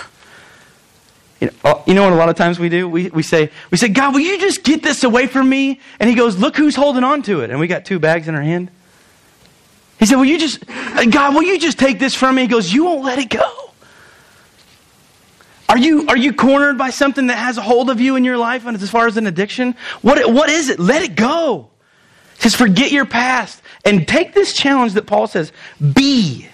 You 1.40 1.48
know, 1.48 1.54
uh, 1.72 1.82
you 1.88 1.96
know 1.96 2.04
what 2.04 2.14
a 2.14 2.18
lot 2.18 2.30
of 2.30 2.36
times 2.36 2.60
we 2.60 2.70
do? 2.70 2.88
We, 2.88 3.10
we, 3.10 3.24
say, 3.24 3.50
we 3.72 3.78
say, 3.80 3.88
God, 3.88 4.14
will 4.14 4.20
you 4.20 4.40
just 4.40 4.62
get 4.62 4.84
this 4.84 5.04
away 5.04 5.26
from 5.26 5.50
me? 5.50 5.80
And 6.00 6.08
he 6.08 6.16
goes, 6.16 6.38
look 6.38 6.56
who's 6.56 6.76
holding 6.76 7.04
on 7.04 7.24
to 7.24 7.42
it. 7.42 7.50
And 7.50 7.60
we 7.60 7.66
got 7.66 7.84
two 7.84 7.98
bags 7.98 8.28
in 8.28 8.36
our 8.36 8.44
hand. 8.44 8.70
He 9.98 10.06
said, 10.06 10.18
will 10.18 10.26
you 10.26 10.38
just, 10.38 10.64
uh, 10.70 11.06
God, 11.06 11.34
will 11.34 11.42
you 11.42 11.58
just 11.58 11.80
take 11.80 11.98
this 11.98 12.14
from 12.14 12.36
me? 12.36 12.44
He 12.44 12.48
goes, 12.48 12.72
you 12.72 12.86
won't 12.86 13.04
let 13.04 13.18
it 13.18 13.32
go. 13.32 13.72
Are 15.68 15.80
you, 15.80 16.06
are 16.10 16.18
you 16.18 16.32
cornered 16.32 16.78
by 16.78 16.92
something 16.92 17.26
that 17.26 17.40
has 17.40 17.58
a 17.58 17.62
hold 17.64 17.90
of 17.90 18.00
you 18.00 18.18
in 18.18 18.24
your 18.24 18.38
life 18.38 18.68
and 18.68 18.80
as 18.80 18.92
far 18.92 19.08
as 19.08 19.18
an 19.18 19.26
addiction? 19.26 19.76
What, 20.04 20.32
what 20.32 20.48
is 20.48 20.70
it? 20.70 20.80
Let 20.80 21.02
it 21.02 21.16
go. 21.16 21.71
Says, 22.42 22.56
forget 22.56 22.92
your 22.92 23.06
past 23.06 23.62
and 23.86 24.08
take 24.08 24.34
this 24.34 24.54
challenge 24.54 24.94
that 24.94 25.06
Paul 25.08 25.28
says, 25.28 25.52
be. 25.94 26.48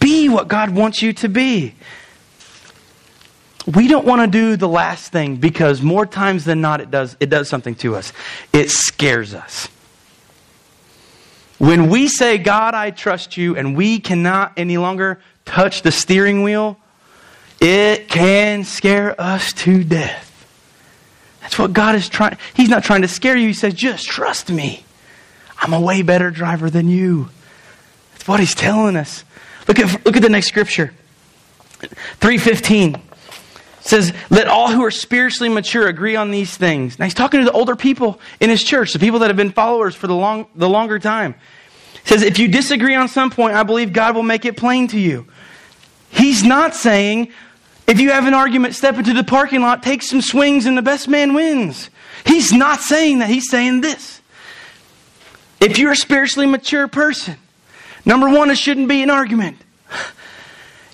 Be 0.00 0.28
what 0.28 0.48
God 0.48 0.70
wants 0.70 1.02
you 1.02 1.12
to 1.14 1.28
be 1.28 1.74
we 3.74 3.86
don't 3.88 4.06
want 4.06 4.22
to 4.22 4.26
do 4.26 4.56
the 4.56 4.68
last 4.68 5.12
thing 5.12 5.36
because 5.36 5.82
more 5.82 6.06
times 6.06 6.44
than 6.44 6.60
not 6.60 6.80
it 6.80 6.90
does 6.90 7.16
it 7.20 7.28
does 7.28 7.48
something 7.48 7.74
to 7.76 7.96
us. 7.96 8.12
It 8.52 8.70
scares 8.70 9.34
us. 9.34 9.68
When 11.58 11.90
we 11.90 12.06
say, 12.06 12.38
God, 12.38 12.74
I 12.74 12.92
trust 12.92 13.36
you, 13.36 13.56
and 13.56 13.76
we 13.76 13.98
cannot 13.98 14.52
any 14.56 14.78
longer 14.78 15.20
touch 15.44 15.82
the 15.82 15.90
steering 15.90 16.44
wheel, 16.44 16.78
it 17.60 18.08
can 18.08 18.62
scare 18.62 19.20
us 19.20 19.52
to 19.54 19.82
death. 19.82 20.27
That's 21.48 21.58
what 21.58 21.72
God 21.72 21.94
is 21.94 22.10
trying. 22.10 22.36
He's 22.52 22.68
not 22.68 22.84
trying 22.84 23.00
to 23.00 23.08
scare 23.08 23.34
you. 23.34 23.46
He 23.46 23.54
says, 23.54 23.72
just 23.72 24.06
trust 24.06 24.50
me. 24.50 24.84
I'm 25.58 25.72
a 25.72 25.80
way 25.80 26.02
better 26.02 26.30
driver 26.30 26.68
than 26.68 26.88
you. 26.90 27.30
That's 28.12 28.28
what 28.28 28.38
he's 28.38 28.54
telling 28.54 28.96
us. 28.96 29.24
Look 29.66 29.78
at, 29.78 30.04
look 30.04 30.14
at 30.14 30.20
the 30.20 30.28
next 30.28 30.48
scripture. 30.48 30.92
315 32.20 33.00
says, 33.80 34.12
Let 34.28 34.46
all 34.46 34.70
who 34.70 34.84
are 34.84 34.90
spiritually 34.90 35.48
mature 35.48 35.88
agree 35.88 36.16
on 36.16 36.30
these 36.30 36.54
things. 36.54 36.98
Now 36.98 37.06
he's 37.06 37.14
talking 37.14 37.40
to 37.40 37.46
the 37.46 37.52
older 37.52 37.76
people 37.76 38.20
in 38.40 38.50
his 38.50 38.62
church, 38.62 38.92
the 38.92 38.98
people 38.98 39.20
that 39.20 39.28
have 39.28 39.36
been 39.38 39.52
followers 39.52 39.94
for 39.94 40.06
the, 40.06 40.14
long, 40.14 40.48
the 40.54 40.68
longer 40.68 40.98
time. 40.98 41.34
He 42.02 42.08
says, 42.10 42.20
If 42.22 42.38
you 42.38 42.48
disagree 42.48 42.94
on 42.94 43.08
some 43.08 43.30
point, 43.30 43.54
I 43.54 43.62
believe 43.62 43.94
God 43.94 44.14
will 44.14 44.22
make 44.22 44.44
it 44.44 44.58
plain 44.58 44.88
to 44.88 44.98
you. 44.98 45.26
He's 46.10 46.44
not 46.44 46.74
saying, 46.74 47.32
if 47.88 47.98
you 47.98 48.10
have 48.10 48.26
an 48.26 48.34
argument, 48.34 48.74
step 48.74 48.96
into 48.98 49.14
the 49.14 49.24
parking 49.24 49.62
lot, 49.62 49.82
take 49.82 50.02
some 50.02 50.20
swings, 50.20 50.66
and 50.66 50.76
the 50.76 50.82
best 50.82 51.08
man 51.08 51.32
wins. 51.32 51.88
He's 52.26 52.52
not 52.52 52.80
saying 52.80 53.20
that. 53.20 53.30
He's 53.30 53.50
saying 53.50 53.80
this. 53.80 54.20
If 55.58 55.78
you're 55.78 55.92
a 55.92 55.96
spiritually 55.96 56.46
mature 56.46 56.86
person, 56.86 57.38
number 58.04 58.28
one, 58.28 58.50
it 58.50 58.58
shouldn't 58.58 58.88
be 58.88 59.02
an 59.02 59.08
argument. 59.08 59.56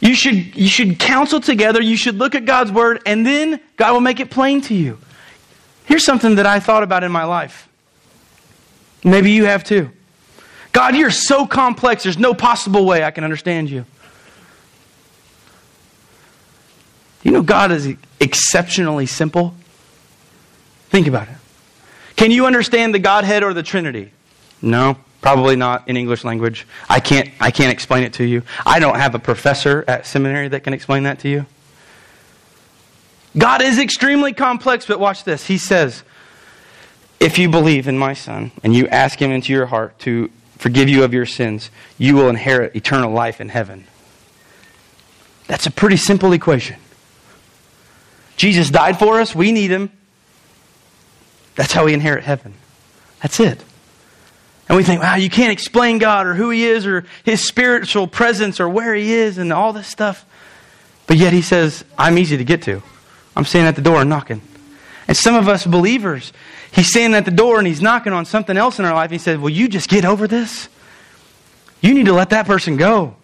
You 0.01 0.15
should, 0.15 0.55
you 0.55 0.69
should 0.69 0.99
counsel 0.99 1.41
together. 1.41 1.83
You 1.83 1.97
should 1.97 2.17
look 2.17 2.35
at 2.35 2.45
God's 2.45 2.71
word, 2.71 3.03
and 3.07 3.27
then 3.27 3.59
God 3.77 3.93
will 3.93 4.01
make 4.01 4.21
it 4.21 4.31
plain 4.31 4.61
to 4.63 4.75
you. 4.75 4.99
Here's 5.87 6.05
something 6.05 6.37
that 6.37 6.47
I 6.47 6.61
thought 6.61 6.83
about 6.83 7.03
in 7.03 7.11
my 7.11 7.25
life. 7.25 7.69
Maybe 9.03 9.33
you 9.33 9.47
have 9.47 9.65
too. 9.65 9.91
God, 10.73 10.95
you're 10.95 11.11
so 11.11 11.47
complex, 11.47 12.03
there's 12.05 12.19
no 12.19 12.35
possible 12.35 12.85
way 12.85 13.03
I 13.03 13.11
can 13.11 13.25
understand 13.25 13.71
you. 13.71 13.85
You 17.25 17.33
know, 17.33 17.43
God 17.43 17.73
is 17.73 17.93
exceptionally 18.21 19.07
simple. 19.07 19.55
Think 20.91 21.09
about 21.09 21.27
it. 21.27 21.35
Can 22.15 22.31
you 22.31 22.47
understand 22.47 22.95
the 22.95 23.01
Godhead 23.01 23.43
or 23.43 23.53
the 23.53 23.65
Trinity? 23.65 24.13
No. 24.63 24.97
Probably 25.21 25.57
not 25.57 25.89
in 25.89 25.97
English 25.97 26.23
language. 26.23 26.67
I 26.89 27.01
can't, 27.01 27.31
I 27.41 27.51
can't 27.51 27.73
explain 27.73 28.05
it 28.05 28.13
to 28.15 28.25
you. 28.25 28.43
I 28.67 28.79
don't 28.79 28.97
have 28.97 29.15
a 29.15 29.19
professor 29.19 29.83
at 29.89 30.07
seminary 30.07 30.49
that 30.49 30.65
can 30.65 30.75
explain 30.75 31.05
that 31.05 31.21
to 31.21 31.29
you. 31.31 31.47
God 33.37 33.63
is 33.63 33.79
extremely 33.79 34.35
complex, 34.35 34.85
but 34.85 35.01
watch 35.01 35.25
this. 35.25 35.47
He 35.47 35.57
says, 35.57 36.03
If 37.19 37.39
you 37.39 37.49
believe 37.49 37.89
in 37.89 37.99
my 37.99 38.13
Son 38.13 38.53
and 38.63 38.75
you 38.75 38.87
ask 38.89 39.19
him 39.19 39.31
into 39.31 39.51
your 39.51 39.65
heart 39.65 39.99
to 40.01 40.31
forgive 40.59 40.91
you 40.91 41.05
of 41.05 41.15
your 41.15 41.27
sins, 41.27 41.71
you 41.97 42.17
will 42.17 42.29
inherit 42.29 42.77
eternal 42.77 43.11
life 43.11 43.41
in 43.41 43.49
heaven. 43.49 43.87
That's 45.47 45.65
a 45.67 45.71
pretty 45.71 45.97
simple 45.97 46.33
equation. 46.33 46.77
Jesus 48.45 48.69
died 48.69 48.99
for 48.99 49.23
us, 49.23 49.35
we 49.35 49.53
need 49.53 49.71
him. 49.71 49.91
That's 51.55 51.73
how 51.73 51.87
we 51.87 51.95
inherit 51.95 52.25
heaven. 52.25 52.53
That's 53.23 53.41
it. 53.41 53.65
And 54.69 54.77
we 54.77 54.85
think, 54.85 55.01
wow, 55.01 55.15
you 55.15 55.31
can't 55.31 55.51
explain 55.51 55.97
God 55.97 56.27
or 56.27 56.35
who 56.35 56.51
He 56.51 56.67
is 56.67 56.87
or 56.87 57.07
His 57.25 57.43
spiritual 57.43 58.07
presence 58.07 58.61
or 58.61 58.69
where 58.69 58.95
He 58.95 59.15
is 59.15 59.39
and 59.39 59.51
all 59.51 59.73
this 59.73 59.89
stuff. 59.89 60.27
But 61.07 61.17
yet 61.17 61.33
He 61.33 61.41
says, 61.41 61.87
I'm 61.97 62.19
easy 62.19 62.37
to 62.37 62.45
get 62.45 62.61
to. 62.65 62.83
I'm 63.35 63.47
standing 63.47 63.67
at 63.67 63.77
the 63.77 63.83
door 63.83 64.03
and 64.03 64.11
knocking. 64.11 64.43
And 65.09 65.17
some 65.17 65.37
of 65.37 65.49
us 65.49 65.65
believers, 65.65 66.31
He's 66.71 66.91
standing 66.91 67.17
at 67.17 67.25
the 67.25 67.31
door 67.31 67.57
and 67.57 67.67
He's 67.67 67.81
knocking 67.81 68.13
on 68.13 68.27
something 68.27 68.59
else 68.59 68.79
in 68.79 68.85
our 68.85 68.93
life. 68.93 69.11
He 69.11 69.17
says, 69.17 69.39
Will 69.39 69.49
you 69.49 69.69
just 69.69 69.89
get 69.89 70.05
over 70.05 70.29
this? 70.29 70.69
You 71.81 71.95
need 71.95 72.07
to 72.07 72.13
let 72.13 72.29
that 72.29 72.45
person 72.45 72.77
go. 72.77 73.17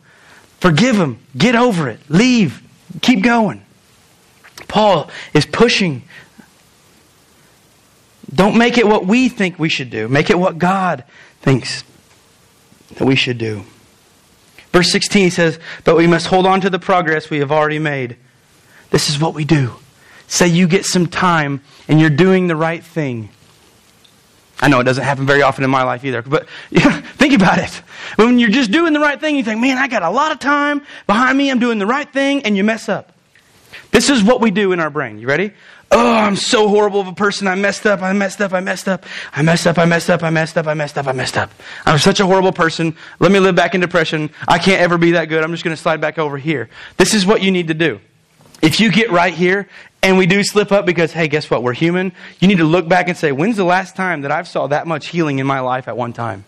Forgive 0.61 0.97
him. 0.97 1.19
Get 1.37 1.57
over 1.57 1.91
it. 1.91 2.01
Leave. 2.09 2.63
Keep 3.03 3.23
going. 3.23 3.67
Paul 4.71 5.11
is 5.35 5.45
pushing. 5.45 6.03
Don't 8.33 8.57
make 8.57 8.79
it 8.79 8.87
what 8.87 9.05
we 9.05 9.29
think 9.29 9.59
we 9.59 9.69
should 9.69 9.91
do. 9.91 10.07
Make 10.07 10.31
it 10.31 10.39
what 10.39 10.59
God 10.59 11.03
thinks 11.43 11.83
that 12.95 13.05
we 13.05 13.17
should 13.17 13.37
do. 13.37 13.65
Verse 14.73 14.93
16 14.93 15.33
says, 15.33 15.59
But 15.83 15.97
we 15.97 16.07
must 16.07 16.29
hold 16.29 16.47
on 16.47 16.61
to 16.61 16.71
the 16.71 16.79
progress 16.79 17.29
we 17.29 17.41
have 17.41 17.51
already 17.51 17.81
made. 17.81 18.17
This 18.91 19.11
is 19.11 19.21
what 19.21 19.35
we 19.35 19.45
do. 19.45 19.75
Say 20.29 20.47
you 20.47 20.69
get 20.69 20.85
some 20.85 21.09
time 21.09 21.63
and 21.89 22.01
you're 22.01 22.09
doing 22.09 22.47
the 22.47 22.55
right 22.55 22.85
thing. 22.85 23.31
I 24.61 24.69
know 24.69 24.79
it 24.79 24.85
doesn't 24.85 25.03
happen 25.03 25.27
very 25.27 25.43
often 25.43 25.65
in 25.65 25.71
my 25.71 25.83
life 25.83 26.05
either, 26.05 26.23
but 26.23 26.47
yeah, 26.71 27.01
think 27.01 27.35
about 27.35 27.59
it. 27.59 27.75
When 28.15 28.39
you're 28.39 28.51
just 28.51 28.71
doing 28.71 28.93
the 28.93 29.01
right 29.01 29.19
thing, 29.19 29.35
you 29.35 29.43
think, 29.43 29.61
man, 29.61 29.79
I 29.79 29.89
got 29.89 30.05
a 30.05 30.11
lot 30.11 30.31
of 30.31 30.39
time 30.39 30.83
behind 31.09 31.37
me, 31.37 31.51
I'm 31.51 31.59
doing 31.59 31.81
the 31.81 31.87
right 31.87 32.11
thing, 32.13 32.45
and 32.45 32.57
you 32.57 32.63
mess 32.63 32.89
up. 32.89 33.13
This 33.91 34.09
is 34.09 34.23
what 34.23 34.41
we 34.41 34.51
do 34.51 34.73
in 34.73 34.81
our 34.81 34.91
brain. 34.91 35.19
You 35.19 35.27
ready? 35.27 35.53
Oh, 35.93 36.13
I'm 36.13 36.37
so 36.37 36.69
horrible 36.69 37.01
of 37.01 37.09
a 37.09 37.13
person. 37.13 37.49
I 37.49 37.57
messed 37.57 37.85
up. 37.85 38.01
I 38.03 38.13
messed 38.13 38.41
up. 38.41 38.53
I 38.53 38.61
messed 38.61 38.87
up. 38.87 39.05
I 39.33 39.43
messed 39.43 39.67
up. 39.67 39.79
I 39.79 39.85
messed 39.85 40.09
up. 40.11 40.23
I 40.23 40.31
messed 40.31 40.57
up. 40.57 40.67
I 40.69 40.75
messed 40.75 40.97
up. 40.97 41.07
I 41.09 41.13
messed 41.13 41.37
up. 41.37 41.51
I'm 41.85 41.99
such 41.99 42.21
a 42.21 42.27
horrible 42.27 42.53
person. 42.53 42.97
Let 43.19 43.33
me 43.33 43.41
live 43.41 43.57
back 43.57 43.75
in 43.75 43.81
depression. 43.81 44.31
I 44.47 44.59
can't 44.59 44.81
ever 44.81 44.99
be 44.99 45.13
that 45.13 45.25
good. 45.25 45.43
I'm 45.43 45.51
just 45.51 45.65
going 45.65 45.75
to 45.75 45.83
slide 45.83 46.01
back 46.01 46.19
over 46.19 46.39
here. 46.39 46.71
This 46.97 47.15
is 47.15 47.27
what 47.27 47.43
you 47.43 47.51
need 47.51 47.69
to 47.69 47.75
do. 47.75 48.01
If 48.63 48.79
you 48.79 48.93
get 48.93 49.11
right 49.11 49.35
here 49.35 49.69
and 50.03 50.17
we 50.17 50.27
do 50.27 50.45
slip 50.45 50.71
up 50.71 50.87
because, 50.87 51.13
hey, 51.13 51.27
guess 51.27 51.51
what? 51.51 51.65
We're 51.65 51.73
human. 51.73 52.13
You 52.39 52.47
need 52.47 52.59
to 52.59 52.65
look 52.65 52.89
back 52.89 53.09
and 53.09 53.17
say, 53.17 53.33
when's 53.33 53.57
the 53.57 53.65
last 53.65 53.97
time 53.97 54.21
that 54.21 54.31
I've 54.31 54.47
saw 54.47 54.69
that 54.69 54.87
much 54.87 55.09
healing 55.09 55.41
in 55.41 55.47
my 55.47 55.61
life 55.61 55.89
at 55.89 55.97
one 55.97 56.13
time? 56.13 56.45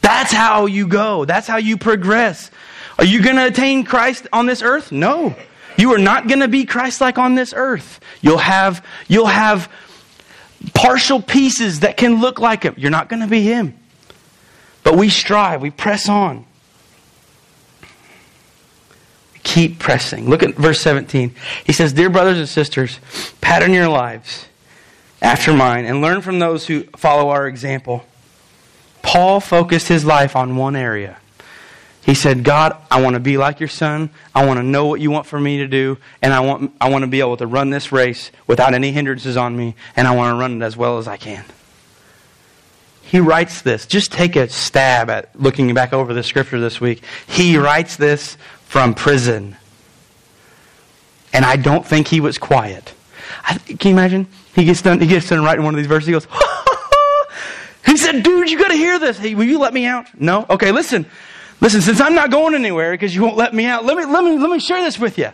That's 0.00 0.32
how 0.32 0.66
you 0.66 0.88
go. 0.88 1.24
That's 1.24 1.46
how 1.46 1.58
you 1.58 1.76
progress. 1.76 2.50
Are 2.98 3.04
you 3.04 3.22
going 3.22 3.36
to 3.36 3.46
attain 3.46 3.84
Christ 3.84 4.26
on 4.32 4.46
this 4.46 4.62
earth? 4.62 4.90
No. 4.90 5.36
You 5.76 5.94
are 5.94 5.98
not 5.98 6.28
going 6.28 6.40
to 6.40 6.48
be 6.48 6.64
Christ-like 6.64 7.18
on 7.18 7.34
this 7.34 7.52
earth. 7.56 8.00
You'll 8.20 8.38
have, 8.38 8.84
you'll 9.08 9.26
have 9.26 9.70
partial 10.74 11.20
pieces 11.20 11.80
that 11.80 11.96
can 11.96 12.20
look 12.20 12.38
like 12.38 12.62
him. 12.62 12.74
You're 12.76 12.90
not 12.90 13.08
going 13.08 13.20
to 13.20 13.28
be 13.28 13.42
him. 13.42 13.76
But 14.84 14.96
we 14.96 15.08
strive, 15.08 15.62
we 15.62 15.70
press 15.70 16.08
on. 16.08 16.44
Keep 19.42 19.78
pressing. 19.78 20.28
Look 20.28 20.42
at 20.42 20.54
verse 20.54 20.80
17. 20.80 21.34
He 21.64 21.72
says, 21.72 21.92
Dear 21.92 22.10
brothers 22.10 22.38
and 22.38 22.48
sisters, 22.48 23.00
pattern 23.40 23.72
your 23.72 23.88
lives 23.88 24.46
after 25.20 25.52
mine 25.52 25.84
and 25.84 26.00
learn 26.00 26.20
from 26.20 26.38
those 26.38 26.66
who 26.66 26.84
follow 26.96 27.30
our 27.30 27.46
example. 27.46 28.04
Paul 29.02 29.40
focused 29.40 29.88
his 29.88 30.04
life 30.04 30.36
on 30.36 30.56
one 30.56 30.76
area 30.76 31.18
he 32.04 32.14
said, 32.14 32.42
God, 32.42 32.76
I 32.90 33.00
want 33.00 33.14
to 33.14 33.20
be 33.20 33.38
like 33.38 33.60
your 33.60 33.68
son. 33.68 34.10
I 34.34 34.44
want 34.44 34.58
to 34.58 34.64
know 34.64 34.86
what 34.86 35.00
you 35.00 35.10
want 35.10 35.26
for 35.26 35.38
me 35.38 35.58
to 35.58 35.68
do. 35.68 35.98
And 36.20 36.32
I 36.32 36.40
want, 36.40 36.72
I 36.80 36.90
want 36.90 37.02
to 37.02 37.08
be 37.08 37.20
able 37.20 37.36
to 37.36 37.46
run 37.46 37.70
this 37.70 37.92
race 37.92 38.32
without 38.48 38.74
any 38.74 38.90
hindrances 38.90 39.36
on 39.36 39.56
me. 39.56 39.76
And 39.94 40.08
I 40.08 40.16
want 40.16 40.34
to 40.34 40.40
run 40.40 40.60
it 40.60 40.64
as 40.64 40.76
well 40.76 40.98
as 40.98 41.06
I 41.06 41.16
can. 41.16 41.44
He 43.02 43.20
writes 43.20 43.62
this. 43.62 43.86
Just 43.86 44.10
take 44.10 44.34
a 44.34 44.48
stab 44.48 45.10
at 45.10 45.38
looking 45.38 45.72
back 45.74 45.92
over 45.92 46.12
the 46.12 46.24
scripture 46.24 46.58
this 46.58 46.80
week. 46.80 47.04
He 47.28 47.56
writes 47.56 47.96
this 47.96 48.36
from 48.64 48.94
prison. 48.94 49.56
And 51.32 51.44
I 51.44 51.56
don't 51.56 51.86
think 51.86 52.08
he 52.08 52.20
was 52.20 52.36
quiet. 52.36 52.94
I, 53.44 53.58
can 53.58 53.90
you 53.90 53.94
imagine? 53.96 54.26
He 54.54 54.64
gets 54.64 54.82
done, 54.82 55.00
he 55.00 55.06
gets 55.06 55.28
done 55.28 55.44
writing 55.44 55.64
one 55.64 55.74
of 55.74 55.78
these 55.78 55.86
verses. 55.86 56.06
He 56.06 56.12
goes, 56.12 56.26
he 57.86 57.96
said, 57.96 58.24
dude, 58.24 58.50
you 58.50 58.58
got 58.58 58.68
to 58.68 58.76
hear 58.76 58.98
this. 58.98 59.18
Hey, 59.18 59.36
will 59.36 59.44
you 59.44 59.60
let 59.60 59.72
me 59.72 59.86
out? 59.86 60.06
No? 60.20 60.46
Okay, 60.50 60.72
listen. 60.72 61.06
Listen, 61.62 61.80
since 61.80 62.00
I'm 62.00 62.16
not 62.16 62.32
going 62.32 62.56
anywhere 62.56 62.90
because 62.90 63.14
you 63.14 63.22
won't 63.22 63.36
let 63.36 63.54
me 63.54 63.66
out, 63.66 63.84
let 63.84 63.96
me, 63.96 64.04
let 64.04 64.24
me, 64.24 64.36
let 64.36 64.50
me 64.50 64.58
share 64.58 64.82
this 64.82 64.98
with 64.98 65.16
you. 65.16 65.28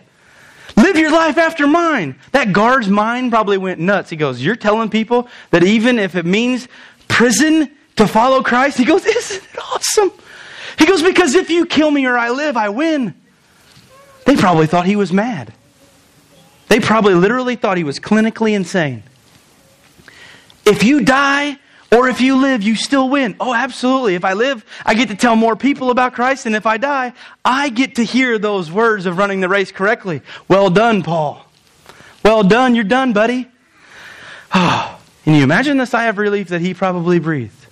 Live 0.77 0.95
your 0.95 1.11
life 1.11 1.39
after 1.39 1.65
mine. 1.65 2.15
That 2.33 2.53
guard's 2.53 2.87
mind 2.87 3.31
probably 3.31 3.57
went 3.57 3.79
nuts. 3.79 4.11
He 4.11 4.15
goes, 4.15 4.39
You're 4.39 4.55
telling 4.55 4.91
people 4.91 5.27
that 5.49 5.63
even 5.63 5.97
if 5.97 6.15
it 6.15 6.27
means 6.27 6.67
prison 7.07 7.71
to 7.95 8.07
follow 8.07 8.43
Christ? 8.43 8.77
He 8.77 8.85
goes, 8.85 9.03
Isn't 9.07 9.43
it 9.43 9.59
awesome? 9.73 10.11
He 10.77 10.85
goes, 10.85 11.01
Because 11.01 11.33
if 11.33 11.49
you 11.49 11.65
kill 11.65 11.89
me 11.89 12.05
or 12.05 12.15
I 12.15 12.29
live, 12.29 12.55
I 12.55 12.69
win. 12.69 13.15
They 14.25 14.35
probably 14.35 14.67
thought 14.67 14.85
he 14.85 14.95
was 14.95 15.11
mad. 15.11 15.51
They 16.67 16.79
probably 16.79 17.15
literally 17.15 17.55
thought 17.55 17.77
he 17.77 17.83
was 17.83 17.99
clinically 17.99 18.53
insane. 18.53 19.01
If 20.63 20.83
you 20.83 21.03
die, 21.03 21.57
or 21.91 22.07
if 22.07 22.21
you 22.21 22.35
live, 22.35 22.61
you 22.61 22.75
still 22.75 23.09
win. 23.09 23.35
Oh, 23.39 23.53
absolutely. 23.53 24.15
If 24.15 24.23
I 24.23 24.33
live, 24.33 24.63
I 24.85 24.93
get 24.93 25.09
to 25.09 25.15
tell 25.15 25.35
more 25.35 25.55
people 25.55 25.89
about 25.89 26.13
Christ. 26.13 26.45
And 26.45 26.55
if 26.55 26.65
I 26.65 26.77
die, 26.77 27.13
I 27.43 27.69
get 27.69 27.95
to 27.95 28.03
hear 28.03 28.37
those 28.37 28.71
words 28.71 29.05
of 29.05 29.17
running 29.17 29.39
the 29.39 29.49
race 29.49 29.71
correctly. 29.71 30.21
Well 30.47 30.69
done, 30.69 31.01
Paul. 31.01 31.45
Well 32.23 32.43
done. 32.43 32.75
You're 32.75 32.83
done, 32.83 33.13
buddy. 33.13 33.47
Oh, 34.53 34.99
can 35.23 35.33
you 35.33 35.43
imagine 35.43 35.77
the 35.77 35.85
sigh 35.85 36.05
of 36.05 36.17
relief 36.17 36.49
that 36.49 36.61
he 36.61 36.73
probably 36.73 37.19
breathed? 37.19 37.65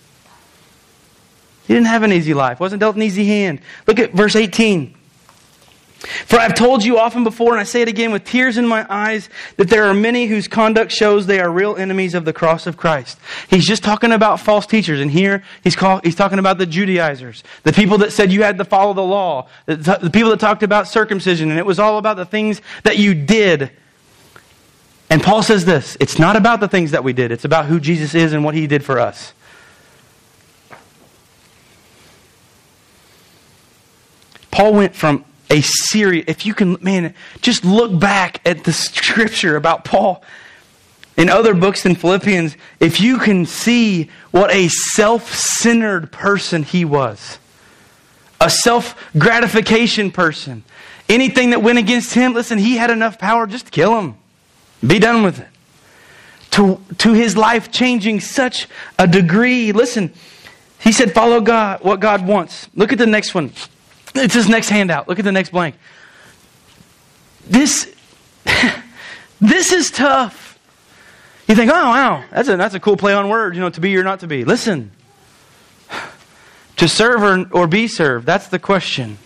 He 1.67 1.73
didn't 1.73 1.87
have 1.87 2.03
an 2.03 2.13
easy 2.13 2.33
life, 2.33 2.59
wasn't 2.59 2.79
dealt 2.79 2.95
an 2.95 3.01
easy 3.01 3.25
hand. 3.25 3.59
Look 3.87 3.99
at 3.99 4.13
verse 4.13 4.35
18. 4.35 4.96
For 5.99 6.37
I've 6.37 6.53
told 6.53 6.83
you 6.83 6.99
often 6.99 7.23
before, 7.23 7.53
and 7.53 7.59
I 7.59 7.63
say 7.63 7.81
it 7.81 7.87
again 7.87 8.11
with 8.11 8.23
tears 8.23 8.57
in 8.57 8.67
my 8.67 8.85
eyes, 8.87 9.29
that 9.57 9.69
there 9.69 9.85
are 9.85 9.93
many 9.93 10.27
whose 10.27 10.47
conduct 10.47 10.91
shows 10.91 11.25
they 11.25 11.39
are 11.39 11.49
real 11.49 11.75
enemies 11.75 12.13
of 12.13 12.23
the 12.23 12.33
cross 12.33 12.67
of 12.67 12.77
Christ. 12.77 13.17
He's 13.49 13.65
just 13.65 13.83
talking 13.83 14.11
about 14.11 14.39
false 14.39 14.67
teachers, 14.67 14.99
and 14.99 15.09
here 15.09 15.43
he's, 15.63 15.75
call, 15.75 15.99
he's 16.03 16.15
talking 16.15 16.37
about 16.37 16.59
the 16.59 16.67
Judaizers, 16.67 17.43
the 17.63 17.73
people 17.73 17.97
that 17.99 18.13
said 18.13 18.31
you 18.31 18.43
had 18.43 18.59
to 18.59 18.65
follow 18.65 18.93
the 18.93 19.03
law, 19.03 19.47
the, 19.65 19.75
the 19.75 20.11
people 20.11 20.29
that 20.29 20.39
talked 20.39 20.61
about 20.61 20.87
circumcision, 20.87 21.49
and 21.49 21.57
it 21.57 21.65
was 21.65 21.79
all 21.79 21.97
about 21.97 22.17
the 22.17 22.25
things 22.25 22.61
that 22.83 22.97
you 22.97 23.15
did. 23.15 23.71
And 25.09 25.23
Paul 25.23 25.41
says 25.41 25.65
this 25.65 25.97
it's 25.99 26.19
not 26.19 26.35
about 26.35 26.59
the 26.59 26.67
things 26.67 26.91
that 26.91 27.03
we 27.03 27.13
did, 27.13 27.31
it's 27.31 27.45
about 27.45 27.65
who 27.65 27.79
Jesus 27.79 28.13
is 28.13 28.33
and 28.33 28.43
what 28.43 28.53
he 28.53 28.67
did 28.67 28.83
for 28.83 28.99
us. 28.99 29.33
Paul 34.51 34.73
went 34.73 34.95
from 34.95 35.23
a 35.49 35.61
serious, 35.61 36.25
if 36.27 36.45
you 36.45 36.53
can, 36.53 36.77
man, 36.81 37.13
just 37.41 37.63
look 37.63 37.97
back 37.99 38.41
at 38.45 38.63
the 38.63 38.73
scripture 38.73 39.55
about 39.55 39.85
Paul 39.85 40.23
in 41.17 41.29
other 41.29 41.55
books 41.55 41.85
in 41.85 41.95
Philippians, 41.95 42.55
if 42.79 43.01
you 43.01 43.17
can 43.17 43.45
see 43.45 44.09
what 44.31 44.53
a 44.53 44.67
self 44.67 45.33
centered 45.33 46.11
person 46.11 46.61
he 46.61 46.85
was, 46.85 47.39
a 48.39 48.49
self 48.49 48.95
gratification 49.17 50.11
person, 50.11 50.63
anything 51.09 51.49
that 51.49 51.63
went 51.63 51.79
against 51.79 52.13
him, 52.13 52.33
listen, 52.33 52.59
he 52.59 52.77
had 52.77 52.91
enough 52.91 53.17
power 53.17 53.47
just 53.47 53.71
kill 53.71 53.99
him, 53.99 54.15
be 54.85 54.99
done 54.99 55.23
with 55.23 55.39
it. 55.39 55.47
To, 56.51 56.79
to 56.99 57.13
his 57.13 57.35
life 57.35 57.71
changing 57.71 58.19
such 58.21 58.67
a 58.97 59.05
degree. 59.05 59.71
Listen, 59.73 60.13
he 60.79 60.91
said, 60.91 61.13
follow 61.13 61.41
God, 61.41 61.83
what 61.83 61.99
God 61.99 62.25
wants. 62.25 62.69
Look 62.73 62.91
at 62.93 62.97
the 62.97 63.05
next 63.05 63.35
one. 63.35 63.51
It's 64.17 64.33
his 64.33 64.49
next 64.49 64.69
handout. 64.69 65.07
Look 65.07 65.19
at 65.19 65.25
the 65.25 65.31
next 65.31 65.51
blank. 65.51 65.75
This, 67.47 67.93
this 69.41 69.71
is 69.71 69.91
tough. 69.91 70.59
You 71.47 71.55
think, 71.55 71.71
oh, 71.71 71.75
wow, 71.75 72.25
that's 72.29 72.49
a, 72.49 72.57
that's 72.57 72.75
a 72.75 72.79
cool 72.79 72.97
play 72.97 73.13
on 73.13 73.29
words, 73.29 73.55
you 73.55 73.61
know, 73.61 73.69
to 73.69 73.79
be 73.79 73.95
or 73.95 74.03
not 74.03 74.19
to 74.19 74.27
be. 74.27 74.43
Listen, 74.43 74.91
to 76.75 76.87
serve 76.87 77.23
or, 77.23 77.45
or 77.51 77.67
be 77.67 77.87
served, 77.87 78.25
that's 78.25 78.47
the 78.47 78.59
question. 78.59 79.17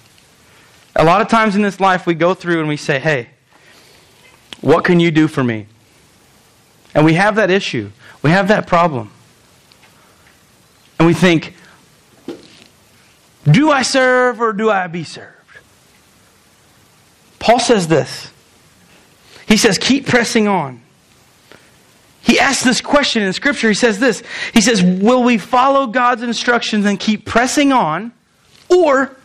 A 0.95 1.03
lot 1.03 1.21
of 1.21 1.29
times 1.29 1.55
in 1.55 1.61
this 1.61 1.79
life, 1.79 2.05
we 2.05 2.13
go 2.13 2.33
through 2.33 2.59
and 2.59 2.67
we 2.67 2.77
say, 2.77 2.99
hey, 2.99 3.29
what 4.61 4.83
can 4.83 4.99
you 4.99 5.09
do 5.09 5.27
for 5.27 5.43
me? 5.43 5.67
And 6.93 7.05
we 7.05 7.13
have 7.15 7.35
that 7.35 7.49
issue, 7.49 7.91
we 8.21 8.29
have 8.29 8.49
that 8.49 8.67
problem. 8.67 9.11
And 10.99 11.07
we 11.07 11.15
think, 11.15 11.55
do 13.49 13.71
I 13.71 13.81
serve 13.81 14.41
or 14.41 14.53
do 14.53 14.69
I 14.69 14.87
be 14.87 15.03
served? 15.03 15.35
Paul 17.39 17.59
says 17.59 17.87
this. 17.87 18.31
He 19.47 19.57
says, 19.57 19.77
keep 19.77 20.05
pressing 20.05 20.47
on. 20.47 20.81
He 22.21 22.39
asks 22.39 22.63
this 22.63 22.81
question 22.81 23.23
in 23.23 23.33
Scripture. 23.33 23.67
He 23.67 23.73
says 23.73 23.99
this. 23.99 24.21
He 24.53 24.61
says, 24.61 24.83
Will 24.83 25.23
we 25.23 25.37
follow 25.37 25.87
God's 25.87 26.21
instructions 26.21 26.85
and 26.85 26.99
keep 26.99 27.25
pressing 27.25 27.73
on, 27.73 28.11
or 28.69 29.15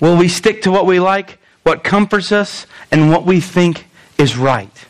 will 0.00 0.16
we 0.16 0.28
stick 0.28 0.62
to 0.62 0.72
what 0.72 0.86
we 0.86 0.98
like, 0.98 1.38
what 1.62 1.84
comforts 1.84 2.32
us, 2.32 2.66
and 2.90 3.10
what 3.10 3.24
we 3.24 3.40
think 3.40 3.86
is 4.18 4.36
right? 4.36 4.86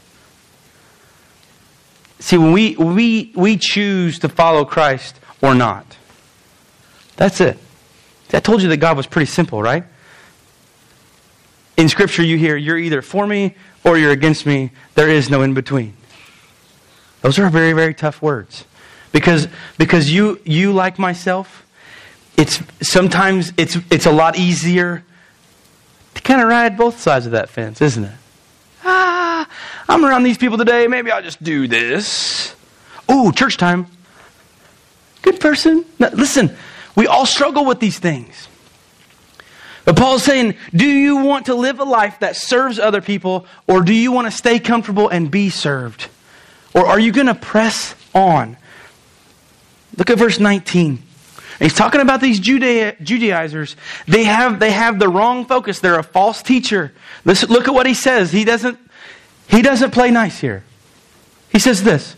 See, 2.19 2.39
when 2.39 2.53
we, 2.53 2.75
we, 2.77 3.33
we 3.37 3.59
choose 3.59 4.19
to 4.21 4.29
follow 4.31 4.65
Christ 4.65 5.21
or 5.43 5.55
not, 5.55 5.96
that's 7.17 7.41
it. 7.41 7.59
I 8.33 8.41
told 8.41 8.63
you 8.63 8.69
that 8.69 8.79
God 8.79 8.97
was 8.97 9.07
pretty 9.07 9.31
simple, 9.31 9.63
right? 9.63 9.85
In 11.77 11.89
Scripture, 11.89 12.23
you 12.23 12.39
hear, 12.39 12.57
you're 12.57 12.79
either 12.79 13.03
for 13.03 13.27
me 13.27 13.55
or 13.85 13.99
you're 13.99 14.11
against 14.11 14.47
me. 14.47 14.71
There 14.95 15.09
is 15.09 15.31
no 15.31 15.43
in 15.43 15.55
between. 15.55 15.97
Those 17.21 17.39
are 17.39 17.49
very, 17.49 17.73
very 17.73 17.95
tough 17.95 18.21
words. 18.23 18.65
Because, 19.13 19.49
because 19.79 20.11
you, 20.11 20.41
you, 20.45 20.73
like 20.73 20.99
myself, 20.99 21.65
it's 22.37 22.61
sometimes 22.83 23.53
it's, 23.57 23.77
it's 23.91 24.07
a 24.07 24.13
lot 24.13 24.37
easier 24.37 25.05
to 26.15 26.23
kind 26.23 26.41
of 26.41 26.49
ride 26.49 26.77
both 26.77 27.01
sides 27.01 27.27
of 27.27 27.33
that 27.33 27.49
fence, 27.49 27.81
isn't 27.81 28.05
it? 28.05 28.15
Ah, 28.85 29.49
I'm 29.89 30.05
around 30.05 30.25
these 30.25 30.39
people 30.39 30.59
today. 30.59 30.87
Maybe 30.87 31.11
I'll 31.11 31.23
just 31.23 31.43
do 31.43 31.67
this. 31.67 32.55
Oh, 33.09 33.31
church 33.31 33.57
time. 33.57 33.87
Good 35.23 35.41
person. 35.41 35.85
Now, 35.99 36.11
listen, 36.11 36.55
we 36.97 37.07
all 37.07 37.27
struggle 37.27 37.65
with 37.65 37.79
these 37.79 37.99
things. 37.99 38.49
But 39.85 39.97
Paul's 39.97 40.25
saying, 40.25 40.57
do 40.75 40.85
you 40.85 41.19
want 41.19 41.47
to 41.47 41.55
live 41.55 41.79
a 41.79 41.85
life 41.85 42.19
that 42.19 42.35
serves 42.35 42.81
other 42.81 43.01
people, 43.01 43.47
or 43.69 43.83
do 43.83 43.95
you 43.95 44.11
want 44.11 44.27
to 44.27 44.37
stay 44.37 44.59
comfortable 44.59 45.09
and 45.09 45.31
be 45.31 45.49
served? 45.49 46.09
Or 46.75 46.87
are 46.87 46.99
you 46.99 47.13
going 47.13 47.29
to 47.29 47.37
press 47.37 47.95
on? 48.13 48.57
Look 49.97 50.11
at 50.11 50.19
verse 50.19 50.41
19. 50.41 50.89
And 50.89 51.01
he's 51.61 51.73
talking 51.73 52.01
about 52.01 52.21
these 52.21 52.41
Judea, 52.41 52.97
Judaizers. 53.01 53.77
They 54.07 54.25
have, 54.25 54.59
they 54.59 54.73
have 54.73 54.99
the 54.99 55.09
wrong 55.09 55.47
focus. 55.47 55.79
They're 55.79 55.99
a 55.99 56.03
false 56.03 56.43
teacher. 56.43 56.93
Listen, 57.25 57.49
look 57.49 57.69
at 57.69 57.73
what 57.73 57.87
he 57.87 57.95
says. 57.95 58.31
He 58.33 58.45
doesn't, 58.45 58.79
he 59.49 59.63
doesn't 59.63 59.93
play 59.93 60.11
nice 60.11 60.39
here. 60.39 60.65
He 61.51 61.59
says 61.59 61.83
this. 61.83 62.17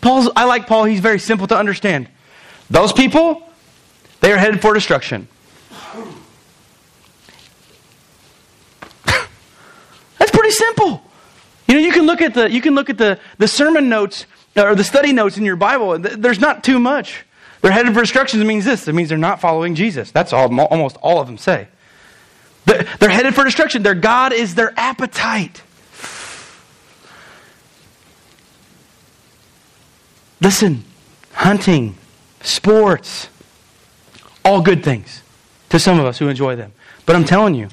Paul's, 0.00 0.28
I 0.34 0.44
like 0.44 0.66
Paul. 0.66 0.84
He's 0.84 1.00
very 1.00 1.18
simple 1.18 1.46
to 1.48 1.56
understand. 1.56 2.08
Those 2.68 2.92
people, 2.92 3.47
they 4.20 4.32
are 4.32 4.36
headed 4.36 4.60
for 4.60 4.74
destruction. 4.74 5.28
That's 10.18 10.32
pretty 10.32 10.50
simple. 10.50 11.02
You 11.66 11.74
know, 11.74 11.80
you 11.80 11.92
can 11.92 12.06
look 12.06 12.22
at 12.22 12.34
the 12.34 12.50
you 12.50 12.60
can 12.60 12.74
look 12.74 12.90
at 12.90 12.98
the, 12.98 13.18
the 13.38 13.48
sermon 13.48 13.88
notes 13.88 14.26
or 14.56 14.74
the 14.74 14.84
study 14.84 15.12
notes 15.12 15.36
in 15.36 15.44
your 15.44 15.56
Bible. 15.56 15.98
There's 15.98 16.40
not 16.40 16.64
too 16.64 16.78
much. 16.78 17.24
They're 17.60 17.72
headed 17.72 17.94
for 17.94 18.00
destruction. 18.00 18.40
It 18.40 18.44
means 18.44 18.64
this. 18.64 18.88
It 18.88 18.94
means 18.94 19.08
they're 19.08 19.18
not 19.18 19.40
following 19.40 19.74
Jesus. 19.74 20.10
That's 20.10 20.32
all. 20.32 20.60
Almost 20.60 20.96
all 20.96 21.20
of 21.20 21.26
them 21.26 21.38
say. 21.38 21.68
They're 22.64 23.08
headed 23.08 23.34
for 23.34 23.44
destruction. 23.44 23.82
Their 23.82 23.94
God 23.94 24.32
is 24.32 24.54
their 24.54 24.78
appetite. 24.78 25.62
Listen, 30.40 30.84
hunting, 31.32 31.96
sports, 32.42 33.28
all 34.48 34.62
good 34.62 34.82
things 34.82 35.22
to 35.68 35.78
some 35.78 36.00
of 36.00 36.06
us 36.06 36.18
who 36.18 36.28
enjoy 36.28 36.56
them. 36.56 36.72
But 37.04 37.16
I'm 37.16 37.24
telling 37.24 37.54
you, 37.54 37.68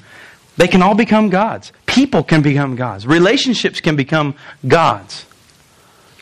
they 0.56 0.68
can 0.68 0.82
all 0.82 0.94
become 0.94 1.30
gods. 1.30 1.72
People 1.86 2.22
can 2.22 2.42
become 2.42 2.76
gods. 2.76 3.06
Relationships 3.06 3.80
can 3.80 3.96
become 3.96 4.34
gods. 4.66 5.26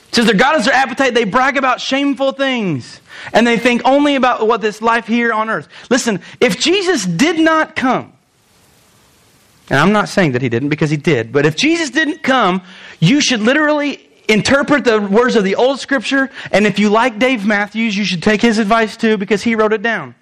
It 0.09 0.15
says 0.15 0.27
their 0.27 0.37
God 0.37 0.59
is 0.59 0.67
their 0.67 0.75
appetite. 0.75 1.15
They 1.15 1.25
brag 1.25 1.57
about 1.57 1.81
shameful 1.81 2.33
things. 2.33 3.01
And 3.33 3.47
they 3.47 3.59
think 3.59 3.83
only 3.85 4.15
about 4.15 4.47
what 4.47 4.61
this 4.61 4.81
life 4.81 5.07
here 5.07 5.33
on 5.33 5.51
earth. 5.51 5.69
Listen, 5.91 6.21
if 6.41 6.59
Jesus 6.59 7.05
did 7.05 7.39
not 7.39 7.75
come, 7.75 8.13
and 9.71 9.79
I'm 9.79 9.93
not 9.93 10.09
saying 10.09 10.33
that 10.33 10.43
he 10.43 10.49
didn't 10.49 10.69
because 10.69 10.91
he 10.91 10.97
did, 10.97 11.33
but 11.33 11.47
if 11.47 11.57
Jesus 11.57 11.91
didn't 11.91 12.23
come, 12.23 12.63
you 13.01 13.21
should 13.21 13.41
literally 13.41 14.09
interpret 14.29 14.85
the 14.85 15.01
words 15.01 15.37
of 15.37 15.45
the 15.45 15.57
old 15.57 15.81
scripture. 15.81 16.31
And 16.53 16.67
if 16.67 16.79
you 16.79 16.91
like 16.91 17.19
Dave 17.19 17.45
Matthews, 17.47 17.97
you 17.97 18.05
should 18.05 18.23
take 18.23 18.41
his 18.41 18.59
advice 18.59 18.97
too 18.97 19.17
because 19.17 19.43
he 19.43 19.55
wrote 19.55 19.73
it 19.73 19.83
down. 19.83 20.15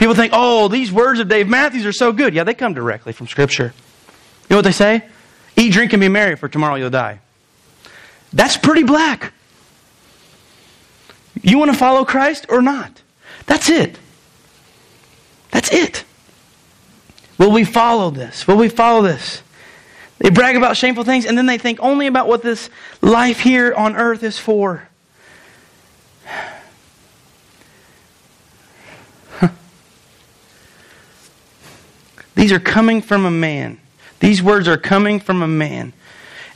People 0.00 0.14
think, 0.14 0.32
oh, 0.34 0.68
these 0.68 0.90
words 0.90 1.20
of 1.20 1.28
Dave 1.28 1.46
Matthews 1.46 1.84
are 1.84 1.92
so 1.92 2.10
good. 2.10 2.32
Yeah, 2.32 2.44
they 2.44 2.54
come 2.54 2.72
directly 2.72 3.12
from 3.12 3.26
Scripture. 3.26 3.74
You 3.74 4.46
know 4.48 4.56
what 4.56 4.64
they 4.64 4.72
say? 4.72 5.04
Eat, 5.58 5.74
drink, 5.74 5.92
and 5.92 6.00
be 6.00 6.08
merry, 6.08 6.36
for 6.36 6.48
tomorrow 6.48 6.76
you'll 6.76 6.88
die. 6.88 7.20
That's 8.32 8.56
pretty 8.56 8.82
black. 8.82 9.34
You 11.42 11.58
want 11.58 11.70
to 11.70 11.76
follow 11.76 12.06
Christ 12.06 12.46
or 12.48 12.62
not? 12.62 13.02
That's 13.44 13.68
it. 13.68 13.98
That's 15.50 15.70
it. 15.70 16.04
Will 17.36 17.52
we 17.52 17.64
follow 17.64 18.08
this? 18.08 18.48
Will 18.48 18.56
we 18.56 18.70
follow 18.70 19.02
this? 19.02 19.42
They 20.16 20.30
brag 20.30 20.56
about 20.56 20.78
shameful 20.78 21.04
things 21.04 21.26
and 21.26 21.36
then 21.36 21.44
they 21.44 21.58
think 21.58 21.78
only 21.82 22.06
about 22.06 22.26
what 22.26 22.42
this 22.42 22.70
life 23.02 23.40
here 23.40 23.74
on 23.74 23.96
earth 23.96 24.22
is 24.22 24.38
for. 24.38 24.88
These 32.40 32.52
are 32.52 32.58
coming 32.58 33.02
from 33.02 33.26
a 33.26 33.30
man. 33.30 33.78
These 34.20 34.42
words 34.42 34.66
are 34.66 34.78
coming 34.78 35.20
from 35.20 35.42
a 35.42 35.46
man. 35.46 35.92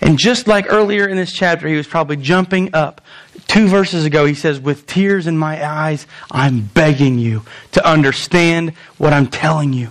And 0.01 0.19
just 0.19 0.49
like 0.49 0.73
earlier 0.73 1.07
in 1.07 1.19
this 1.19 1.31
chapter, 1.31 1.69
he 1.69 1.77
was 1.77 1.87
probably 1.87 2.17
jumping 2.17 2.75
up. 2.75 3.03
Two 3.49 3.69
verses 3.69 4.07
ago, 4.07 4.25
he 4.25 4.33
says, 4.33 4.59
With 4.59 4.87
tears 4.87 5.27
in 5.27 5.37
my 5.37 5.63
eyes, 5.63 6.07
I'm 6.31 6.63
begging 6.63 7.19
you 7.19 7.43
to 7.73 7.87
understand 7.87 8.71
what 8.97 9.13
I'm 9.13 9.27
telling 9.27 9.75
you. 9.75 9.91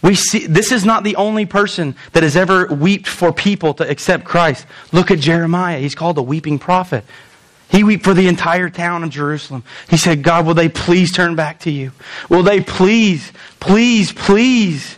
We 0.00 0.14
see, 0.14 0.46
this 0.46 0.70
is 0.70 0.84
not 0.84 1.02
the 1.02 1.16
only 1.16 1.44
person 1.44 1.96
that 2.12 2.22
has 2.22 2.36
ever 2.36 2.66
wept 2.66 3.08
for 3.08 3.32
people 3.32 3.74
to 3.74 3.90
accept 3.90 4.24
Christ. 4.24 4.64
Look 4.92 5.10
at 5.10 5.18
Jeremiah. 5.18 5.80
He's 5.80 5.96
called 5.96 6.18
a 6.18 6.22
weeping 6.22 6.60
prophet. 6.60 7.04
He 7.70 7.84
wept 7.84 8.02
for 8.02 8.14
the 8.14 8.28
entire 8.28 8.70
town 8.70 9.04
of 9.04 9.10
Jerusalem. 9.10 9.62
He 9.90 9.98
said, 9.98 10.22
God, 10.22 10.46
will 10.46 10.54
they 10.54 10.68
please 10.68 11.12
turn 11.12 11.36
back 11.36 11.60
to 11.60 11.70
you? 11.70 11.92
Will 12.30 12.42
they 12.42 12.60
please, 12.60 13.30
please, 13.60 14.10
please? 14.10 14.96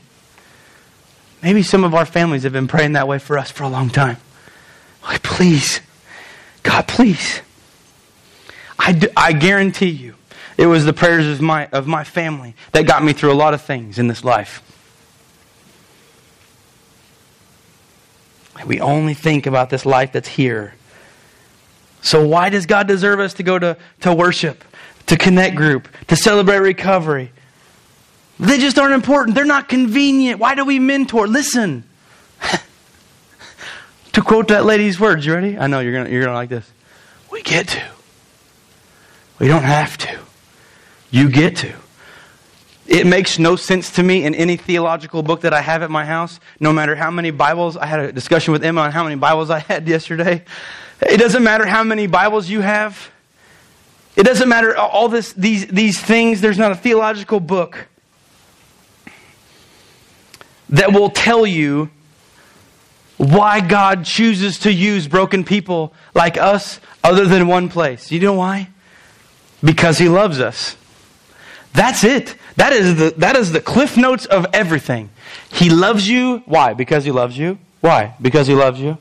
Maybe 1.43 1.62
some 1.62 1.85
of 1.85 1.95
our 1.95 2.07
families 2.07 2.45
have 2.45 2.53
been 2.53 2.68
praying 2.68 2.93
that 2.93 3.09
way 3.09 3.18
for 3.18 3.39
us 3.39 3.51
for 3.51 3.64
a 3.64 3.68
long 3.68 3.91
time. 3.91 4.18
Like, 5.03 5.23
please, 5.23 5.81
God, 6.62 6.87
please. 6.87 7.41
I, 8.79 8.93
do, 8.93 9.09
I 9.16 9.33
guarantee 9.33 9.91
you, 9.91 10.14
it 10.57 10.66
was 10.66 10.85
the 10.85 10.93
prayers 10.93 11.27
of 11.27 11.41
my, 11.41 11.66
of 11.68 11.87
my 11.87 12.05
family 12.05 12.55
that 12.73 12.87
got 12.87 13.03
me 13.03 13.12
through 13.12 13.33
a 13.33 13.35
lot 13.35 13.53
of 13.53 13.62
things 13.62 13.99
in 13.99 14.07
this 14.07 14.23
life. 14.23 14.62
We 18.66 18.79
only 18.81 19.14
think 19.14 19.47
about 19.47 19.71
this 19.71 19.87
life 19.87 20.12
that's 20.12 20.29
here 20.29 20.75
so, 22.03 22.26
why 22.26 22.48
does 22.48 22.66
God 22.66 22.86
deserve 22.86 23.20
us 23.20 23.34
to 23.34 23.42
go 23.42 23.59
to, 23.59 23.76
to 24.01 24.14
worship, 24.14 24.64
to 25.07 25.16
connect 25.16 25.57
group, 25.57 25.88
to 26.09 26.16
celebrate 26.16 26.59
recovery? 26.59 27.32
They 28.38 28.59
just 28.59 28.78
aren't 28.78 28.94
important. 28.94 29.34
They're 29.34 29.44
not 29.44 29.68
convenient. 29.68 30.40
Why 30.40 30.55
do 30.55 30.64
we 30.64 30.78
mentor? 30.78 31.26
Listen. 31.26 31.84
to 34.12 34.22
quote 34.22 34.48
that 34.48 34.64
lady's 34.64 34.98
words, 34.98 35.26
you 35.26 35.34
ready? 35.34 35.59
I 35.59 35.66
know 35.66 35.80
you're 35.80 35.92
going 35.92 36.11
you're 36.11 36.22
gonna 36.22 36.34
like 36.34 36.48
this. 36.48 36.70
We 37.30 37.42
get 37.42 37.68
to. 37.68 37.82
We 39.38 39.46
don't 39.46 39.62
have 39.62 39.98
to. 39.98 40.18
You 41.11 41.30
get 41.30 41.57
to. 41.57 41.74
It 42.86 43.07
makes 43.07 43.38
no 43.38 43.57
sense 43.57 43.90
to 43.92 44.03
me 44.03 44.24
in 44.24 44.34
any 44.34 44.57
theological 44.57 45.22
book 45.22 45.42
that 45.42 45.53
I 45.53 45.61
have 45.61 45.82
at 45.82 45.90
my 45.90 46.05
house, 46.05 46.40
no 46.59 46.72
matter 46.72 46.96
how 46.96 47.11
many 47.11 47.30
Bibles. 47.30 47.76
I 47.76 47.86
had 47.86 48.01
a 48.01 48.12
discussion 48.12 48.53
with 48.53 48.64
Emma 48.64 48.80
on 48.80 48.90
how 48.90 49.05
many 49.05 49.16
Bibles 49.16 49.51
I 49.51 49.61
had 49.61 49.86
yesterday. 49.88 50.44
It 51.03 51.16
doesn't 51.16 51.42
matter 51.42 51.66
how 51.66 51.82
many 51.82 52.07
Bibles 52.07 52.48
you 52.48 52.61
have. 52.61 53.11
It 54.16 54.24
doesn't 54.24 54.48
matter 54.48 54.76
all 54.76 55.09
this, 55.09 55.32
these, 55.32 55.66
these 55.66 55.98
things. 55.98 56.40
There's 56.40 56.59
not 56.59 56.72
a 56.72 56.74
theological 56.74 57.40
book 57.40 57.86
that 60.68 60.92
will 60.92 61.11
tell 61.11 61.46
you 61.46 61.90
why 63.16 63.61
God 63.61 64.05
chooses 64.05 64.61
to 64.61 64.72
use 64.72 65.09
broken 65.09 65.44
people 65.44 65.92
like 66.14 66.36
us 66.36 66.80
other 67.03 67.26
than 67.26 67.48
one 67.48 67.68
place. 67.68 68.11
You 68.11 68.20
know 68.20 68.34
why? 68.34 68.68
Because 69.62 69.98
He 69.98 70.09
loves 70.09 70.40
us. 70.40 70.76
That's 71.72 72.05
it. 72.05 72.34
That 72.57 72.72
is 72.72 72.96
the, 72.96 73.14
that 73.18 73.36
is 73.36 73.53
the 73.53 73.61
cliff 73.61 73.96
notes 73.96 74.26
of 74.26 74.46
everything. 74.53 75.11
He 75.51 75.70
loves 75.70 76.09
you. 76.09 76.42
Why? 76.46 76.74
Because 76.74 77.05
He 77.05 77.11
loves 77.11 77.38
you. 77.38 77.59
Why? 77.80 78.14
Because 78.20 78.46
He 78.46 78.55
loves 78.55 78.80
you. 78.80 78.98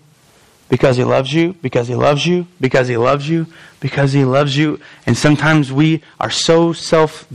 Because 0.69 0.97
he 0.97 1.03
loves 1.03 1.33
you, 1.33 1.53
because 1.53 1.87
he 1.87 1.95
loves 1.95 2.25
you, 2.25 2.45
because 2.61 2.87
he 2.87 2.95
loves 2.95 3.27
you, 3.27 3.47
because 3.79 4.13
he 4.13 4.23
loves 4.23 4.55
you. 4.55 4.79
And 5.05 5.17
sometimes 5.17 5.73
we 5.73 6.03
are 6.19 6.29
so 6.29 6.73
self 6.73 7.27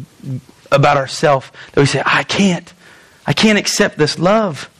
about 0.70 0.96
ourselves 0.96 1.50
that 1.72 1.80
we 1.80 1.86
say, 1.86 2.02
I 2.04 2.22
can't. 2.22 2.72
I 3.26 3.32
can't 3.32 3.58
accept 3.58 3.98
this 3.98 4.18
love. 4.18 4.70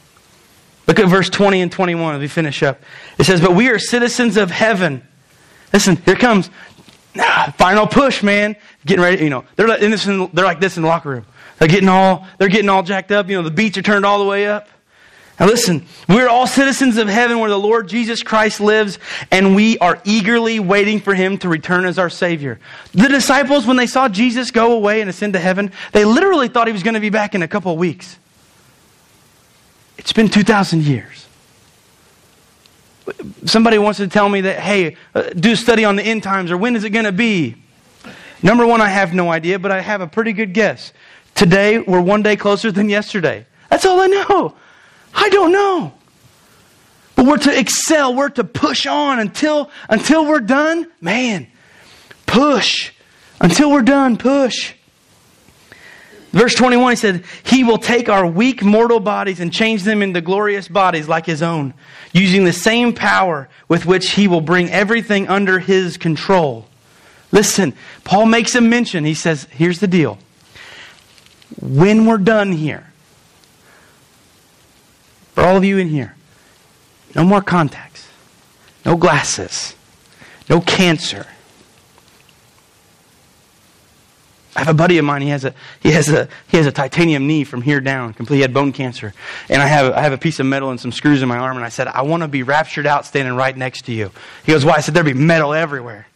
Look 0.87 0.99
at 0.99 1.09
verse 1.09 1.31
20 1.31 1.63
and 1.63 1.73
21 1.73 2.17
as 2.17 2.21
we 2.21 2.29
finish 2.29 2.63
up. 2.63 2.81
It 3.19 3.25
says, 3.25 3.41
But 3.41 3.55
we 3.55 3.69
are 3.71 3.79
citizens 3.79 4.37
of 4.37 4.51
heaven. 4.51 5.07
Listen, 5.73 5.97
here 5.97 6.17
comes. 6.17 6.51
final 7.57 7.87
push, 7.87 8.23
man. 8.23 8.57
Getting 8.85 9.03
ready, 9.03 9.25
you 9.25 9.31
know. 9.31 9.45
They're 9.57 9.69
like, 9.69 9.81
this 9.81 10.07
in, 10.07 10.31
they're 10.33 10.45
like 10.45 10.61
this 10.61 10.77
in 10.77 10.83
the 10.83 10.89
locker 10.89 11.11
room. 11.11 11.27
They're 11.59 11.69
getting 11.69 11.89
all 11.89 12.27
they're 12.39 12.49
getting 12.49 12.69
all 12.69 12.83
jacked 12.83 13.13
up. 13.13 13.29
You 13.29 13.37
know, 13.37 13.43
the 13.43 13.51
beats 13.51 13.79
are 13.79 13.83
turned 13.83 14.05
all 14.05 14.19
the 14.19 14.29
way 14.29 14.47
up. 14.47 14.69
Now 15.39 15.47
listen, 15.47 15.85
we're 16.09 16.29
all 16.29 16.47
citizens 16.47 16.97
of 16.97 17.09
heaven 17.09 17.41
where 17.41 17.51
the 17.51 17.59
Lord 17.59 17.89
Jesus 17.89 18.23
Christ 18.23 18.61
lives, 18.61 19.01
and 19.33 19.57
we 19.57 19.79
are 19.79 20.01
eagerly 20.05 20.61
waiting 20.61 21.01
for 21.01 21.13
him 21.13 21.39
to 21.39 21.49
return 21.49 21.87
as 21.87 21.99
our 21.99 22.11
Savior. 22.11 22.61
The 22.93 23.09
disciples, 23.09 23.67
when 23.67 23.77
they 23.77 23.89
saw 23.89 24.09
Jesus 24.09 24.53
go 24.53 24.73
away 24.73 25.01
and 25.01 25.11
ascend 25.11 25.33
to 25.33 25.41
heaven, 25.41 25.73
they 25.91 26.05
literally 26.05 26.47
thought 26.47 26.69
he 26.69 26.73
was 26.73 26.85
going 26.85 26.95
to 26.95 27.01
be 27.01 27.11
back 27.11 27.35
in 27.35 27.43
a 27.43 27.49
couple 27.49 27.73
of 27.73 27.79
weeks. 27.79 28.17
It's 29.99 30.13
been 30.13 30.29
2,000 30.29 30.83
years. 30.85 31.27
Somebody 33.45 33.79
wants 33.79 33.99
to 33.99 34.07
tell 34.07 34.29
me 34.29 34.43
that, 34.43 34.61
hey, 34.61 34.97
uh, 35.15 35.23
do 35.31 35.53
a 35.53 35.57
study 35.57 35.85
on 35.85 35.97
the 35.97 36.03
end 36.03 36.23
times, 36.23 36.53
or 36.53 36.57
when 36.57 36.77
is 36.77 36.85
it 36.85 36.91
going 36.91 37.05
to 37.07 37.13
be? 37.13 37.57
Number 38.41 38.67
one, 38.67 38.81
I 38.81 38.89
have 38.89 39.13
no 39.13 39.31
idea, 39.31 39.59
but 39.59 39.73
I 39.73 39.81
have 39.81 40.01
a 40.01 40.07
pretty 40.07 40.33
good 40.33 40.55
guess. 40.55 40.93
Today, 41.35 41.79
we're 41.79 42.01
one 42.01 42.23
day 42.23 42.37
closer 42.37 42.71
than 42.71 42.89
yesterday. 42.89 43.47
That's 43.69 43.85
all 43.85 44.01
I 44.01 44.07
know. 44.07 44.55
I 45.15 45.29
don't 45.29 45.53
know. 45.53 45.93
But 47.17 47.27
we're 47.27 47.39
to 47.39 47.59
excel, 47.59 48.15
we're 48.15 48.31
to 48.31 48.45
push 48.45 48.87
on 48.87 49.19
until 49.19 49.71
until 49.89 50.27
we're 50.27 50.41
done. 50.41 50.91
Man, 51.01 51.47
push. 52.27 52.93
Until 53.41 53.71
we're 53.71 53.83
done, 53.83 54.17
push. 54.17 54.75
Verse 56.35 56.55
21 56.57 56.93
he 56.93 56.97
said, 56.97 57.25
He 57.45 57.63
will 57.63 57.79
take 57.79 58.09
our 58.09 58.27
weak 58.27 58.65
mortal 58.65 58.99
bodies 58.99 59.39
and 59.39 59.53
change 59.53 59.85
them 59.85 60.03
into 60.03 60.21
glorious 60.21 60.67
bodies 60.67 61.07
like 61.07 61.27
His 61.27 61.43
own, 61.43 61.75
using 62.13 62.45
the 62.45 62.53
same 62.53 62.93
power 62.93 63.49
with 63.69 63.87
which 63.87 64.11
He 64.11 64.27
will 64.27 64.41
bring 64.41 64.69
everything 64.71 65.29
under 65.29 65.61
His 65.61 65.97
control. 65.97 66.67
Listen, 67.31 67.73
Paul 68.03 68.27
makes 68.27 68.57
a 68.57 68.61
mention. 68.61 69.05
He 69.05 69.15
says, 69.15 69.47
here's 69.51 69.79
the 69.79 69.87
deal. 69.87 70.19
When 71.61 72.07
we're 72.07 72.19
done 72.19 72.51
here, 72.51 72.93
for 75.35 75.43
all 75.43 75.57
of 75.57 75.65
you 75.65 75.79
in 75.79 75.89
here, 75.89 76.15
no 77.15 77.25
more 77.25 77.43
contacts, 77.43 78.09
no 78.85 78.97
glasses, 78.97 79.75
no 80.49 80.61
cancer. 80.61 81.27
I 84.57 84.61
have 84.61 84.69
a 84.69 84.75
buddy 84.75 84.99
of 84.99 85.05
mine. 85.05 85.23
He 85.23 85.31
has 85.31 85.45
a 85.45 85.53
he 85.81 85.91
has 85.91 86.09
a 86.09 86.29
he 86.47 86.57
has 86.57 86.67
a 86.67 86.73
titanium 86.73 87.27
knee 87.27 87.43
from 87.43 87.63
here 87.63 87.81
down. 87.81 88.15
Complete. 88.15 88.37
He 88.37 88.43
had 88.43 88.55
bone 88.55 88.73
cancer, 88.73 89.13
and 89.49 89.61
I 89.61 89.67
have 89.67 89.93
I 89.93 90.03
have 90.03 90.13
a 90.13 90.19
piece 90.19 90.39
of 90.39 90.47
metal 90.47 90.71
and 90.71 90.79
some 90.79 90.93
screws 90.93 91.23
in 91.23 91.29
my 91.29 91.39
arm. 91.39 91.57
And 91.57 91.67
I 91.67 91.71
said, 91.71 91.89
I 91.89 92.03
want 92.03 92.23
to 92.23 92.29
be 92.29 92.45
raptured 92.45 92.87
out, 92.87 93.05
standing 93.05 93.35
right 93.35 93.57
next 93.57 93.87
to 93.87 93.93
you. 93.93 94.13
He 94.47 94.53
goes, 94.53 94.65
Why? 94.65 94.75
I 94.75 94.81
said, 94.81 94.95
There'd 94.95 95.07
be 95.07 95.13
metal 95.13 95.53
everywhere. 95.53 96.07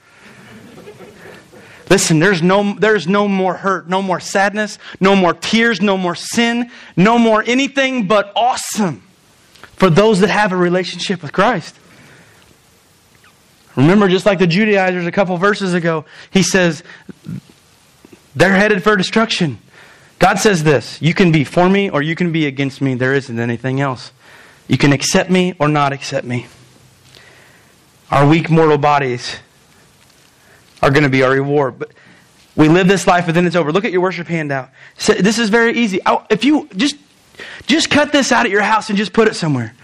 Listen, 1.90 2.20
there's 2.20 2.40
no, 2.40 2.74
there's 2.74 3.08
no 3.08 3.26
more 3.26 3.54
hurt, 3.54 3.88
no 3.88 4.00
more 4.00 4.20
sadness, 4.20 4.78
no 5.00 5.16
more 5.16 5.34
tears, 5.34 5.80
no 5.80 5.96
more 5.96 6.14
sin, 6.14 6.70
no 6.96 7.18
more 7.18 7.42
anything 7.44 8.06
but 8.06 8.32
awesome 8.36 9.02
for 9.78 9.88
those 9.88 10.20
that 10.20 10.28
have 10.28 10.52
a 10.52 10.56
relationship 10.56 11.22
with 11.22 11.32
Christ. 11.32 11.78
Remember, 13.76 14.08
just 14.08 14.26
like 14.26 14.40
the 14.40 14.46
Judaizers 14.46 15.06
a 15.06 15.12
couple 15.12 15.36
verses 15.36 15.72
ago, 15.72 16.04
he 16.30 16.42
says 16.42 16.82
they're 18.34 18.56
headed 18.56 18.82
for 18.82 18.96
destruction. 18.96 19.58
God 20.18 20.40
says 20.40 20.64
this 20.64 21.00
you 21.00 21.14
can 21.14 21.30
be 21.30 21.44
for 21.44 21.68
me 21.68 21.88
or 21.88 22.02
you 22.02 22.16
can 22.16 22.32
be 22.32 22.46
against 22.46 22.80
me. 22.80 22.94
There 22.94 23.14
isn't 23.14 23.38
anything 23.38 23.80
else. 23.80 24.10
You 24.66 24.78
can 24.78 24.92
accept 24.92 25.30
me 25.30 25.54
or 25.60 25.68
not 25.68 25.92
accept 25.92 26.26
me. 26.26 26.48
Our 28.10 28.26
weak 28.26 28.50
mortal 28.50 28.78
bodies 28.78 29.36
are 30.82 30.90
going 30.90 31.04
to 31.04 31.08
be 31.08 31.22
our 31.22 31.30
reward. 31.30 31.78
But 31.78 31.92
we 32.56 32.68
live 32.68 32.88
this 32.88 33.06
life, 33.06 33.26
but 33.26 33.34
then 33.36 33.46
it's 33.46 33.54
over. 33.54 33.70
Look 33.70 33.84
at 33.84 33.92
your 33.92 34.00
worship 34.00 34.26
handout. 34.26 34.70
This 34.96 35.38
is 35.38 35.50
very 35.50 35.78
easy. 35.78 36.00
If 36.28 36.44
you 36.44 36.68
just 36.74 36.96
just 37.66 37.91
cut 37.91 38.12
this 38.12 38.32
out 38.32 38.47
at 38.47 38.51
your 38.51 38.62
house 38.62 38.89
and 38.89 38.99
just 38.99 39.12
put 39.12 39.28
it 39.28 39.34
somewhere. 39.34 39.74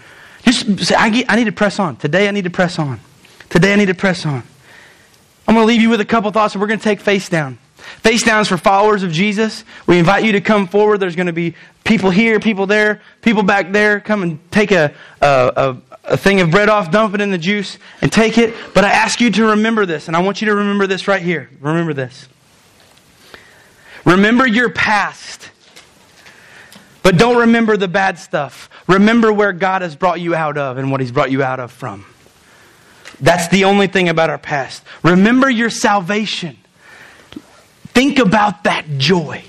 Just 0.43 0.85
say, 0.85 0.95
I, 0.95 1.23
I 1.27 1.35
need 1.35 1.45
to 1.45 1.51
press 1.51 1.79
on. 1.79 1.97
Today 1.97 2.27
I 2.27 2.31
need 2.31 2.43
to 2.43 2.49
press 2.49 2.77
on. 2.77 2.99
Today 3.49 3.73
I 3.73 3.75
need 3.75 3.87
to 3.87 3.95
press 3.95 4.25
on. 4.25 4.43
I'm 5.47 5.53
going 5.53 5.63
to 5.63 5.67
leave 5.67 5.81
you 5.81 5.89
with 5.89 6.01
a 6.01 6.05
couple 6.05 6.31
thoughts, 6.31 6.55
and 6.55 6.61
we're 6.61 6.67
going 6.67 6.79
to 6.79 6.83
take 6.83 6.99
face 6.99 7.29
down. 7.29 7.57
Face 7.77 8.23
down 8.23 8.41
is 8.41 8.47
for 8.47 8.57
followers 8.57 9.03
of 9.03 9.11
Jesus. 9.11 9.63
We 9.85 9.99
invite 9.99 10.23
you 10.23 10.31
to 10.33 10.41
come 10.41 10.67
forward. 10.67 10.99
There's 10.99 11.15
going 11.15 11.27
to 11.27 11.33
be 11.33 11.55
people 11.83 12.09
here, 12.09 12.39
people 12.39 12.65
there, 12.65 13.01
people 13.21 13.43
back 13.43 13.71
there. 13.71 13.99
Come 13.99 14.23
and 14.23 14.51
take 14.51 14.71
a, 14.71 14.93
a, 15.21 15.77
a 16.03 16.17
thing 16.17 16.41
of 16.41 16.49
bread 16.49 16.67
off, 16.69 16.89
dump 16.89 17.13
it 17.13 17.21
in 17.21 17.29
the 17.29 17.37
juice, 17.37 17.77
and 18.01 18.11
take 18.11 18.39
it. 18.39 18.55
But 18.73 18.85
I 18.85 18.89
ask 18.89 19.21
you 19.21 19.29
to 19.31 19.45
remember 19.45 19.85
this, 19.85 20.07
and 20.07 20.17
I 20.17 20.21
want 20.21 20.41
you 20.41 20.47
to 20.47 20.55
remember 20.55 20.87
this 20.87 21.07
right 21.07 21.21
here. 21.21 21.49
Remember 21.59 21.93
this. 21.93 22.27
Remember 24.03 24.47
your 24.47 24.69
past, 24.69 25.51
but 27.05 27.19
don't 27.19 27.37
remember 27.37 27.77
the 27.77 27.87
bad 27.87 28.17
stuff. 28.17 28.67
Remember 28.87 29.31
where 29.31 29.53
God 29.53 29.83
has 29.83 29.95
brought 29.95 30.19
you 30.19 30.33
out 30.33 30.57
of 30.57 30.79
and 30.79 30.89
what 30.89 31.01
He's 31.01 31.11
brought 31.11 31.29
you 31.29 31.43
out 31.43 31.59
of 31.59 31.71
from. 31.71 32.03
That's 33.21 33.47
the 33.49 33.65
only 33.65 33.85
thing 33.85 34.09
about 34.09 34.31
our 34.31 34.39
past. 34.39 34.83
Remember 35.03 35.47
your 35.47 35.69
salvation. 35.69 36.57
Think 37.89 38.17
about 38.17 38.63
that 38.63 38.97
joy. 38.97 39.43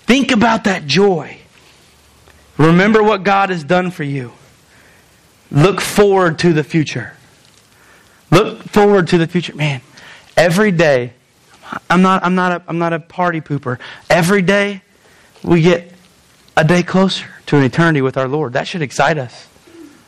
Think 0.00 0.32
about 0.32 0.64
that 0.64 0.84
joy. 0.84 1.38
Remember 2.58 3.04
what 3.04 3.22
God 3.22 3.50
has 3.50 3.62
done 3.62 3.92
for 3.92 4.02
you. 4.02 4.32
Look 5.52 5.80
forward 5.80 6.40
to 6.40 6.52
the 6.52 6.64
future. 6.64 7.16
Look 8.32 8.64
forward 8.64 9.06
to 9.06 9.18
the 9.18 9.28
future. 9.28 9.54
Man, 9.54 9.80
every 10.36 10.72
day, 10.72 11.12
I'm 11.88 12.02
not, 12.02 12.24
I'm 12.24 12.34
not, 12.34 12.50
a, 12.50 12.62
I'm 12.66 12.80
not 12.80 12.92
a 12.92 12.98
party 12.98 13.40
pooper. 13.40 13.78
Every 14.10 14.42
day, 14.42 14.82
we 15.44 15.62
get 15.62 15.92
a 16.56 16.64
day 16.64 16.82
closer 16.82 17.26
to 17.46 17.56
an 17.56 17.62
eternity 17.62 18.02
with 18.02 18.16
our 18.16 18.28
Lord. 18.28 18.52
That 18.52 18.66
should 18.66 18.82
excite 18.82 19.18
us. 19.18 19.48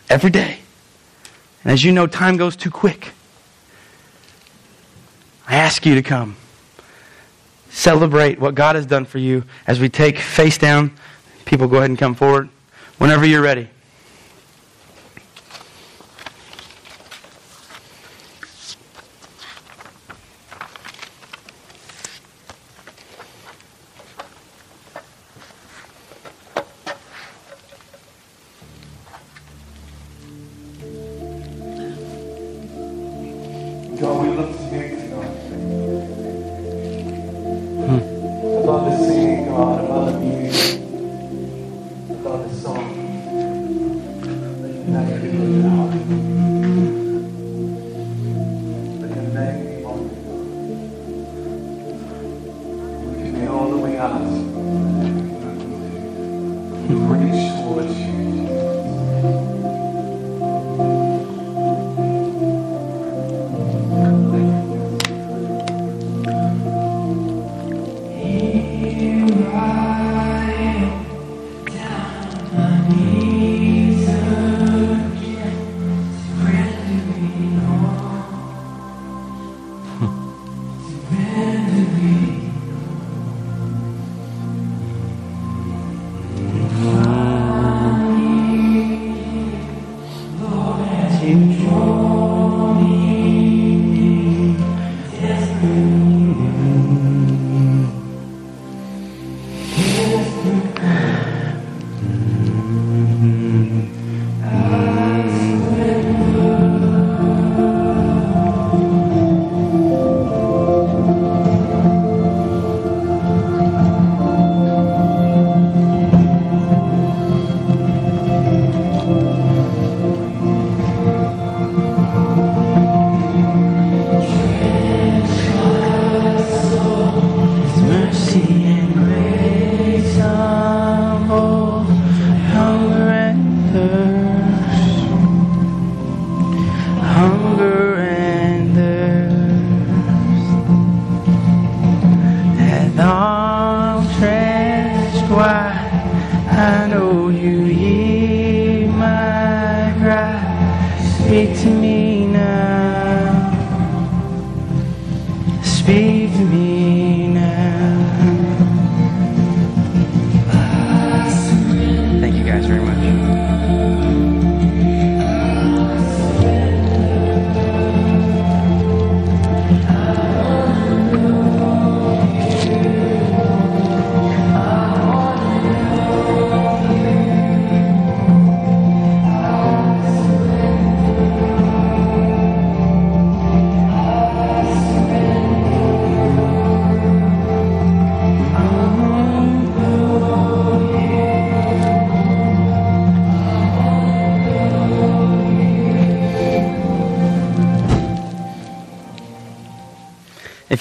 Every 0.08 0.30
day. 0.30 0.58
And 1.64 1.72
as 1.72 1.84
you 1.84 1.92
know, 1.92 2.06
time 2.06 2.36
goes 2.36 2.56
too 2.56 2.70
quick. 2.70 3.12
I 5.46 5.56
ask 5.56 5.84
you 5.86 5.94
to 5.94 6.02
come. 6.02 6.36
Celebrate 7.70 8.38
what 8.38 8.54
God 8.54 8.76
has 8.76 8.86
done 8.86 9.04
for 9.04 9.18
you 9.18 9.44
as 9.66 9.80
we 9.80 9.88
take 9.88 10.18
face 10.18 10.58
down. 10.58 10.92
People, 11.44 11.68
go 11.68 11.78
ahead 11.78 11.90
and 11.90 11.98
come 11.98 12.14
forward 12.14 12.48
whenever 12.98 13.24
you're 13.24 13.42
ready. 13.42 13.68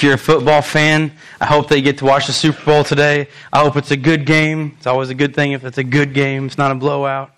If 0.01 0.05
you're 0.05 0.15
a 0.15 0.17
football 0.17 0.63
fan, 0.63 1.11
I 1.39 1.45
hope 1.45 1.69
that 1.69 1.77
you 1.77 1.83
get 1.83 1.99
to 1.99 2.05
watch 2.05 2.25
the 2.25 2.33
Super 2.33 2.65
Bowl 2.65 2.83
today. 2.83 3.27
I 3.53 3.59
hope 3.59 3.77
it's 3.77 3.91
a 3.91 3.95
good 3.95 4.25
game. 4.25 4.73
It's 4.77 4.87
always 4.87 5.11
a 5.11 5.13
good 5.13 5.35
thing 5.35 5.51
if 5.51 5.63
it's 5.63 5.77
a 5.77 5.83
good 5.83 6.15
game, 6.15 6.47
it's 6.47 6.57
not 6.57 6.71
a 6.71 6.73
blowout. 6.73 7.29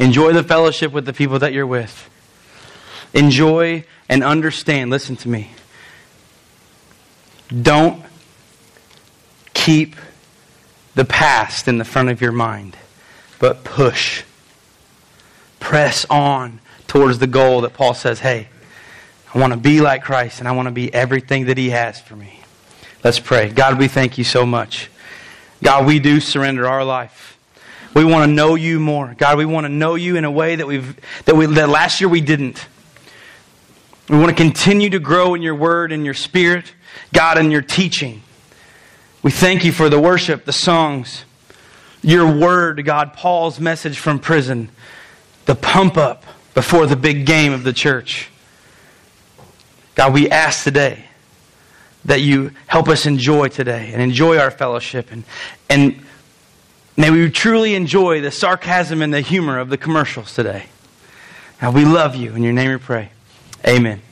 Enjoy 0.00 0.32
the 0.32 0.42
fellowship 0.42 0.90
with 0.90 1.06
the 1.06 1.12
people 1.12 1.38
that 1.38 1.52
you're 1.52 1.64
with. 1.64 2.10
Enjoy 3.14 3.84
and 4.08 4.24
understand. 4.24 4.90
Listen 4.90 5.14
to 5.18 5.28
me. 5.28 5.52
Don't 7.62 8.02
keep 9.54 9.94
the 10.96 11.04
past 11.04 11.68
in 11.68 11.78
the 11.78 11.84
front 11.84 12.08
of 12.08 12.20
your 12.20 12.32
mind, 12.32 12.76
but 13.38 13.62
push. 13.62 14.24
Press 15.60 16.04
on 16.10 16.58
towards 16.88 17.20
the 17.20 17.28
goal 17.28 17.60
that 17.60 17.72
Paul 17.72 17.94
says, 17.94 18.18
hey, 18.18 18.48
I 19.34 19.38
want 19.38 19.52
to 19.52 19.58
be 19.58 19.80
like 19.80 20.02
Christ 20.02 20.40
and 20.40 20.48
I 20.48 20.52
want 20.52 20.66
to 20.66 20.72
be 20.72 20.92
everything 20.92 21.46
that 21.46 21.56
He 21.56 21.70
has 21.70 22.00
for 22.00 22.14
me. 22.14 22.40
Let's 23.02 23.18
pray. 23.18 23.48
God, 23.48 23.78
we 23.78 23.88
thank 23.88 24.18
you 24.18 24.24
so 24.24 24.44
much. 24.44 24.90
God, 25.62 25.86
we 25.86 25.98
do 25.98 26.20
surrender 26.20 26.68
our 26.68 26.84
life. 26.84 27.38
We 27.94 28.04
want 28.04 28.28
to 28.28 28.32
know 28.32 28.54
you 28.54 28.80
more. 28.80 29.14
God, 29.16 29.38
we 29.38 29.44
want 29.44 29.64
to 29.64 29.68
know 29.68 29.94
you 29.94 30.16
in 30.16 30.24
a 30.24 30.30
way 30.30 30.56
that 30.56 30.66
we've 30.66 30.96
that 31.24 31.36
we 31.36 31.46
that 31.46 31.68
last 31.68 32.00
year 32.00 32.08
we 32.08 32.20
didn't. 32.20 32.66
We 34.08 34.18
want 34.18 34.30
to 34.30 34.36
continue 34.36 34.90
to 34.90 34.98
grow 34.98 35.34
in 35.34 35.42
your 35.42 35.54
word 35.54 35.92
and 35.92 36.04
your 36.04 36.14
spirit, 36.14 36.72
God, 37.12 37.38
in 37.38 37.50
your 37.50 37.62
teaching. 37.62 38.22
We 39.22 39.30
thank 39.30 39.64
you 39.64 39.72
for 39.72 39.88
the 39.88 40.00
worship, 40.00 40.44
the 40.44 40.52
songs, 40.52 41.24
your 42.02 42.26
word, 42.26 42.84
God, 42.84 43.12
Paul's 43.12 43.60
message 43.60 43.98
from 43.98 44.18
prison, 44.18 44.70
the 45.44 45.54
pump 45.54 45.96
up 45.96 46.24
before 46.54 46.86
the 46.86 46.96
big 46.96 47.24
game 47.24 47.52
of 47.52 47.62
the 47.62 47.72
church. 47.72 48.28
God, 49.94 50.14
we 50.14 50.30
ask 50.30 50.64
today 50.64 51.04
that 52.04 52.20
you 52.20 52.52
help 52.66 52.88
us 52.88 53.06
enjoy 53.06 53.48
today 53.48 53.90
and 53.92 54.02
enjoy 54.02 54.38
our 54.38 54.50
fellowship 54.50 55.12
and, 55.12 55.24
and 55.70 56.02
may 56.96 57.10
we 57.10 57.30
truly 57.30 57.74
enjoy 57.74 58.20
the 58.20 58.30
sarcasm 58.30 59.02
and 59.02 59.12
the 59.12 59.20
humor 59.20 59.58
of 59.58 59.68
the 59.68 59.76
commercials 59.76 60.34
today. 60.34 60.66
God, 61.60 61.74
we 61.74 61.84
love 61.84 62.16
you. 62.16 62.34
In 62.34 62.42
your 62.42 62.52
name 62.52 62.70
we 62.70 62.78
pray. 62.78 63.10
Amen. 63.66 64.02